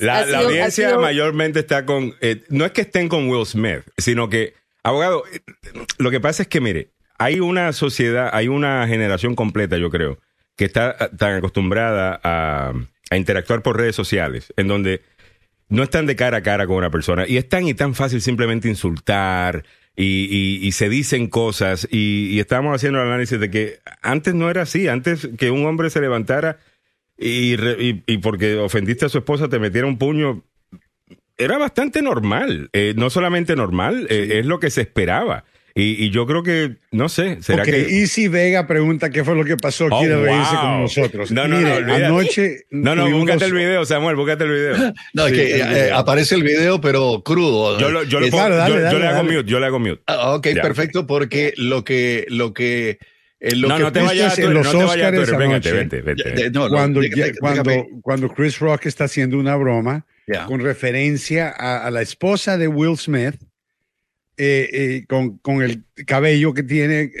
[0.00, 2.14] la, audiencia mayormente está con.
[2.20, 5.40] Eh, no es que estén con Will Smith, sino que, abogado, eh,
[5.98, 10.18] lo que pasa es que, mire, hay una sociedad, hay una generación completa, yo creo,
[10.56, 12.72] que está ah, tan acostumbrada a,
[13.14, 15.02] interactuar por redes sociales, en donde
[15.68, 18.22] no están de cara a cara con una persona y es tan y tan fácil
[18.22, 19.64] simplemente insultar
[19.94, 24.88] y, se dicen cosas y, estamos haciendo el análisis de que antes no era así,
[24.88, 26.58] antes que un hombre se levantara
[27.18, 30.42] y, porque ofendiste a su esposa te metiera un puño,
[31.36, 35.44] era bastante normal, eh, no solamente normal, eh, es lo que se esperaba.
[35.74, 38.00] Y, yo creo que, no sé, será que.
[38.00, 41.30] Easy Vega pregunta qué fue lo que pasó, oh, quiere reírse con nosotros.
[41.30, 42.64] No, no, no, anoche.
[42.70, 44.92] No, no, búscate el video, Samuel, búscate el video.
[45.14, 47.78] no, es que eh, aparece el video, pero crudo.
[47.78, 50.02] Yo, yo, le hago mute, yo le hago mute.
[50.06, 52.98] Ah, ok, perfecto, porque lo que, lo que
[53.40, 56.52] eh, no, no te vayas, tú, no te vayas, tú, vente, vente, vente.
[56.52, 57.00] cuando,
[57.40, 60.06] cuando, cuando Chris Rock está haciendo una broma
[60.46, 63.34] con referencia a, la esposa de Will Smith,
[64.36, 67.12] eh, eh, con, con, el cabello que tiene,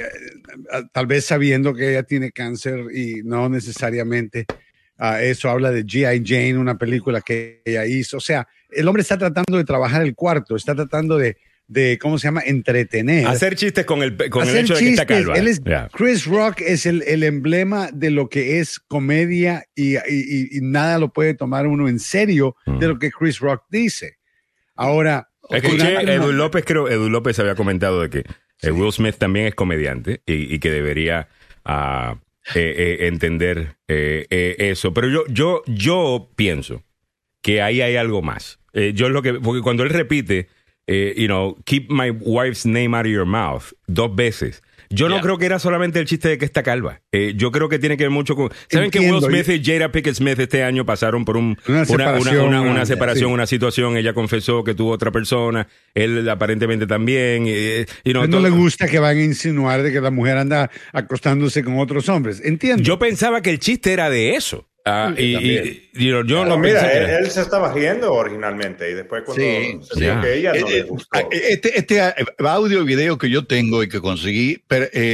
[0.92, 4.46] tal vez sabiendo que ella tiene cáncer y no necesariamente
[5.20, 6.22] eso habla de G.I.
[6.24, 8.18] Jane, una película que ella hizo.
[8.18, 11.36] O sea, el hombre está tratando de trabajar el cuarto, está tratando de,
[11.66, 12.42] de, ¿cómo se llama?
[12.44, 13.26] Entretener.
[13.26, 15.88] Hacer chistes con el, con el hecho de que está calva.
[15.92, 21.12] Chris Rock es el, el, emblema de lo que es comedia y, y, nada lo
[21.12, 22.90] puede tomar uno en serio de mm.
[22.90, 24.18] lo que Chris Rock dice.
[24.74, 25.28] Ahora...
[25.50, 28.24] Escuché, Edu López, creo, Edu López había comentado de que
[28.62, 31.28] eh, Will Smith también es comediante y, que debería
[31.66, 32.16] uh,
[32.54, 34.94] entender eso.
[34.94, 36.82] Pero yo, yo, yo pienso
[37.42, 38.60] que ahí hay algo más.
[38.94, 40.48] yo lo que, porque cuando él repite
[40.86, 44.62] eh, you know, keep my wife's name out of your mouth, dos veces.
[44.92, 47.00] Yo no creo que era solamente el chiste de que está calva.
[47.12, 48.50] Eh, yo creo que tiene que ver mucho con.
[48.70, 52.54] ¿Saben que Will Smith y Jada Pickett Smith este año pasaron por un, una separación,
[52.54, 53.96] una, separación, una situación?
[53.96, 57.44] Ella confesó que tuvo otra persona, él aparentemente también.
[57.46, 61.78] Eh, no le gusta que van a insinuar de que la mujer anda acostándose con
[61.78, 62.40] otros hombres.
[62.44, 62.82] Entiendo.
[62.82, 64.68] Yo pensaba que el chiste era de eso.
[64.84, 69.42] Ah, y, yo no mira, él, se estaba riendo originalmente y después cuando
[69.84, 71.20] se que ella no le eh, gustó.
[71.20, 74.64] Eh, este, este eh, audio y video que yo tengo y que conseguí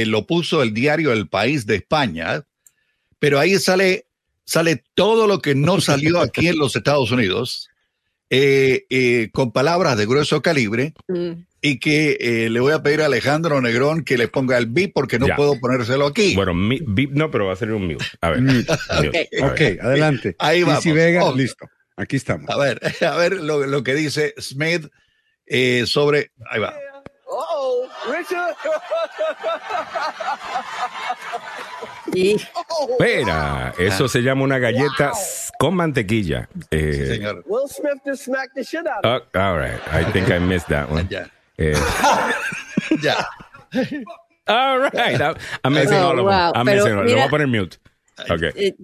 [0.05, 2.45] lo puso el diario El País de España,
[3.19, 4.07] pero ahí sale,
[4.43, 7.69] sale todo lo que no salió aquí en los Estados Unidos
[9.33, 10.93] con palabras de grueso calibre.
[11.07, 14.67] Mm y que eh, le voy a pedir a Alejandro Negrón que le ponga el
[14.67, 16.35] beep porque no puedo ponérselo aquí.
[16.35, 18.05] Bueno, mi, beep no, pero va a ser un mute.
[18.21, 18.65] A ver.
[19.43, 20.35] ok, adelante.
[20.39, 20.79] Ahí va.
[20.79, 21.69] Vega, listo.
[21.97, 22.49] Aquí estamos.
[22.49, 24.87] A ver, a ver lo, lo que dice Smith
[25.45, 26.31] eh, sobre.
[26.49, 26.73] Ahí va.
[27.27, 28.55] Oh, Richard.
[32.11, 35.11] Espera, eso se llama una galleta
[35.59, 36.49] con mantequilla.
[36.71, 37.43] Eh, sí, señor.
[37.45, 40.69] Will Smith just smacked the shit out of oh, all right, I think I missed
[40.69, 41.07] that one.
[41.59, 41.75] Eh,
[43.03, 43.27] ya.
[44.47, 45.37] All right.
[45.63, 46.51] I'm missing all of them.
[46.55, 47.03] I'm missing all.
[47.05, 47.77] Lo voy a poner mute.
[48.29, 48.51] Okay.
[48.55, 48.75] Eh,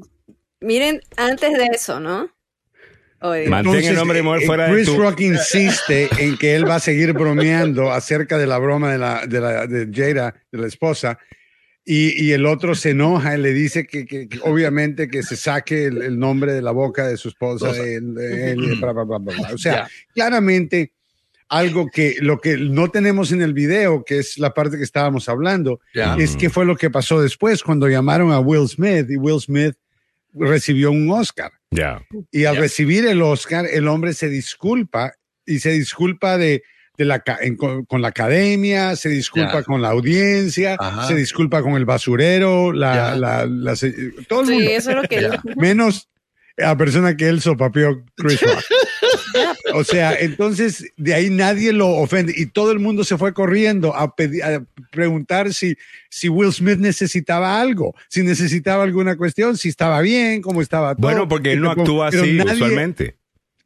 [0.60, 2.30] miren, antes de eso, ¿no?
[3.48, 5.02] Mantén el nombre de fuera Chris de tu...
[5.02, 9.26] Rock insiste en que él va a seguir bromeando acerca de la broma de la
[9.26, 11.18] de, la, de Jada, de la esposa,
[11.84, 15.86] y, y, el otro se enoja y le dice que, que, obviamente que se saque
[15.86, 17.72] el, nombre de la boca de su esposa.
[19.54, 20.94] o sea, claramente
[21.50, 25.30] algo que lo que no tenemos en el video, que es la parte que estábamos
[25.30, 25.80] hablando,
[26.18, 29.76] es qué fue lo que pasó después cuando llamaron a Will Smith y Will Smith
[30.34, 31.52] recibió un Oscar.
[32.32, 35.14] Y al recibir el Oscar, el hombre se disculpa
[35.46, 36.64] y se disculpa de,
[36.98, 37.24] de la,
[37.88, 40.78] con, la academia, se disculpa con la audiencia,
[41.08, 43.46] se disculpa con el basurero, la, la,
[44.28, 44.70] todo el mundo.
[44.70, 46.10] Eso es lo que Menos
[46.58, 48.64] a persona que él sopapeó Chris Rock.
[49.74, 53.96] o sea, entonces de ahí nadie lo ofende y todo el mundo se fue corriendo
[53.96, 55.78] a, a preguntar si,
[56.10, 61.08] si Will Smith necesitaba algo, si necesitaba alguna cuestión, si estaba bien, cómo estaba todo.
[61.08, 63.18] Bueno, porque él no actúa así usualmente.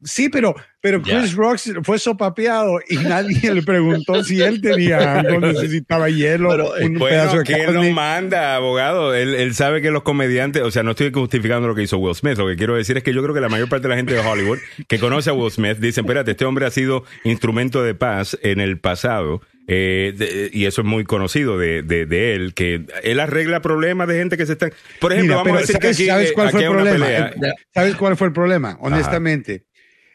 [0.02, 5.40] Sí, pero, pero Chris Rock fue sopapeado y nadie le preguntó si él tenía algo,
[5.46, 9.14] necesitaba hielo, un pedazo de que él no manda, abogado.
[9.14, 12.14] Él, él, sabe que los comediantes, o sea, no estoy justificando lo que hizo Will
[12.14, 12.38] Smith.
[12.38, 14.14] Lo que quiero decir es que yo creo que la mayor parte de la gente
[14.14, 14.58] de Hollywood
[14.88, 18.60] que conoce a Will Smith dice, espérate, este hombre ha sido instrumento de paz en
[18.60, 19.42] el pasado.
[19.72, 24.36] Eh, y eso es muy conocido de, de, él, que él arregla problemas de gente
[24.36, 24.72] que se están...
[24.98, 27.30] Por ejemplo, vamos a decir ¿sabes, que aquí, ¿sabes cuál fue el problema?
[27.72, 28.76] ¿Sabes cuál fue el problema?
[28.80, 29.66] Honestamente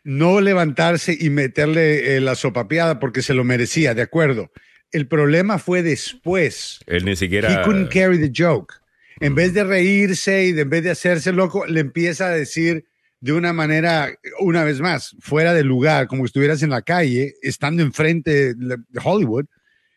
[0.05, 4.51] no levantarse y meterle eh, la sopapeada porque se lo merecía, de acuerdo.
[4.91, 6.79] El problema fue después.
[6.85, 7.51] Él ni siquiera.
[7.51, 8.75] He couldn't carry the joke.
[9.19, 12.85] En vez de reírse y de, en vez de hacerse loco, le empieza a decir
[13.19, 17.33] de una manera, una vez más, fuera de lugar, como si estuvieras en la calle,
[17.41, 19.45] estando enfrente de Hollywood,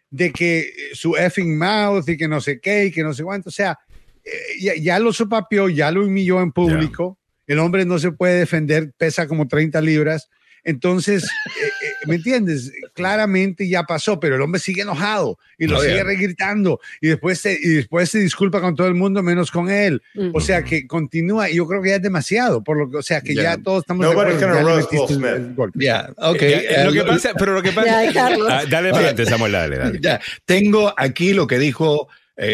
[0.08, 3.50] de que su effing mouth y que no sé qué y que no sé cuánto.
[3.50, 3.78] O sea,
[4.24, 7.18] eh, ya, lo sopapeó, ya lo humilló en público.
[7.48, 10.28] El hombre no se puede defender, pesa como 30 libras.
[10.64, 12.70] Entonces, eh, eh, ¿me entiendes?
[12.92, 17.58] Claramente ya pasó, pero el hombre sigue enojado y lo sigue regritando y después, se,
[17.58, 20.02] y después se disculpa con todo el mundo menos con él.
[20.34, 23.02] O sea que continúa y yo creo que ya es demasiado, por lo que, o
[23.02, 25.72] sea que ya todos estamos de acuerdo.
[25.74, 26.42] Ya, ok.
[26.42, 28.02] Eh, lo que pasa, pero lo que pasa,
[28.48, 29.98] ah, dale para Samuel, dale, dale.
[30.02, 30.20] Ya.
[30.44, 32.08] Tengo aquí lo que dijo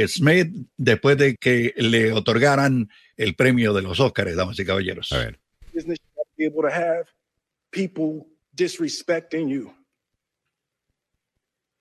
[0.06, 5.12] Smith después de que le otorgaran el premio de los Óscares, damas y caballeros.
[5.12, 5.38] A ver
[7.74, 9.72] people disrespecting you.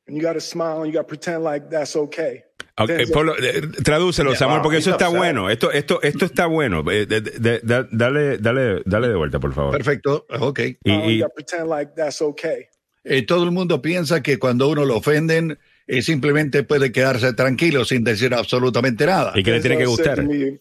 [0.07, 2.43] And you got to smile and you got to pretend like that's okay.
[2.75, 5.47] Okay, Pablo, eh, tradúcelo, Samuel, porque eso está bueno.
[5.47, 6.83] Esto, esto, esto está bueno.
[6.91, 9.71] Eh, dale, dale, dale de vuelta, por favor.
[9.71, 10.59] Perfecto, ok.
[10.83, 12.65] Y, y, you pretend like that's okay.
[13.03, 17.85] Eh, todo el mundo piensa que cuando uno lo ofenden, eh, simplemente puede quedarse tranquilo
[17.85, 19.33] sin decir absolutamente nada.
[19.35, 20.23] Y que le tiene que gustar.
[20.23, 20.59] Y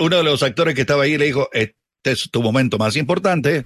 [0.00, 1.74] uno de los actores que estaba ahí le dijo, este
[2.04, 3.64] es tu momento más importante,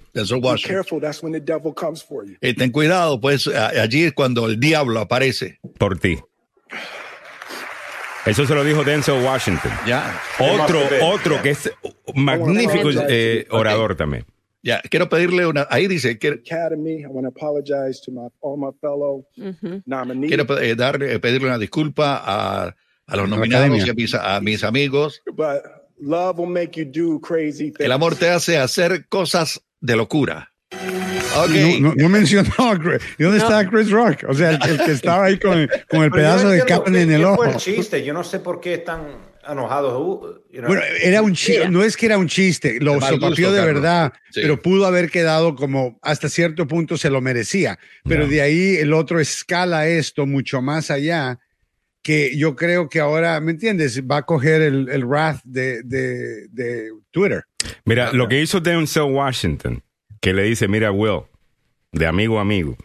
[2.41, 5.59] Y ten cuidado, pues allí es cuando el diablo aparece.
[5.79, 6.19] Por ti.
[8.25, 9.73] Eso se lo dijo Denzel Washington.
[9.85, 10.21] Ya.
[10.39, 11.73] Otro, otro que es
[12.15, 14.25] magnífico eh, orador también.
[14.63, 15.67] Ya, quiero pedirle una.
[15.71, 16.19] Ahí dice.
[16.19, 19.27] Quiero, Academy, I want to apologize to my, all my fellow
[19.87, 20.29] nominees.
[20.29, 22.77] Quiero eh, darle, pedirle una disculpa a
[23.07, 25.23] a los nominados y a mis, a mis amigos.
[27.79, 30.53] El amor te hace hacer cosas de locura.
[31.45, 31.81] Okay.
[31.81, 33.03] No, no, mencionó a Chris.
[33.19, 34.25] ¿Y dónde está Chris Rock?
[34.29, 37.37] O sea, el, que estaba ahí con, con el pedazo de carne en el ojo.
[37.37, 38.05] Fue el chiste.
[38.05, 40.41] Yo no sé por qué están enojados.
[40.53, 41.69] Bueno, era un chiste.
[41.69, 42.79] No es que era un chiste.
[42.81, 47.79] Lo sopapió de verdad, pero pudo haber quedado como hasta cierto punto se lo merecía.
[48.05, 51.39] Pero de ahí el otro escala esto mucho más allá
[52.03, 54.03] que yo creo que ahora, ¿me entiendes?
[54.03, 57.45] Va a coger el, el wrath de, de, de, Twitter.
[57.85, 59.83] Mira, lo que hizo Denzel Washington,
[60.21, 61.23] que le dice, mira, Will,
[61.93, 62.77] de amigo a amigo,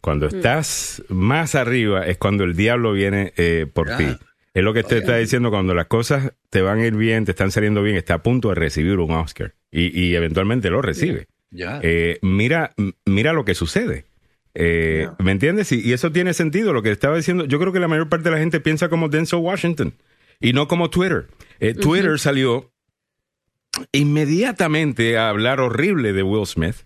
[0.00, 0.36] cuando mm.
[0.36, 4.06] estás más arriba es cuando el diablo viene eh, por ti.
[4.52, 7.30] Es lo que usted está diciendo, cuando las cosas te van a ir bien, te
[7.30, 11.28] están saliendo bien, está a punto de recibir un Oscar y, y eventualmente lo recibe.
[11.52, 12.74] Eh, mira,
[13.04, 14.04] mira lo que sucede.
[14.54, 15.70] Eh, ¿Me entiendes?
[15.72, 16.72] Y, eso tiene sentido.
[16.72, 19.08] Lo que estaba diciendo, yo creo que la mayor parte de la gente piensa como
[19.08, 19.94] Denzel Washington
[20.40, 21.26] y no como Twitter.
[21.60, 22.72] Eh, Twitter salió
[23.92, 26.76] inmediatamente a hablar horrible de Will Smith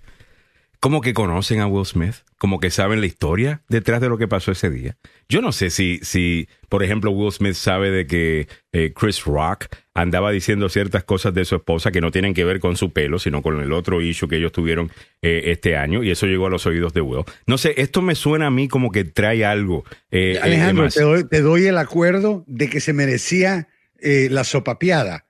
[0.85, 4.29] como que conocen a Will Smith, como que saben la historia detrás de lo que
[4.29, 4.99] pasó ese día.
[5.31, 9.65] Yo no sé si, si por ejemplo, Will Smith sabe de que eh, Chris Rock
[9.95, 13.19] andaba diciendo ciertas cosas de su esposa que no tienen que ver con su pelo,
[13.19, 14.93] sino con el otro issue que ellos tuvieron
[15.23, 17.25] eh, este año, y eso llegó a los oídos de Will.
[17.47, 19.87] No sé, esto me suena a mí como que trae algo.
[20.11, 20.91] Eh, Alejandro,
[21.31, 23.69] te doy, el acuerdo de que se merecía
[24.03, 25.25] la sopapiada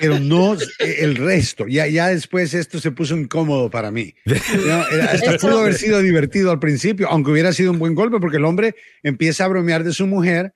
[0.00, 1.66] pero no el resto.
[1.68, 4.14] Ya, ya después esto se puso incómodo para mí.
[5.10, 8.46] hasta pudo haber sido divertido al principio, aunque hubiera sido un buen golpe, porque el
[8.46, 10.54] hombre empieza a bromear de su mujer,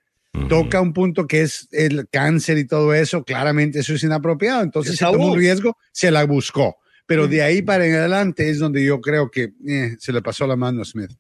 [0.49, 4.97] toca un punto que es el cáncer y todo eso, claramente eso es inapropiado, entonces
[4.97, 6.77] se tomó un riesgo, se la buscó.
[7.07, 10.47] Pero de ahí para en adelante es donde yo creo que eh, se le pasó
[10.47, 11.11] la mano a Smith.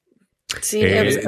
[0.62, 1.20] Sí, eh,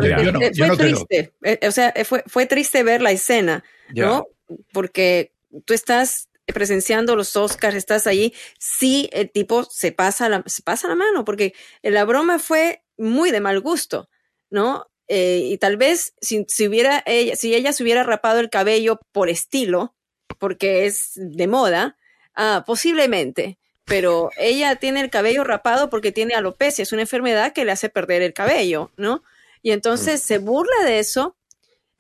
[0.56, 1.32] fue triste.
[1.66, 3.64] o sea, fue, fue triste ver la escena,
[3.94, 4.28] ¿no?
[4.72, 5.32] Porque
[5.66, 10.88] tú estás presenciando los Oscars, estás allí, sí el tipo se pasa la, se pasa
[10.88, 14.08] la mano, porque la broma fue muy de mal gusto,
[14.50, 14.86] ¿no?
[15.08, 19.00] Eh, y tal vez si, si, hubiera ella, si ella se hubiera rapado el cabello
[19.12, 19.94] por estilo,
[20.38, 21.96] porque es de moda,
[22.34, 27.64] ah, posiblemente, pero ella tiene el cabello rapado porque tiene alopecia, es una enfermedad que
[27.64, 29.22] le hace perder el cabello, ¿no?
[29.62, 31.36] Y entonces se burla de eso.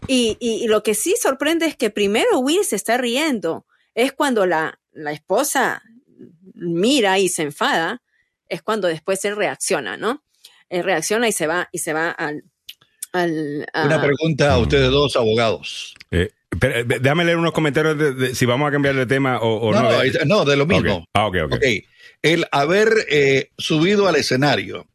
[0.06, 3.66] Y, y, y lo que sí sorprende es que primero Will se está riendo,
[3.96, 5.82] es cuando la, la esposa
[6.54, 8.02] mira y se enfada,
[8.48, 10.22] es cuando después él reacciona, ¿no?
[10.68, 12.44] Él reacciona y se va, y se va al...
[13.14, 15.94] Una pregunta a ustedes dos abogados.
[16.10, 19.82] Eh, eh, déjame leer unos comentarios de, si vamos a cambiar de tema o, no.
[20.26, 21.06] No, de, lo mismo.
[21.14, 21.64] Ah, ok, ok.
[22.20, 24.86] El haber eh, subido al escenario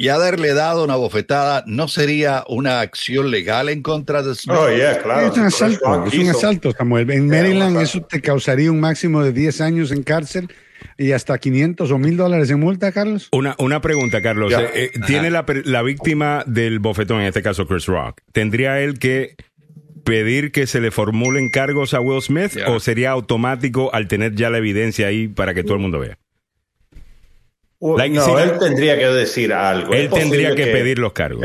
[0.00, 4.56] y haberle dado una bofetada no sería una acción legal en contra de Smith.
[4.56, 5.26] Oh, yeah, claro.
[5.26, 7.10] Es un asalto, es un asalto, Samuel.
[7.10, 10.48] En Maryland eso te causaría un máximo de 10 años en cárcel
[10.96, 13.28] y hasta 500 o 1000 dólares en multa, Carlos.
[13.32, 14.52] Una, una pregunta, Carlos.
[14.52, 19.00] Eh, eh, ¿Tiene la, la víctima del bofetón, en este caso Chris Rock, tendría él
[19.00, 19.34] que
[20.04, 24.48] pedir que se le formulen cargos a Will Smith o sería automático al tener ya
[24.48, 26.18] la evidencia ahí para que todo el mundo vea?
[27.80, 29.94] No, él tendría que decir algo.
[29.94, 31.44] Él tendría que, pedir los cargos.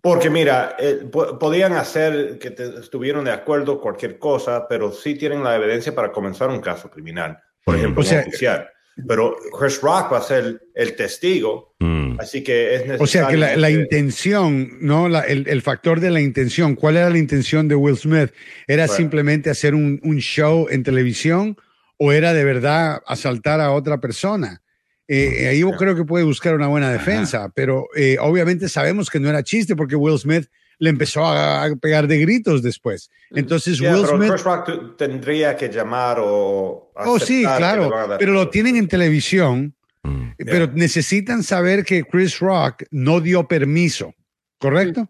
[0.00, 1.06] Porque mira, eh,
[1.38, 6.48] podían hacer que estuvieron de acuerdo cualquier cosa, pero sí tienen la evidencia para comenzar
[6.48, 7.38] un caso criminal.
[7.64, 8.68] por ejemplo, oficial.
[9.08, 12.20] Pero Chris Rock va a ser el testigo, mm.
[12.20, 13.04] así que es necesario.
[13.04, 15.06] O sea que la, intención, ¿no?
[15.06, 18.32] el, factor de la intención, ¿cuál era la intención de Will Smith?
[18.66, 21.56] ¿Era simplemente hacer un, show en televisión
[21.96, 24.61] o era de verdad asaltar a otra persona?
[25.08, 29.20] Eh, ahí yo creo que puede buscar una buena defensa, pero eh, obviamente sabemos que
[29.20, 30.48] no era chiste porque Will Smith
[30.78, 33.10] le empezó a, pegar de gritos después.
[33.30, 34.30] Entonces Will Smith...
[34.30, 36.92] Chris Rock tendría que llamar o...
[36.94, 40.30] Oh, sí, claro, pero lo tienen en televisión, mm.
[40.38, 44.14] pero necesitan saber que Chris Rock no dio permiso,
[44.58, 45.08] ¿correcto?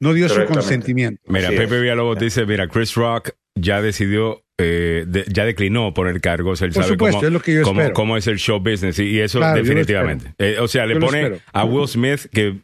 [0.00, 1.22] No dio su consentimiento.
[1.26, 6.62] Mira, Pepe Villalobos dice, mira, Chris Rock ya decidió eh, ya declinó poner cargos.
[6.62, 9.40] Él sabe cómo, es, lo que yo cómo, cómo, es el show business y, eso
[9.40, 10.32] definitivamente.
[10.38, 12.56] Eh, o sea, le pone a Will Smith que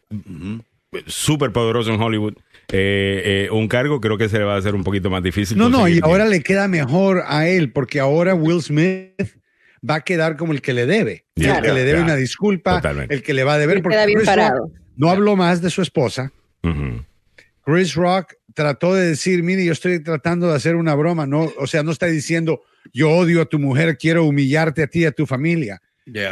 [1.07, 2.35] súper poderoso en Hollywood.
[2.73, 5.59] Eh, eh, un cargo creo que se le va a hacer un poquito más difícil.
[5.59, 9.11] No, no, y ahora le queda mejor a él, porque ahora Will Smith
[9.89, 11.25] va a quedar como el que le debe.
[11.35, 13.83] el que le debe una disculpa, el que le va a deber.
[13.83, 14.15] Porque
[14.97, 16.33] no habló más de su esposa.
[17.65, 21.66] Chris Rock trató de decir, mire, yo estoy tratando de hacer una broma, no, o
[21.66, 22.62] sea, no está diciendo,
[22.93, 25.81] yo odio a tu mujer, quiero humillarte a ti y a tu familia.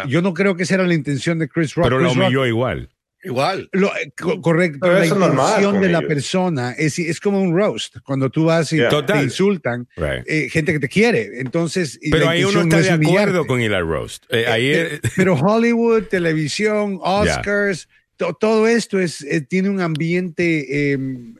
[0.08, 1.86] Yo no creo que esa era la intención de Chris Rock.
[1.86, 2.88] Pero lo humilló igual.
[3.22, 3.68] Igual.
[3.72, 4.86] Eh, correcto.
[4.90, 7.96] la intención de la persona es, es como un roast.
[8.04, 11.40] Cuando tú vas y te insultan, eh, gente que te quiere.
[11.40, 11.98] Entonces.
[12.10, 14.24] Pero ahí uno está de acuerdo con ir al roast.
[14.30, 17.88] Eh, pero Hollywood, televisión, Oscars.
[18.18, 21.36] Todo esto es, tiene un ambiente, em,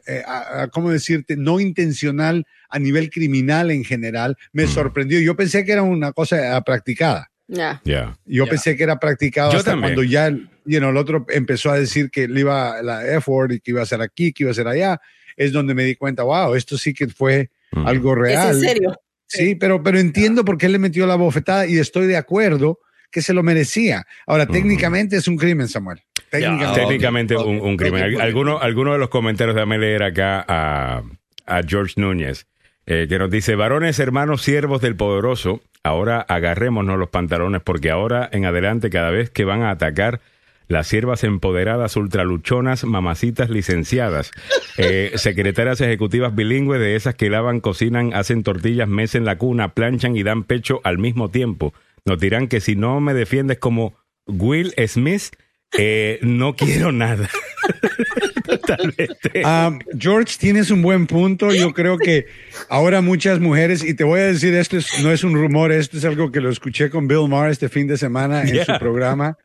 [0.72, 1.36] ¿cómo decirte?
[1.36, 4.36] No intencional a nivel criminal en general.
[4.52, 4.68] Me mm.
[4.68, 5.20] sorprendió.
[5.20, 7.30] Yo pensé que era una cosa practicada.
[7.48, 7.82] Ya.
[8.26, 10.30] Yo pensé que era practicado hasta cuando ya
[10.68, 13.86] y el otro empezó a decir que le iba la F-word y que iba a
[13.86, 15.00] ser aquí, que iba a ser allá.
[15.34, 18.50] Es donde me di cuenta, wow, esto sí que fue algo real.
[18.50, 19.00] ¿Es en serio?
[19.26, 22.80] Sí, pero, pero entiendo por qué le metió la bofetada y estoy de acuerdo
[23.10, 24.05] que se lo merecía.
[24.26, 26.02] Ahora, técnicamente es un crimen, Samuel.
[26.30, 28.20] Técnicamente, un, crimen.
[28.20, 31.02] Alguno, alguno de los comentarios, déjame leer acá a,
[31.46, 32.46] a George Núñez,
[32.86, 38.28] eh, que nos dice, varones, hermanos, siervos del poderoso, ahora agarrémonos los pantalones porque ahora
[38.32, 40.20] en adelante, cada vez que van a atacar
[40.68, 44.30] las siervas empoderadas, ultraluchonas, mamacitas licenciadas,
[44.76, 50.16] eh, secretarias ejecutivas bilingües de esas que lavan, cocinan, hacen tortillas, mecen la cuna, planchan
[50.16, 51.72] y dan pecho al mismo tiempo.
[52.05, 53.94] Nos dirán que si no me defiendes como
[54.26, 55.34] Will Smith,
[55.73, 57.28] eh, no quiero nada.
[58.69, 59.43] Totalmente.
[59.45, 61.53] Ah, George, tienes un buen punto.
[61.53, 62.27] Yo creo que
[62.69, 66.05] ahora muchas mujeres, y te voy a decir, esto no es un rumor, esto es
[66.05, 69.36] algo que lo escuché con Bill Maher este fin de semana en su programa.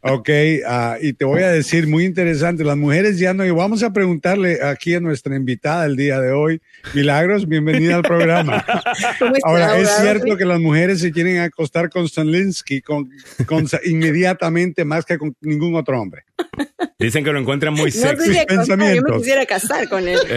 [0.00, 3.82] Ok, uh, y te voy a decir, muy interesante, las mujeres ya no, y vamos
[3.82, 6.60] a preguntarle aquí a nuestra invitada el día de hoy,
[6.94, 8.64] Milagros, bienvenida al programa.
[9.44, 13.10] Ahora, es cierto que las mujeres se quieren acostar con Stalinsky con,
[13.46, 16.22] con, inmediatamente más que con ningún otro hombre.
[16.98, 18.36] Dicen que lo encuentran muy sexy.
[18.68, 20.18] Yo me quisiera casar con él.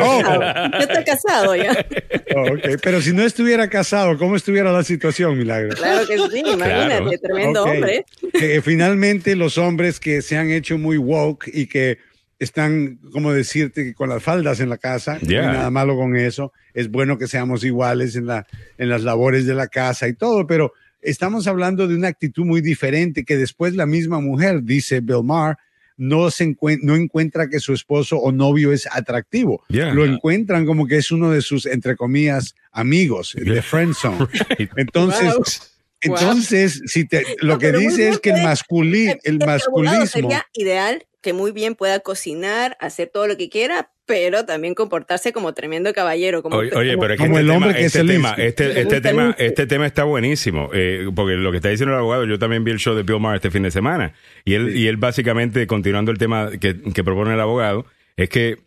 [0.00, 0.22] Oh.
[0.22, 1.72] Yo estoy casado ya.
[2.34, 2.76] Oh, okay.
[2.82, 5.76] Pero si no estuviera casado, ¿cómo estuviera la situación, Milagro?
[5.76, 8.06] Claro que sí, imagínate, tremendo hombre.
[8.32, 11.98] Que finalmente los hombres que se han hecho muy woke y que
[12.38, 16.52] están, como decirte, con las faldas en la casa, no hay nada malo con eso.
[16.72, 18.46] Es bueno que seamos iguales en, la,
[18.78, 20.72] en las labores de la casa y todo, pero
[21.02, 25.56] estamos hablando de una actitud muy diferente que después la misma mujer, dice Bill Maher,
[26.02, 29.62] no, se no encuentra que su esposo o novio es atractivo.
[29.68, 34.26] Lo encuentran como que es uno de sus, entre comillas, amigos, de friend zone.
[34.76, 35.68] Entonces...
[36.04, 40.06] Entonces, si te, lo que dice es que el, masculino el masculismo...
[40.06, 45.32] Sería ideal que muy bien pueda cocinar, hacer todo lo que quiera, pero también comportarse
[45.32, 46.42] como tremendo caballero.
[46.42, 49.66] Como, oye, pero es que este el hombre que este tema, este, este tema, este
[49.66, 52.78] tema está buenísimo, eh, porque lo que está diciendo el abogado, yo también vi el
[52.78, 54.14] show de Bill Maher este fin de semana,
[54.44, 56.74] y él, y él básicamente, continuando el tema que,
[57.04, 58.58] propone el abogado, es que,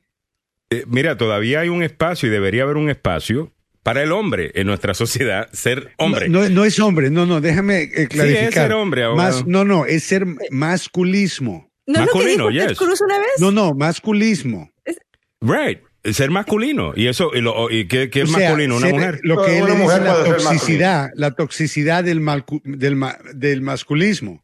[0.69, 3.51] eh, mira, todavía hay un espacio y debería haber un espacio
[3.83, 6.27] para el hombre en nuestra sociedad ser hombre.
[6.27, 8.27] No, no, es hombre, no, no, déjame clarificar.
[8.27, 9.31] Sí, es ser hombre, abogado.
[9.31, 11.71] Más, no, no, es ser masculismo.
[11.85, 12.81] ¿No masculino, yes.
[12.81, 13.27] una vez?
[13.39, 14.71] No, no, masculismo.
[15.45, 15.79] Right.
[16.13, 16.93] Ser masculino.
[16.95, 17.31] ¿Y eso?
[17.69, 18.77] ¿Y, qué, es masculino?
[18.77, 19.19] ¿Una mujer?
[19.23, 22.23] Lo que él es la toxicidad, la toxicidad del,
[22.63, 23.03] del,
[23.33, 24.43] del masculismo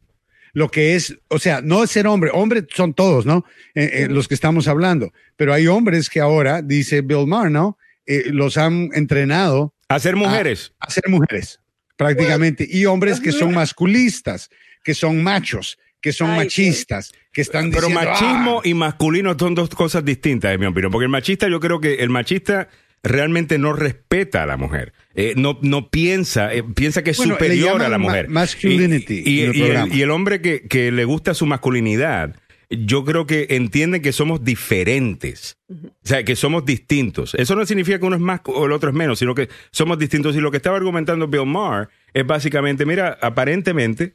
[0.52, 3.44] lo que es, o sea, no es ser hombre, hombres son todos, ¿no?
[3.74, 7.78] Eh, eh, los que estamos hablando, pero hay hombres que ahora, dice Bill Maher, ¿no?
[8.06, 10.72] Eh, los han entrenado a ser mujeres.
[10.78, 11.60] A, ser mujeres,
[11.96, 14.50] prácticamente, y hombres que son masculistas,
[14.84, 17.88] que son machos, que son machistas, que están diciendo...
[18.00, 18.68] Pero machismo ah".
[18.68, 20.92] y masculino son dos cosas distintas, en mi opinión.
[20.92, 22.68] Porque el machista, yo creo que el machista
[23.02, 24.92] realmente no respeta a la mujer.
[25.14, 28.28] Eh, no, no piensa, eh, piensa que es superior a la mujer.
[28.28, 29.22] Masculinity.
[29.24, 29.56] Y, el,
[29.92, 32.36] y, el, hombre que, que, le gusta su masculinidad,
[32.70, 35.56] yo creo que entiende que somos diferentes.
[35.68, 37.34] O sea, que somos distintos.
[37.34, 39.98] Eso no significa que uno es más o el otro es menos, sino que somos
[39.98, 40.36] distintos.
[40.36, 44.14] Y lo que estaba argumentando Bill Maher es básicamente, mira, aparentemente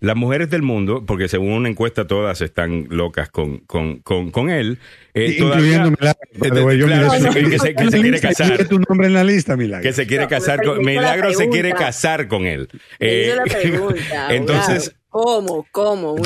[0.00, 4.50] las mujeres del mundo, porque según una encuesta todas están locas con, con, con, con
[4.50, 4.78] él.
[5.14, 8.68] Eh, Incluyéndome que, se, quiere casar.
[8.68, 9.82] tu nombre en la lista, Milagro?
[9.82, 12.68] Que se quiere casar con Milagro se quiere casar con él.
[13.00, 15.66] Eh, la pregunta, entonces, ¿cómo?
[15.72, 16.16] ¿Cómo?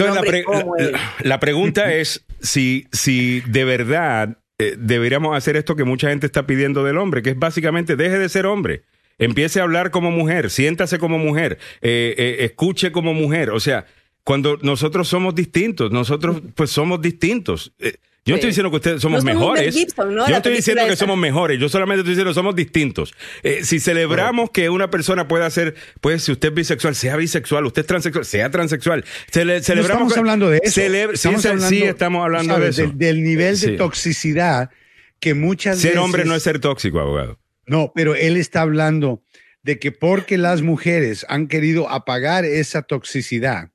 [1.23, 6.47] la, pregunta es si, si de verdad eh, deberíamos hacer esto que mucha gente está
[6.47, 8.82] pidiendo del hombre, que es básicamente deje de ser hombre.
[9.24, 13.51] Empiece a hablar como mujer, siéntase como mujer, eh, eh, escuche como mujer.
[13.51, 13.86] O sea,
[14.24, 17.73] cuando nosotros somos distintos, nosotros pues somos distintos.
[17.78, 17.94] Eh,
[18.24, 19.74] yo no estoy diciendo que ustedes somos mejores.
[19.74, 21.59] yo no estoy diciendo que somos mejores.
[21.59, 23.15] Yo solamente estoy diciendo que somos distintos.
[23.62, 27.82] si celebramos que una persona pueda ser, pues si usted es bisexual, sea bisexual, usted
[27.82, 29.05] es transexual, sea transexual.
[29.31, 30.81] celebramos estamos hablando de eso.
[30.81, 32.93] estamos hablando, sí, estamos hablando de eso.
[32.94, 34.70] Del, nivel de toxicidad
[35.19, 35.93] que muchas ser veces.
[35.93, 37.41] Ser hombre no es ser tóxico, abogado.
[37.66, 39.22] No, pero él está hablando
[39.62, 43.70] de que porque las mujeres han querido apagar esa toxicidad,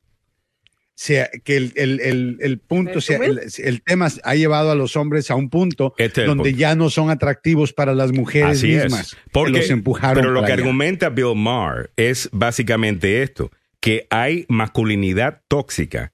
[0.97, 5.93] sea, que el, punto, sea, el, tema ha llevado a los hombres a un punto
[5.99, 9.15] este donde ya no son atractivos para las mujeres mismas.
[9.31, 10.15] Porque, los empujaron.
[10.15, 16.14] Pero lo que argumenta Bill Maher es básicamente esto, que hay masculinidad tóxica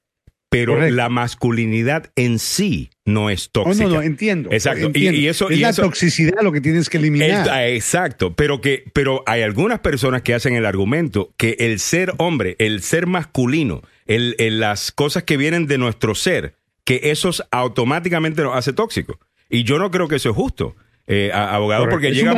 [0.54, 3.86] pero la masculinidad en sí no es tóxica.
[3.86, 4.50] Oh, no, no, entiendo.
[4.52, 4.92] Exacto.
[4.94, 7.50] Y, eso, es la toxicidad lo que tienes que eliminar.
[7.50, 8.36] Ah, exacto.
[8.36, 12.84] Pero que, pero hay algunas personas que hacen el argumento que el ser hombre, el
[12.84, 16.56] ser masculino, el, las cosas que vienen de nuestro ser,
[16.86, 19.20] que eso automáticamente nos hace tóxico.
[19.50, 20.76] Y yo no creo que eso es justo.
[21.06, 22.34] Eh, abogado, porque, llega,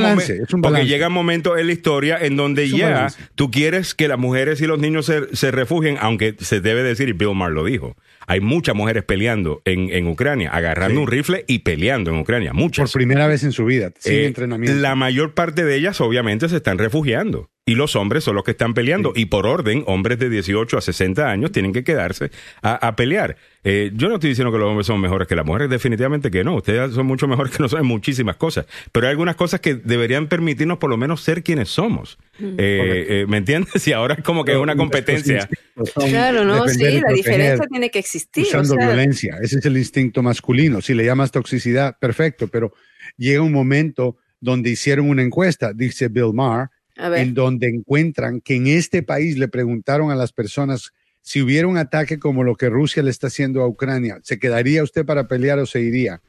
[0.61, 4.59] porque llega un momento en la historia en donde ya tú quieres que las mujeres
[4.59, 7.95] y los niños se, se, refugien, aunque se debe decir, y Bill Maher lo dijo,
[8.25, 12.91] hay muchas mujeres peleando en, en Ucrania, agarrando un rifle y peleando en Ucrania, muchas.
[12.91, 14.81] Por primera vez en su vida, sin eh, entrenamiento.
[14.81, 18.51] La mayor parte de ellas obviamente se están refugiando y los hombres son los que
[18.51, 19.11] están peleando.
[19.15, 22.29] Y por orden, hombres de 18 a 60 años tienen que quedarse
[22.61, 23.37] a, pelear.
[23.63, 26.43] Eh, yo no estoy diciendo que los hombres son mejores que las mujeres, definitivamente que
[26.43, 26.57] no.
[26.57, 28.67] Ustedes son mucho mejores que nosotros en muchísimas cosas.
[28.91, 32.19] Pero hay algunas cosas que deberían permitirnos por lo menos ser quienes somos.
[32.37, 32.45] Mm.
[32.49, 33.87] Eh, eh, ¿Me entiendes?
[33.87, 35.49] Y ahora es como que es una competencia.
[35.95, 38.45] Claro, no, sí, la diferencia tiene que existir.
[38.45, 40.81] Usando violencia, ese es el instinto masculino.
[40.81, 42.73] Si le llamas toxicidad, perfecto, pero
[43.17, 48.67] llega un momento donde hicieron una encuesta, dice Bill Maher, en donde encuentran que en
[48.67, 50.91] este país le preguntaron a las personas
[51.21, 54.83] si hubiera un ataque como lo que Rusia le está haciendo a Ucrania, ¿se quedaría
[54.83, 56.21] usted para pelear o se iría?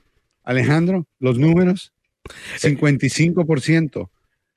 [0.42, 1.92] Alejandro, los números,
[2.58, 4.08] 55%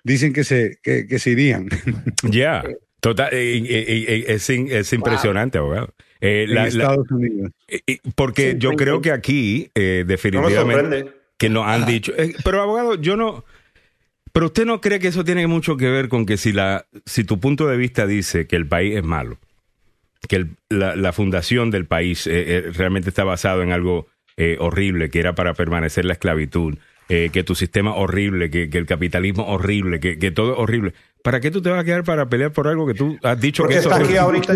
[0.03, 1.67] dicen que se, que, se irían.
[2.23, 2.63] Ya,
[3.01, 4.49] total, es,
[4.93, 5.93] impresionante, abogado.
[6.21, 7.51] Eh, en Estados Unidos.
[8.15, 13.15] porque yo creo que aquí, eh, definitivamente, que nos han dicho, eh, pero abogado, yo
[13.15, 13.45] no,
[14.39, 17.25] pero usted no cree que eso tiene mucho que ver con que si, la, si
[17.25, 19.37] tu punto de vista dice que el país es malo,
[20.29, 24.07] que la, fundación del país eh, eh, realmente está basado en algo
[24.37, 26.77] eh, horrible, que era para permanecer la esclavitud,
[27.09, 30.93] que tu sistema horrible, que, el capitalismo horrible, que, todo es horrible.
[31.21, 33.67] ¿Para qué tú te vas a quedar para pelear por algo que tú has dicho
[33.67, 34.53] que es aquí ahorita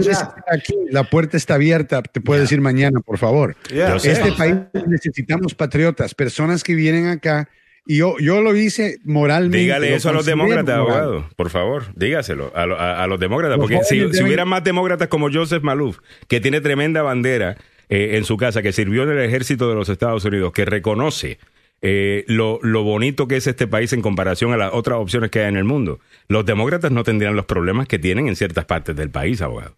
[0.49, 3.57] Aquí, la puerta está abierta, te puedes decir mañana, por favor.
[3.69, 4.55] Este país
[4.88, 7.49] necesitamos patriotas, personas que vienen acá
[7.85, 9.57] y yo, yo lo hice moralmente.
[9.57, 14.23] Dígale eso a los demócratas, abogado, por favor, dígaselo a, los demócratas, porque si, si
[14.23, 17.57] hubiera más demócratas como Joseph Malouf, que tiene tremenda bandera
[17.89, 21.39] eh, en su casa, que sirvió en el ejército de los Estados Unidos, que reconoce
[21.81, 25.41] eh, lo, lo, bonito que es este país en comparación a las otras opciones que
[25.41, 25.99] hay en el mundo.
[26.30, 29.76] Los demócratas no tendrían los problemas que tienen en ciertas partes del país, abogado.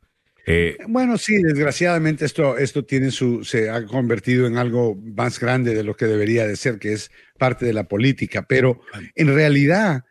[0.48, 5.74] Eh, bueno, sí, desgraciadamente esto, esto tiene su, se ha convertido en algo más grande
[5.74, 7.10] de lo que debería de ser, que es
[7.40, 8.80] parte de la política, pero
[9.16, 10.04] en realidad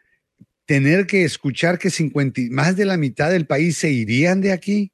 [0.66, 4.90] tener que escuchar que 50, más de la mitad del país se irían de aquí,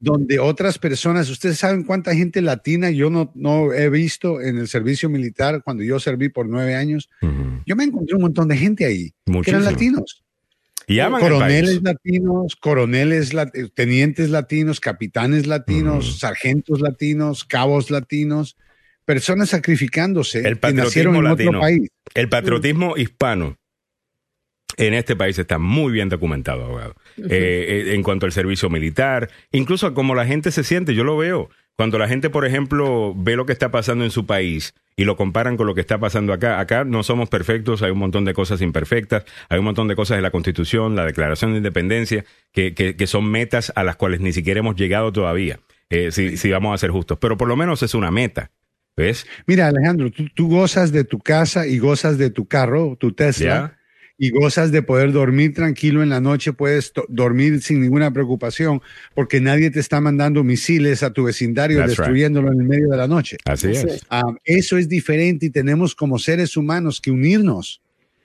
[0.00, 4.66] donde otras personas, ustedes saben cuánta gente latina yo no, no he visto en el
[4.66, 7.08] servicio militar cuando yo serví por nueve años,
[7.64, 9.14] yo me encontré un montón de gente ahí
[9.44, 10.24] que eran latinos.
[10.86, 13.32] Y coroneles latinos, coroneles,
[13.74, 18.56] tenientes latinos, capitanes latinos, sargentos latinos, cabos latinos,
[19.04, 21.88] personas sacrificándose el patriotismo en latino, otro país.
[22.14, 23.58] El patriotismo hispano
[24.76, 26.94] en este país está muy bien documentado, abogado.
[27.18, 31.16] Eh, eh, en cuanto al servicio militar, incluso como la gente se siente, yo lo
[31.16, 31.50] veo.
[31.76, 35.16] Cuando la gente, por ejemplo, ve lo que está pasando en su país y lo
[35.16, 38.34] comparan con lo que está pasando acá, acá no somos perfectos, hay un montón de
[38.34, 42.74] cosas imperfectas, hay un montón de cosas de la Constitución, la Declaración de Independencia, que,
[42.74, 46.74] que, son metas a las cuales ni siquiera hemos llegado todavía, eh, si, si, vamos
[46.74, 47.18] a ser justos.
[47.18, 48.50] Pero por lo menos es una meta.
[48.94, 49.26] ¿Ves?
[49.46, 53.78] Mira, Alejandro, tú, gozas de tu casa y gozas de tu carro, tu Tesla
[54.18, 58.82] y gozas de poder dormir tranquilo en la noche, puedes dormir sin ninguna preocupación
[59.14, 63.08] porque nadie te está mandando misiles a tu vecindario destruyéndolo en el medio de la
[63.08, 63.38] noche.
[63.44, 64.06] Así es.
[64.10, 67.80] Ah, eso es diferente y tenemos como seres humanos que unirnos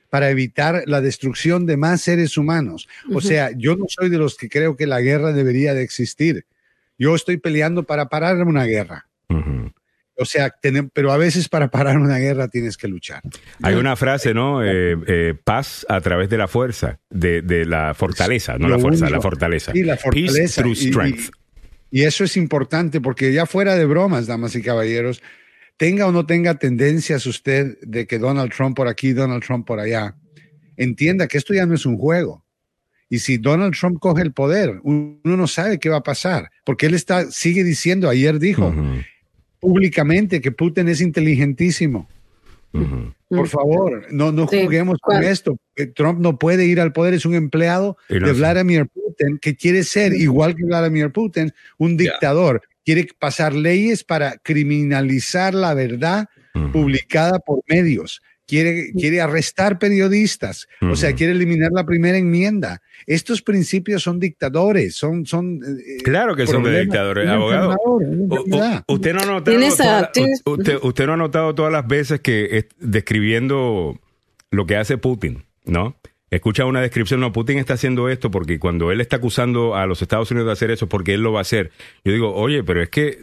[0.09, 2.87] para evitar la destrucción de más seres humanos.
[3.13, 6.45] O sea, yo no soy de los que creo que la guerra debería de existir.
[6.97, 9.07] Yo estoy peleando para parar una guerra.
[10.19, 10.53] O sea,
[10.93, 13.21] pero a veces para parar una guerra tienes que luchar.
[13.61, 14.63] Hay una frase, ¿no?
[14.63, 19.21] Eh, eh, paz a través de la fuerza, de, la fortaleza, no la fuerza, la
[19.21, 19.71] fortaleza.
[19.73, 20.33] Sí, la fortaleza.
[20.33, 21.29] Peace through strength.
[21.91, 25.21] Y, eso es importante porque ya fuera de bromas, damas y caballeros,
[25.77, 29.79] tenga o no tenga tendencias usted de que Donald Trump por aquí, Donald Trump por
[29.79, 30.15] allá,
[30.77, 32.43] entienda que esto ya no es un juego.
[33.09, 36.87] Y si Donald Trump coge el poder, uno no sabe qué va a pasar, porque
[36.87, 38.73] él está, sigue diciendo, ayer dijo,
[39.59, 42.07] públicamente que Putin es inteligentísimo.
[43.29, 45.57] Por favor, no, no juguemos con esto.
[45.75, 49.83] Eh, Trump no puede ir al poder, es un empleado de Vladimir Putin que quiere
[49.83, 52.61] ser, igual que Vladimir Putin, un dictador.
[52.85, 56.29] Quiere pasar leyes para criminalizar la verdad
[56.71, 62.81] publicada por medios quiere, quiere arrestar periodistas, o sea, quiere eliminar la primera enmienda.
[63.05, 65.25] Estos principios son dictadores, son...
[65.25, 67.75] son eh, claro que son de dictadores, abogado.
[68.87, 69.57] usted, no ha notado
[70.81, 73.99] usted, no ha notado todas las veces que describiendo
[74.49, 75.95] lo que hace Putin, ¿no?
[76.29, 80.01] Escucha una descripción, no, Putin está haciendo esto porque cuando él está acusando a los
[80.01, 81.71] Estados Unidos de hacer eso, porque él lo va a hacer.
[82.03, 83.19] Yo digo, oye, pero es que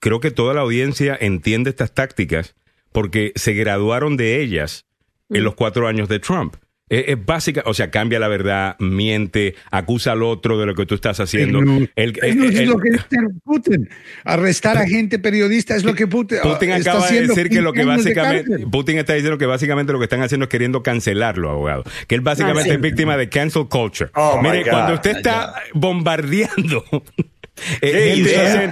[0.00, 2.54] creo que toda la audiencia entiende estas tácticas
[2.92, 4.86] porque se graduaron de ellas
[5.30, 5.44] en mm.
[5.44, 6.56] los cuatro años de Trump.
[6.92, 10.94] Es, básica, o sea, cambia la verdad, miente, acusa al otro de lo que tú
[10.94, 11.62] estás haciendo.
[11.62, 13.88] No, es lo que dice Putin.
[14.24, 16.40] Arrestar a gente periodista es lo que Putin.
[16.42, 18.66] Putin acaba de decir que lo que básicamente.
[18.70, 21.84] Putin está diciendo que básicamente lo que están haciendo es queriendo cancelarlo, abogado.
[22.08, 24.10] Que él básicamente ah, es víctima de cancel culture.
[24.14, 26.84] Oh, Mire, cuando usted está bombardeando.
[27.82, 28.14] Eh,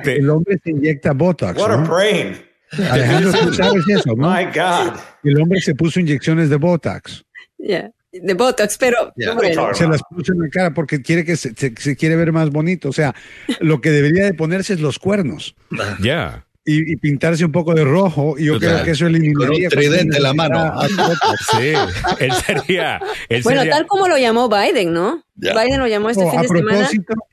[0.04, 1.56] el hombre se inyecta Botox.
[1.60, 2.49] What a brain.
[2.90, 4.30] Alejandro, tú sabes eso, ¿no?
[4.30, 4.98] My God.
[5.24, 7.24] El hombre se puso inyecciones de Botox.
[7.58, 7.90] Yeah.
[8.12, 9.12] De Botox, pero
[9.72, 11.54] se las puso en la cara porque quiere que se,
[11.96, 12.88] quiere ver más bonito.
[12.88, 13.14] O sea,
[13.60, 15.54] lo que debería de ponerse es los cuernos.
[16.00, 16.46] Ya.
[16.64, 20.22] Y, pintarse un poco de rojo y yo creo que eso eliminaría un tridente en
[20.22, 20.72] la mano
[21.50, 21.72] sí
[22.20, 23.00] él sería
[23.42, 26.88] bueno tal como lo llamó Biden no Biden lo llamó este fin de semana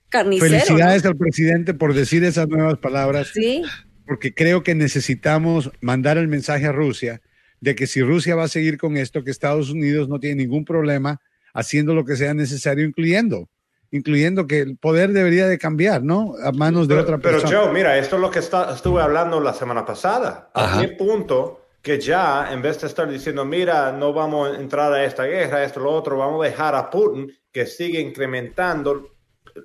[0.09, 3.63] carnicero felicidades al presidente por decir esas nuevas palabras sí
[4.07, 7.21] porque creo que necesitamos mandar el mensaje a Rusia
[7.59, 10.63] de que si Rusia va a seguir con esto, que Estados Unidos no tiene ningún
[10.63, 11.19] problema
[11.53, 13.49] haciendo lo que sea necesario, incluyendo
[13.91, 16.33] incluyendo que el poder debería de cambiar, ¿no?
[16.43, 17.49] A manos de otra persona.
[17.49, 20.49] Pero Joe, mira, esto es lo que estuve hablando la semana pasada.
[20.53, 24.91] A mi punto que ya, en vez de estar diciendo, mira, no vamos a entrar
[24.91, 29.13] a esta guerra, esto, lo otro, vamos a dejar a Putin que siga incrementando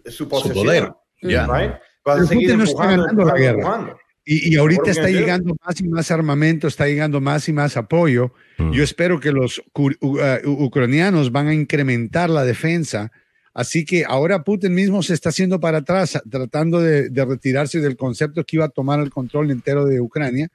[0.07, 0.93] su, posesión, su poder.
[1.23, 1.47] Ya.
[1.47, 3.97] Va a seguir empujando, la guerra.
[4.25, 8.33] Y, ahorita está llegando más y más armamento, está llegando más y más apoyo.
[8.59, 8.71] Mm.
[8.71, 13.11] Yo espero que los uh, ucranianos van a incrementar la defensa.
[13.53, 18.45] Así que ahora Putin mismo se está haciendo para atrás, tratando de, retirarse del concepto
[18.45, 20.49] que iba a tomar el control entero de Ucrania.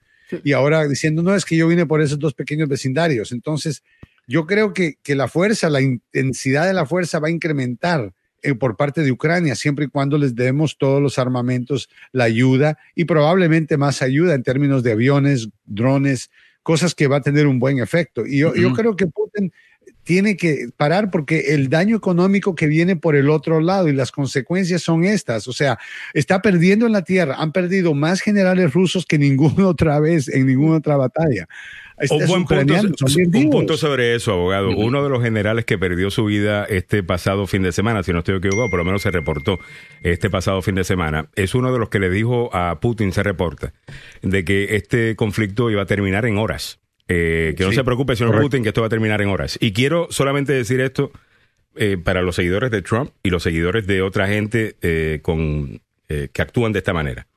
[0.44, 3.32] Y ahora diciendo, no, es que yo vine por esos dos pequeños vecindarios.
[3.34, 3.84] Entonces,
[4.28, 8.54] yo creo que, que la fuerza, la intensidad de la fuerza va a incrementar eh,
[8.54, 13.06] por parte de Ucrania, siempre y cuando les demos todos los armamentos, la ayuda y
[13.06, 16.30] probablemente más ayuda en términos de aviones, drones,
[16.64, 18.26] cosas que va a tener un buen efecto.
[18.26, 19.52] Y yo, yo creo que Putin
[20.04, 24.12] tiene que parar porque el daño económico que viene por el otro lado y las
[24.12, 25.48] consecuencias son estas.
[25.48, 25.78] O sea,
[26.14, 27.36] está perdiendo en la tierra.
[27.38, 31.48] Han perdido más generales rusos que ninguna otra vez en ninguna otra batalla
[32.00, 34.70] un, punto, sobre eso, abogado.
[34.70, 38.20] Uno de los generales que perdió su vida este pasado fin de semana, si no
[38.20, 39.60] estoy equivocado, por lo menos se reportó
[40.04, 43.24] este pasado fin de semana, es uno de los que le dijo a Putin, se
[43.24, 43.74] reporta,
[44.22, 46.80] de que este conflicto iba a terminar en horas.
[47.08, 49.58] Eh, que no se preocupe, señor Putin, que esto va a terminar en horas.
[49.60, 51.12] Y quiero solamente decir esto
[51.76, 56.42] eh, para los seguidores de Trump y los seguidores de otra gente eh, con, que
[56.42, 57.28] actúan de esta manera.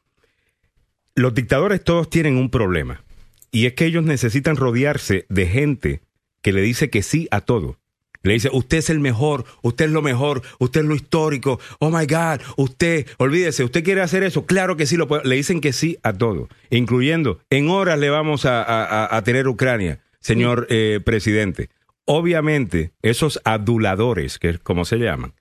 [1.15, 3.03] Los dictadores todos tienen un problema
[3.51, 6.01] y es que ellos necesitan rodearse de gente
[6.43, 7.79] que le dice que sí a todo.
[8.23, 11.91] Le dice, usted es el mejor, usted es lo mejor, usted es lo histórico, oh
[11.91, 15.25] my God, usted, olvídese, usted quiere hacer eso, claro que sí lo puede.
[15.25, 20.67] Le dicen que sí a todo, incluyendo, en horas le vamos a, tener Ucrania, señor
[20.69, 21.71] eh, presidente.
[22.05, 25.33] Obviamente, esos aduladores, que es como se llaman,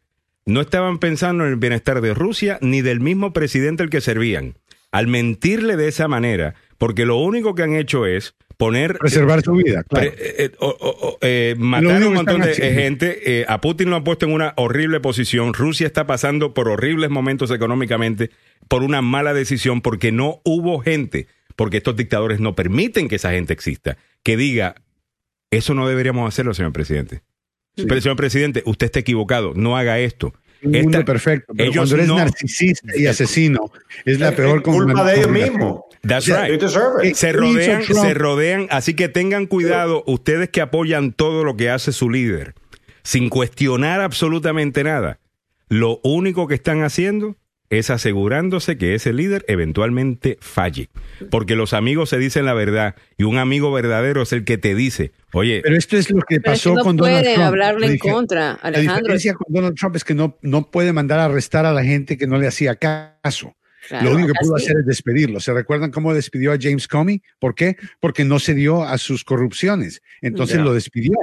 [0.46, 4.56] no estaban pensando en el bienestar de Rusia ni del mismo presidente al que servían.
[4.92, 8.98] Al mentirle de esa manera, porque lo único que han hecho es poner...
[8.98, 10.12] Preservar su vida, claro.
[10.18, 10.52] Eh,
[11.22, 13.42] eh, matar a un montón de gente.
[13.42, 15.54] Eh, a Putin lo han puesto en una horrible posición.
[15.54, 18.32] Rusia está pasando por horribles momentos económicamente
[18.70, 21.28] por una mala decisión porque no hubo gente,
[21.58, 24.76] porque estos dictadores no permiten que esa gente exista, que diga,
[25.52, 27.24] eso no deberíamos hacerlo, señor presidente.
[27.76, 30.34] Pero, señor presidente, usted está equivocado, no haga esto.
[30.64, 33.72] Un perfecto, pero cuando eres narcisista y asesino,
[34.06, 35.82] es la peor culpa de ellos mismos.
[36.02, 36.62] That's right.
[37.14, 41.92] Se rodean, se rodean, así que tengan cuidado ustedes que apoyan todo lo que hace
[41.92, 42.56] su líder,
[43.04, 45.20] sin cuestionar absolutamente nada.
[45.68, 47.36] Lo único que están haciendo
[47.70, 50.90] es asegurándose que ese líder eventualmente falle.
[51.30, 54.74] Porque los amigos se dicen la verdad y un amigo verdadero es el que te
[54.74, 55.62] dice, oye...
[55.64, 57.48] Pero esto es lo que pasó con Donald Trump.
[57.48, 58.94] hablarle en contra, Alejandro.
[58.94, 61.84] La diferencia con Donald Trump es que no, no puede mandar a arrestar a la
[61.84, 63.56] gente que no le hacía caso.
[64.02, 65.40] lo único que pudo hacer es despedirlo.
[65.40, 67.22] ¿Se recuerdan cómo despidió a James Comey?
[67.40, 67.78] ¿Por qué?
[68.00, 70.02] Porque no se dio a sus corrupciones.
[70.22, 71.14] Entonces lo despidió.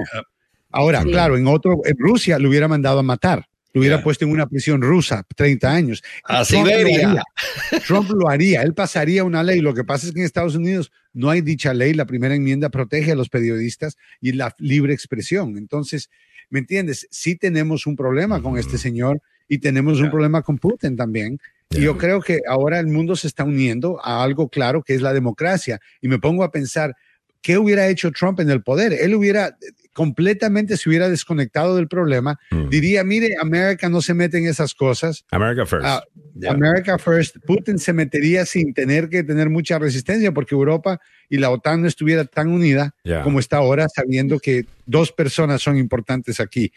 [0.70, 3.46] Ahora, claro, en otro, en Rusia lo hubiera mandado a matar
[3.76, 6.02] lo hubiera puesto en una prisión rusa 30 años.
[6.24, 7.22] A Siberia.
[7.86, 9.60] Trump lo haría, él pasaría una ley.
[9.60, 11.92] Lo que pasa es que en Estados Unidos no hay dicha ley.
[11.92, 15.58] La primera enmienda protege a los periodistas y la libre expresión.
[15.58, 16.08] Entonces,
[16.48, 17.06] ¿me entiendes?
[17.10, 21.38] Sí tenemos un problema con este señor y tenemos un problema con Putin también.
[21.68, 25.02] Y yo creo que ahora el mundo se está uniendo a algo claro que es
[25.02, 25.80] la democracia.
[26.00, 26.96] Y me pongo a pensar,
[27.42, 28.94] ¿qué hubiera hecho Trump en el poder?
[28.94, 29.58] Él hubiera
[29.96, 32.68] completamente se hubiera desconectado del problema, mm.
[32.68, 35.24] diría, mire, América no se mete en esas cosas.
[35.30, 35.86] America first.
[35.86, 36.04] Ah,
[36.50, 37.38] America first.
[37.46, 41.00] Putin se metería sin tener que tener mucha resistencia porque Europa
[41.30, 42.94] y la OTAN no estuviera tan unida
[43.24, 46.72] como está ahora, sabiendo que dos personas son importantes aquí.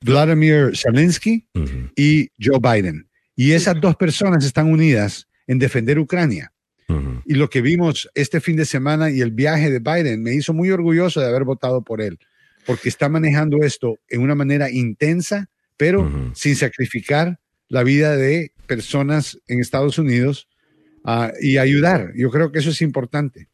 [0.00, 1.48] Vladimir Zelensky
[1.96, 3.08] y Joe Biden.
[3.34, 6.52] Y esas dos personas están unidas en defender Ucrania.
[7.24, 10.52] Y lo que vimos este fin de semana y el viaje de Biden me hizo
[10.52, 12.16] muy orgulloso de haber votado por él
[12.66, 17.38] porque está manejando esto en una manera intensa, pero sin sacrificar
[17.68, 20.48] la vida de personas en Estados Unidos
[21.04, 22.12] ah, y ayudar.
[22.14, 23.48] Yo creo que eso es importante.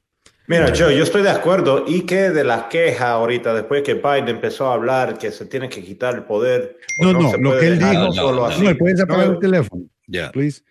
[0.46, 1.84] Mira, yo, yo estoy de acuerdo.
[1.86, 5.68] ¿Y que de la queja ahorita, después que Biden empezó a hablar que se tiene
[5.68, 6.76] que quitar el poder?
[6.98, 7.92] No, no, lo que él dijo.
[7.92, 9.84] No, no, no, puedes apagar el teléfono.
[10.08, 10.32] Ya.
[10.32, 10.62] Please.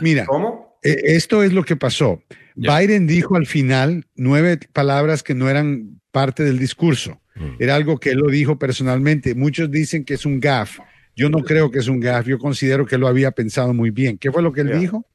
[0.00, 0.24] Mira.
[0.24, 0.78] ¿Cómo?
[0.82, 2.22] E, esto es lo que pasó.
[2.54, 7.20] Biden dijo al final nueve palabras que no eran parte del discurso.
[7.36, 7.56] Mm.
[7.58, 9.34] Era algo que él lo dijo personalmente.
[9.34, 10.78] Muchos dicen que es un gaf.
[11.14, 12.26] Yo no creo que es un gaf.
[12.26, 14.18] Yo considero que lo había pensado muy bien.
[14.18, 15.06] ¿Qué fue lo que él dijo?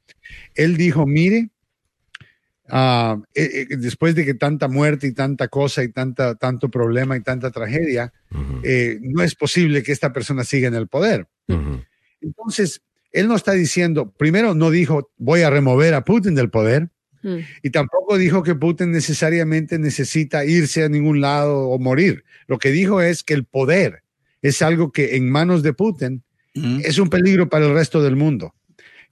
[0.55, 1.49] Él dijo, mire,
[2.69, 7.15] ah, eh, eh, después de que tanta muerte y tanta cosa y tanta, tanto problema
[7.17, 8.13] y tanta tragedia,
[8.63, 11.27] eh, no es posible que esta persona siga en el poder.
[12.21, 12.81] Entonces,
[13.11, 16.89] él no está diciendo, primero no dijo, voy a remover a Putin del poder.
[17.23, 17.37] Mm.
[17.63, 22.23] Y tampoco dijo que Putin necesariamente necesita irse a ningún lado o morir.
[22.47, 24.03] Lo que dijo es que el poder
[24.41, 26.23] es algo que en manos de Putin
[26.55, 26.81] mm.
[26.83, 28.53] es un peligro para el resto del mundo.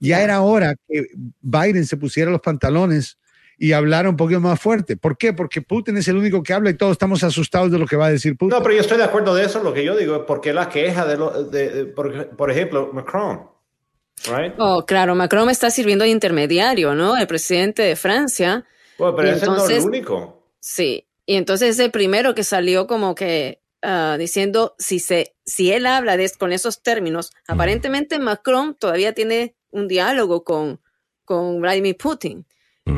[0.00, 1.08] Ya era hora que
[1.42, 3.18] Biden se pusiera los pantalones
[3.58, 4.96] y hablara un poquito más fuerte.
[4.96, 5.34] ¿Por qué?
[5.34, 8.06] Porque Putin es el único que habla y todos estamos asustados de lo que va
[8.06, 8.56] a decir Putin.
[8.56, 9.62] No, pero yo estoy de acuerdo de eso.
[9.62, 13.49] Lo que yo digo es porque la queja de, lo, de, por, por, ejemplo, Macron.
[14.58, 17.16] Oh, claro, Macron está sirviendo de intermediario, ¿no?
[17.16, 18.64] El presidente de Francia.
[18.98, 20.46] Bueno, pero ese no es el único.
[20.60, 25.72] Sí, y entonces es el primero que salió como que ah, diciendo si se, si
[25.72, 30.80] él habla de, con esos términos, aparentemente Macron todavía tiene un diálogo con,
[31.24, 32.46] con Vladimir Putin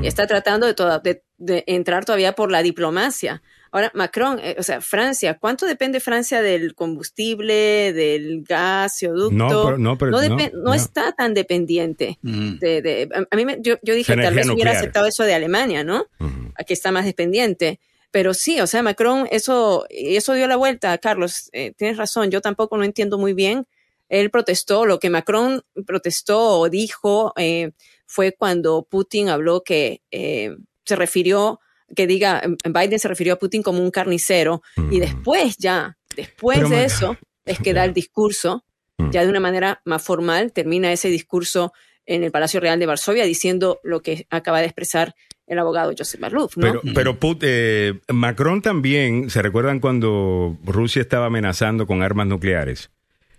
[0.02, 3.42] y está tratando de, de entrar todavía por la diplomacia.
[3.74, 9.34] Ahora, Macron, eh, o sea, Francia, ¿cuánto depende Francia del combustible, del gasoducto?
[9.34, 10.12] No, no, pero,
[10.52, 12.18] no, está tan dependiente.
[12.22, 16.06] de, a mí yo, dije, tal vez hubiera aceptado eso de Alemania, ¿no?
[16.54, 17.80] Aquí está más dependiente.
[18.10, 22.42] Pero sí, o sea, Macron, eso, eso dio la vuelta, Carlos, eh, tienes razón, yo
[22.42, 23.66] tampoco no entiendo muy bien.
[24.10, 27.70] Él protestó, lo que Macron protestó o dijo eh,
[28.04, 31.58] fue cuando Putin habló que se refirió
[31.94, 36.69] que diga, em, Biden se refirió a Putin como un carnicero y después ya, después
[36.69, 38.64] de eso, es que da el discurso,
[39.10, 41.73] ya de una manera más formal, termina ese discurso
[42.06, 45.14] en el Palacio Real de Varsovia diciendo lo que acaba de expresar
[45.47, 46.55] el abogado Joseph Malouf.
[46.56, 52.90] Pero, pero eh, Macron también, ¿se recuerdan cuando Rusia estaba amenazando con armas nucleares?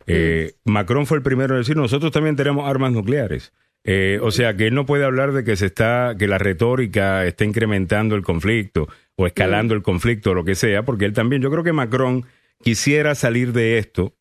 [0.06, 0.72] Eh, mm.
[0.72, 3.54] Macron fue el primero en decir, nosotros también tenemos armas nucleares.
[3.84, 7.26] Eh, o sea, que él no puede hablar de que se está, que la retórica
[7.26, 9.78] está incrementando el conflicto o escalando mm.
[9.78, 12.26] el conflicto o lo que sea, porque él también, yo creo que Macron
[12.62, 14.14] quisiera salir de esto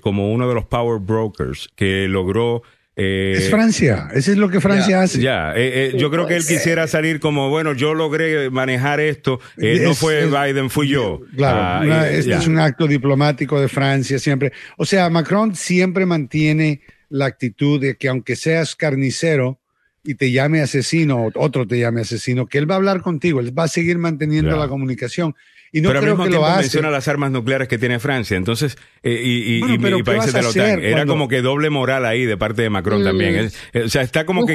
[0.00, 2.62] como uno de los power brokers que logró
[3.00, 5.20] eh, es Francia, eso es lo que Francia hace.
[5.20, 9.38] Ya, eh, eh, yo creo que él quisiera salir como, bueno, yo logré manejar esto,
[9.56, 11.20] no fue Biden, fui yo.
[11.36, 14.52] Claro, ah, este es un acto diplomático de Francia siempre.
[14.76, 19.58] O sea, Macron siempre mantiene la actitud de que aunque seas carnicero
[20.04, 23.56] y te llame asesino, otro te llame asesino, que él va a hablar contigo, él
[23.56, 25.34] va a seguir manteniendo la comunicación.
[25.70, 28.78] Y no pero creo al mismo tiempo menciona las armas nucleares que tiene Francia, entonces,
[29.02, 30.82] eh, y, y, países de la OTAN.
[30.82, 33.50] Era como que doble moral ahí de parte de Macron también.
[33.74, 34.54] Eh, o sea, está como que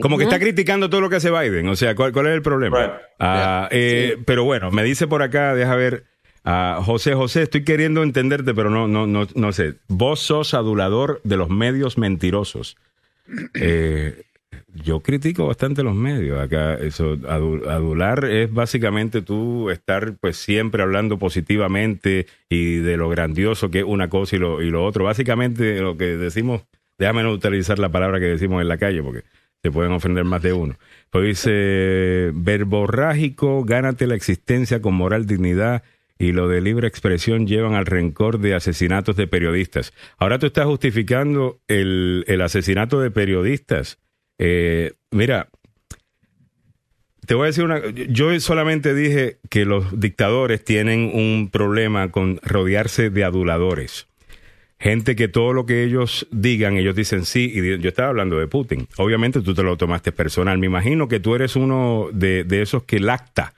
[0.00, 1.68] como que está criticando todo lo que hace Biden.
[1.68, 2.98] O sea, ¿cuál, cuál es el problema?
[3.18, 6.04] Ah, eh, pero bueno, me dice por acá, deja ver.
[6.44, 9.74] Uh, José, José, estoy queriendo entenderte, pero no, no, no, no sé.
[9.88, 12.76] Vos sos adulador de los medios mentirosos.
[13.54, 14.24] Eh,
[14.74, 16.74] yo critico bastante los medios acá.
[16.74, 23.80] Eso, adular es básicamente tú estar pues siempre hablando positivamente y de lo grandioso que
[23.80, 25.04] es una cosa y lo, y lo otro.
[25.04, 26.62] Básicamente lo que decimos,
[26.98, 29.22] déjame no utilizar la palabra que decimos en la calle porque
[29.62, 30.74] se pueden ofender más de uno.
[31.10, 35.84] Pues dice, verborrágico, gánate la existencia con moral, dignidad
[36.22, 39.92] y lo de libre expresión llevan al rencor de asesinatos de periodistas.
[40.18, 43.98] Ahora tú estás justificando el, el asesinato de periodistas
[44.44, 45.48] eh, mira,
[47.26, 47.80] te voy a decir una.
[47.90, 54.08] Yo solamente dije que los dictadores tienen un problema con rodearse de aduladores.
[54.80, 57.52] Gente que todo lo que ellos digan, ellos dicen sí.
[57.54, 58.88] Y yo estaba hablando de Putin.
[58.96, 60.58] Obviamente tú te lo tomaste personal.
[60.58, 63.54] Me imagino que tú eres uno de, esos que lacta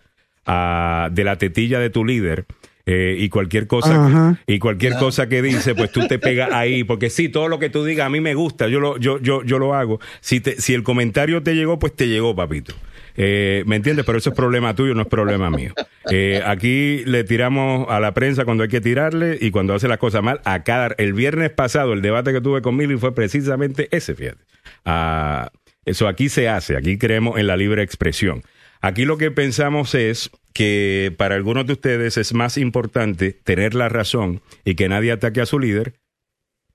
[0.47, 2.47] de la tetilla de tu líder
[2.87, 7.09] eh, y cualquier cosa y cualquier cosa que dice, pues tú te pegas ahí, porque
[7.09, 9.59] sí, todo lo que tú digas a mí me gusta, yo lo, yo, yo, yo
[9.59, 10.01] lo hago.
[10.21, 12.75] Si, te, si el comentario te llegó, pues te llegó, papito.
[13.17, 14.05] Eh, ¿Me entiendes?
[14.05, 15.73] Pero eso es problema tuyo, no es problema mío.
[16.11, 19.99] Eh, aquí le tiramos a la prensa cuando hay que tirarle y cuando hace las
[19.99, 20.41] cosas mal.
[20.45, 24.43] A cada, el viernes pasado, el debate que tuve con Mili fue precisamente ese, fíjate.
[24.85, 25.51] Ah,
[25.87, 28.43] eso aquí se hace, aquí creemos en la libre expresión.
[28.85, 33.89] Aquí lo que pensamos es que para algunos de ustedes es más importante tener la
[33.89, 35.95] razón y que nadie ataque a su líder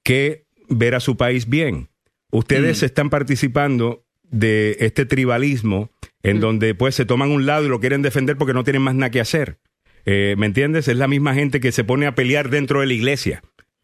[0.02, 1.90] que ver a su país bien.
[2.32, 2.86] Ustedes mm.
[2.86, 5.92] están participando de este tribalismo
[6.24, 6.40] en mm.
[6.40, 9.12] donde pues se toman un lado y lo quieren defender porque no tienen más nada
[9.12, 9.60] que hacer.
[10.06, 10.88] Eh, ¿Me entiendes?
[10.88, 13.44] Es la misma gente que se pone a pelear dentro de la iglesia.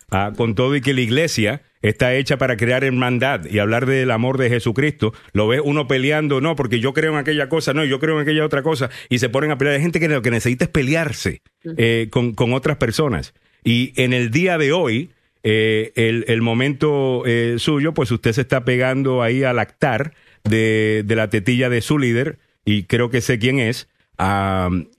[0.09, 4.11] Ah, con todo y que la iglesia está hecha para crear hermandad y hablar del
[4.11, 7.85] amor de Jesucristo, lo ve uno peleando, no, porque yo creo en aquella cosa, no,
[7.85, 9.75] yo creo en aquella otra cosa, y se ponen a pelear.
[9.75, 11.41] Hay gente que lo que necesita es pelearse
[11.77, 13.33] eh, con, con, otras personas.
[13.63, 15.11] Y en el día de hoy,
[15.43, 20.13] eh, el, el, momento eh, suyo, pues usted se está pegando ahí al actar
[20.43, 23.87] de, de la tetilla de su líder, y creo que sé quién es,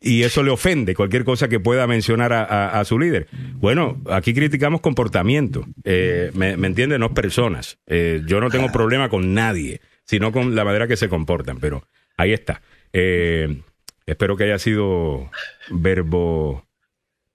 [0.01, 3.29] y eso le ofende, cualquier cosa que pueda mencionar a, su líder.
[3.55, 6.99] Bueno, aquí criticamos comportamiento, eh, me, entiende?
[6.99, 7.79] No personas.
[7.87, 11.87] Eh, yo no tengo problema con nadie, sino con la manera que se comportan, pero
[12.17, 12.63] ahí está.
[12.93, 13.63] Eh,
[14.07, 15.31] espero que haya sido
[15.71, 16.66] verbo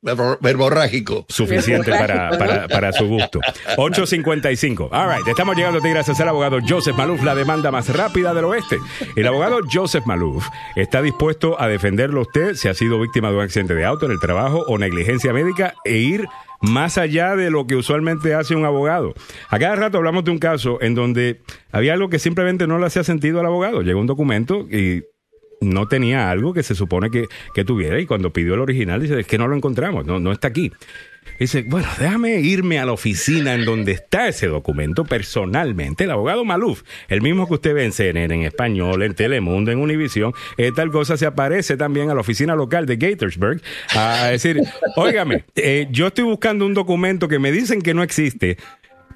[0.02, 1.26] verborrágico.
[1.30, 3.40] Suficiente para, para, para, su gusto.
[3.78, 4.90] 8.55.
[4.92, 5.28] All right.
[5.28, 8.78] Estamos llegando a ti gracias al abogado Joseph Maluf, la demanda más rápida del oeste.
[9.16, 13.36] El abogado Joseph Maluf está dispuesto a defenderlo a usted si ha sido víctima de
[13.36, 16.28] un accidente de auto en el trabajo o negligencia médica e ir
[16.62, 19.14] más allá de lo que usualmente hace un abogado.
[19.50, 21.42] A cada rato hablamos de un caso en donde
[21.72, 23.82] había algo que simplemente no le hacía sentido al abogado.
[23.82, 25.04] Llegó un documento y
[25.62, 27.28] no tenía algo que se supone que,
[27.64, 30.48] tuviera y cuando pidió el original dice, es que no lo encontramos, no, no está
[30.48, 30.72] aquí.
[31.40, 36.04] Dice, bueno, déjame irme a la oficina en donde está ese documento personalmente.
[36.04, 39.80] El abogado Maluf, el mismo que usted ve en CNN, en español, en Telemundo, en
[39.80, 43.62] Univisión, eh, tal cosa se aparece también a la oficina local de Gatorsburg
[43.96, 44.62] a decir,
[44.96, 48.58] óigame, eh, yo estoy buscando un documento que me dicen que no existe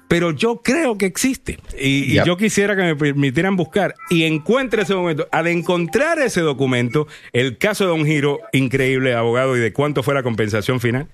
[0.08, 1.58] pero yo creo que existe.
[1.78, 5.28] Y, yo quisiera que me permitieran buscar y encuentre ese momento.
[5.32, 10.14] Al encontrar ese documento, el caso de un giro increíble, abogado, y de cuánto fue
[10.14, 11.08] la compensación final.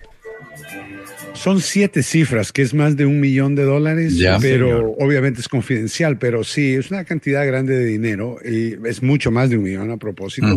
[1.35, 6.19] Son siete cifras, que es más de un millón de dólares, pero obviamente es confidencial,
[6.19, 9.91] pero sí, es una cantidad grande de dinero y es mucho más de un millón
[9.91, 10.55] a propósito,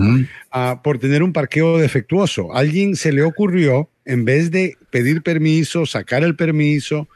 [0.52, 2.53] ah, por tener un parqueo defectuoso.
[2.53, 7.07] alguien se le ocurrió, en vez de pedir permiso, sacar el permiso,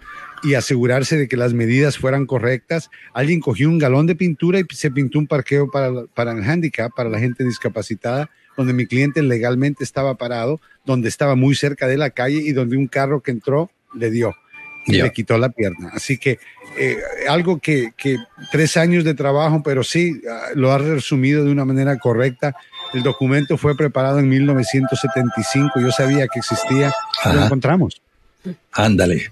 [0.43, 2.89] y asegurarse de que las medidas fueran correctas.
[3.13, 6.91] Alguien cogió un galón de pintura y se pintó un parqueo para, para el handicap,
[6.95, 11.97] para la gente discapacitada, donde mi cliente legalmente estaba parado, donde estaba muy cerca de
[11.97, 14.35] la calle y donde un carro que entró le dio
[14.85, 15.91] y le quitó la pierna.
[15.93, 16.39] Así que
[16.77, 16.97] eh,
[17.27, 18.17] algo que, que,
[18.51, 22.55] tres años de trabajo, pero sí ah, lo ha resumido de una manera correcta.
[22.93, 26.93] El documento fue preparado en 1975, yo sabía que existía,
[27.25, 28.01] lo encontramos.
[28.73, 29.31] Ándale.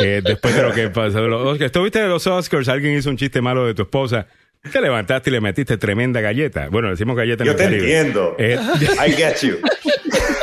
[0.00, 1.20] eh, después de lo que pasó.
[1.26, 2.68] Los ¿Estuviste de los Oscars?
[2.68, 4.28] Alguien hizo un chiste malo de tu esposa.
[4.70, 6.68] Te levantaste y le metiste tremenda galleta.
[6.68, 8.36] Bueno, decimos galleta en Yo te entiendo.
[8.38, 8.56] Eh,
[9.04, 9.58] I get you.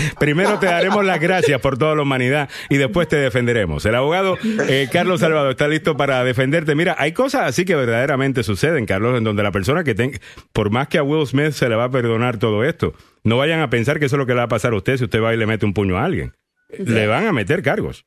[0.18, 3.84] Primero te daremos las gracias por toda la humanidad y después te defenderemos.
[3.86, 6.74] El abogado eh, Carlos Salvador está listo para defenderte.
[6.74, 10.18] Mira, hay cosas así que verdaderamente suceden, Carlos, en donde la persona que tenga,
[10.52, 12.94] por más que a Will Smith se le va a perdonar todo esto,
[13.24, 14.96] no vayan a pensar que eso es lo que le va a pasar a usted
[14.96, 16.32] si usted va y le mete un puño a alguien.
[16.78, 18.04] Le van a meter cargos.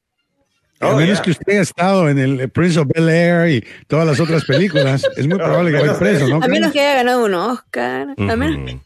[0.80, 4.20] a menos que usted haya estado en el Prince of Bel Air y todas las
[4.20, 6.44] otras películas, es muy probable que vaya preso, ¿no?
[6.44, 8.08] A menos que haya ganado un Oscar.
[8.18, 8.82] A menos.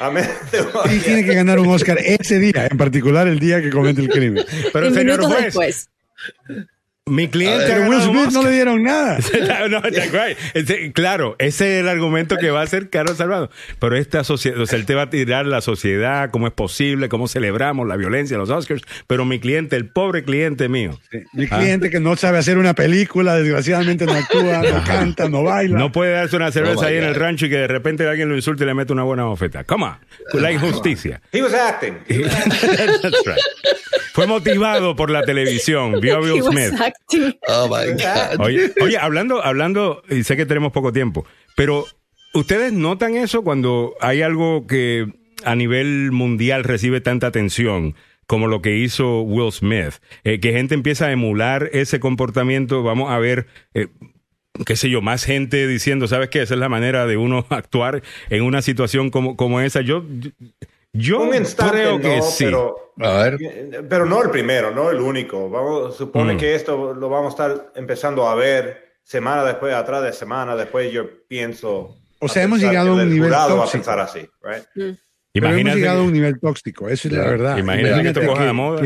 [0.90, 4.08] Y tiene que ganar un Oscar ese día, en particular el día que comete el
[4.08, 4.44] crimen.
[4.72, 5.88] Pero señor juez, después.
[7.06, 7.66] Mi cliente.
[7.66, 9.18] Pero Will Smith no le dieron nada.
[10.94, 13.50] claro, ese es el argumento que va a hacer Carlos Salvador.
[13.78, 17.10] Pero esta sociedad, o sea, él te va a tirar la sociedad, cómo es posible,
[17.10, 18.80] cómo celebramos la violencia, los Oscars.
[19.06, 20.98] Pero mi cliente, el pobre cliente mío.
[21.34, 25.78] mi cliente que no sabe hacer una película, desgraciadamente no actúa, no canta, no baila.
[25.78, 28.34] No puede darse una cerveza ahí en el rancho y que de repente alguien lo
[28.34, 29.64] insulte y le mete una buena bofeta.
[29.64, 30.40] Come on.
[30.40, 31.20] La injusticia.
[31.34, 31.98] He was acting.
[34.14, 36.00] Fue motivado por la televisión.
[36.00, 36.72] Vio a Will Smith.
[37.48, 38.40] Oh my God.
[38.46, 41.26] Oye, oye, hablando, hablando, y sé que tenemos poco tiempo,
[41.56, 41.84] pero
[42.32, 45.08] ¿ustedes notan eso cuando hay algo que
[45.44, 47.96] a nivel mundial recibe tanta atención?
[48.26, 53.10] como lo que hizo Will Smith, eh, que gente empieza a emular ese comportamiento, vamos
[53.10, 53.88] a ver, eh,
[54.64, 56.40] qué sé yo, más gente diciendo, ¿sabes qué?
[56.40, 59.82] Esa es la manera de uno actuar en una situación como, como esa.
[59.82, 60.06] Yo,
[60.94, 62.44] yo creo que sí.
[62.44, 63.38] Pero, a ver.
[63.88, 65.50] pero no el primero, no el único.
[65.50, 66.36] Vamos, supone mm.
[66.38, 70.92] que esto lo vamos a estar empezando a ver semana después, atrás de semana después.
[70.92, 71.98] Yo pienso.
[72.20, 73.90] O sea, hemos llegado a un nivel tóxico.
[73.90, 75.44] así, mm.
[75.44, 77.58] hemos llegado a un nivel tóxico, eso es la verdad.
[77.58, 78.82] Imagínate, que esto coja moda.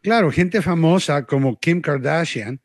[0.00, 2.60] claro, gente famosa como Kim Kardashian,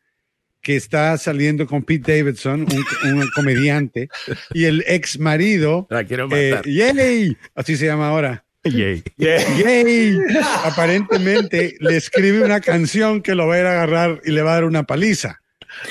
[0.61, 4.09] que está saliendo con Pete Davidson, un, comediante,
[4.53, 9.03] y el ex marido, eh, así se llama ahora, Yay.
[9.18, 10.18] Yay.
[10.64, 14.52] Aparentemente le escribe una canción que lo va a ir a agarrar y le va
[14.52, 15.41] a dar una paliza.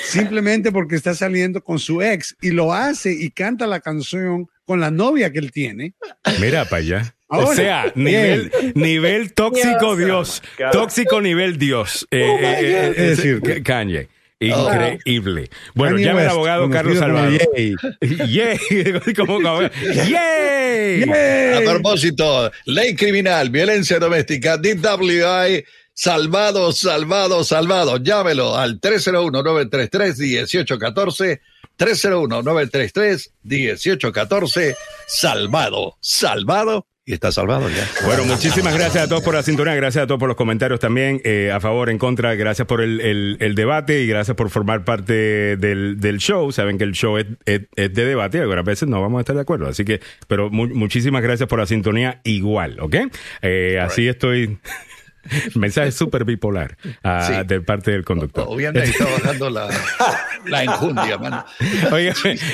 [0.02, 4.80] Simplemente porque está saliendo con su ex y lo hace y canta la canción con
[4.80, 5.94] la novia que él tiene.
[6.40, 7.14] Mira para allá.
[7.28, 10.42] o sea, nivel, nivel tóxico Dios.
[10.72, 12.06] Tóxico nivel Dios.
[12.10, 14.08] Eh, oh eh, eh, es decir, Kanye.
[14.38, 15.48] Increíble.
[15.74, 17.32] Bueno, llame al abogado Carlos Salvador.
[18.00, 18.58] Yay.
[20.08, 21.02] Yay.
[21.54, 25.64] A propósito, ley criminal, violencia doméstica, DWI,
[25.94, 27.96] salvado, salvado, salvado.
[27.96, 31.40] Llámelo al 301-933-1814.
[31.78, 34.76] 301-933-1814.
[35.06, 37.88] Salvado, salvado y está salvado ya.
[38.04, 41.20] Bueno, muchísimas gracias a todos por la sintonía, gracias a todos por los comentarios también,
[41.22, 45.56] eh, a favor, en contra, gracias por el, el, debate y gracias por formar parte
[45.56, 46.50] del, del show.
[46.50, 49.36] Saben que el show es, es, de debate y algunas veces no vamos a estar
[49.36, 52.96] de acuerdo, así que, pero muchísimas gracias por la sintonía igual, ¿ok?
[53.40, 54.58] Eh, así estoy...
[55.54, 58.44] Mensaje súper bipolar uh, de parte del conductor.
[58.48, 59.68] Obviamente está bajando la,
[60.46, 61.44] la enjundia, mano.
[61.90, 62.12] Oye,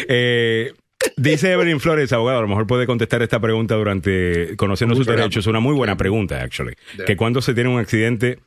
[0.08, 0.72] eh,
[1.16, 5.44] Dice Evelyn Flores, abogado, a lo mejor puede contestar esta pregunta durante conociendo sus derechos.
[5.44, 6.74] Es una muy buena pregunta, actually.
[7.06, 8.38] Que cuando se tiene un accidente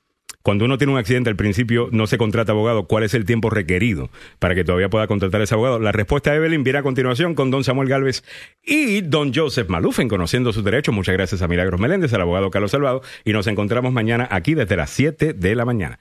[0.46, 3.50] cuando uno tiene un accidente al principio no se contrata abogado, ¿cuál es el tiempo
[3.50, 5.80] requerido para que todavía pueda contratar a ese abogado?
[5.80, 8.24] La respuesta de Evelyn viene a continuación con don Samuel Galvez
[8.64, 10.94] y don Joseph Malufen, conociendo sus derechos.
[10.94, 14.76] Muchas gracias a Milagros Meléndez, al abogado Carlos Salvado, y nos encontramos mañana aquí desde
[14.76, 16.00] las 7 de la mañana.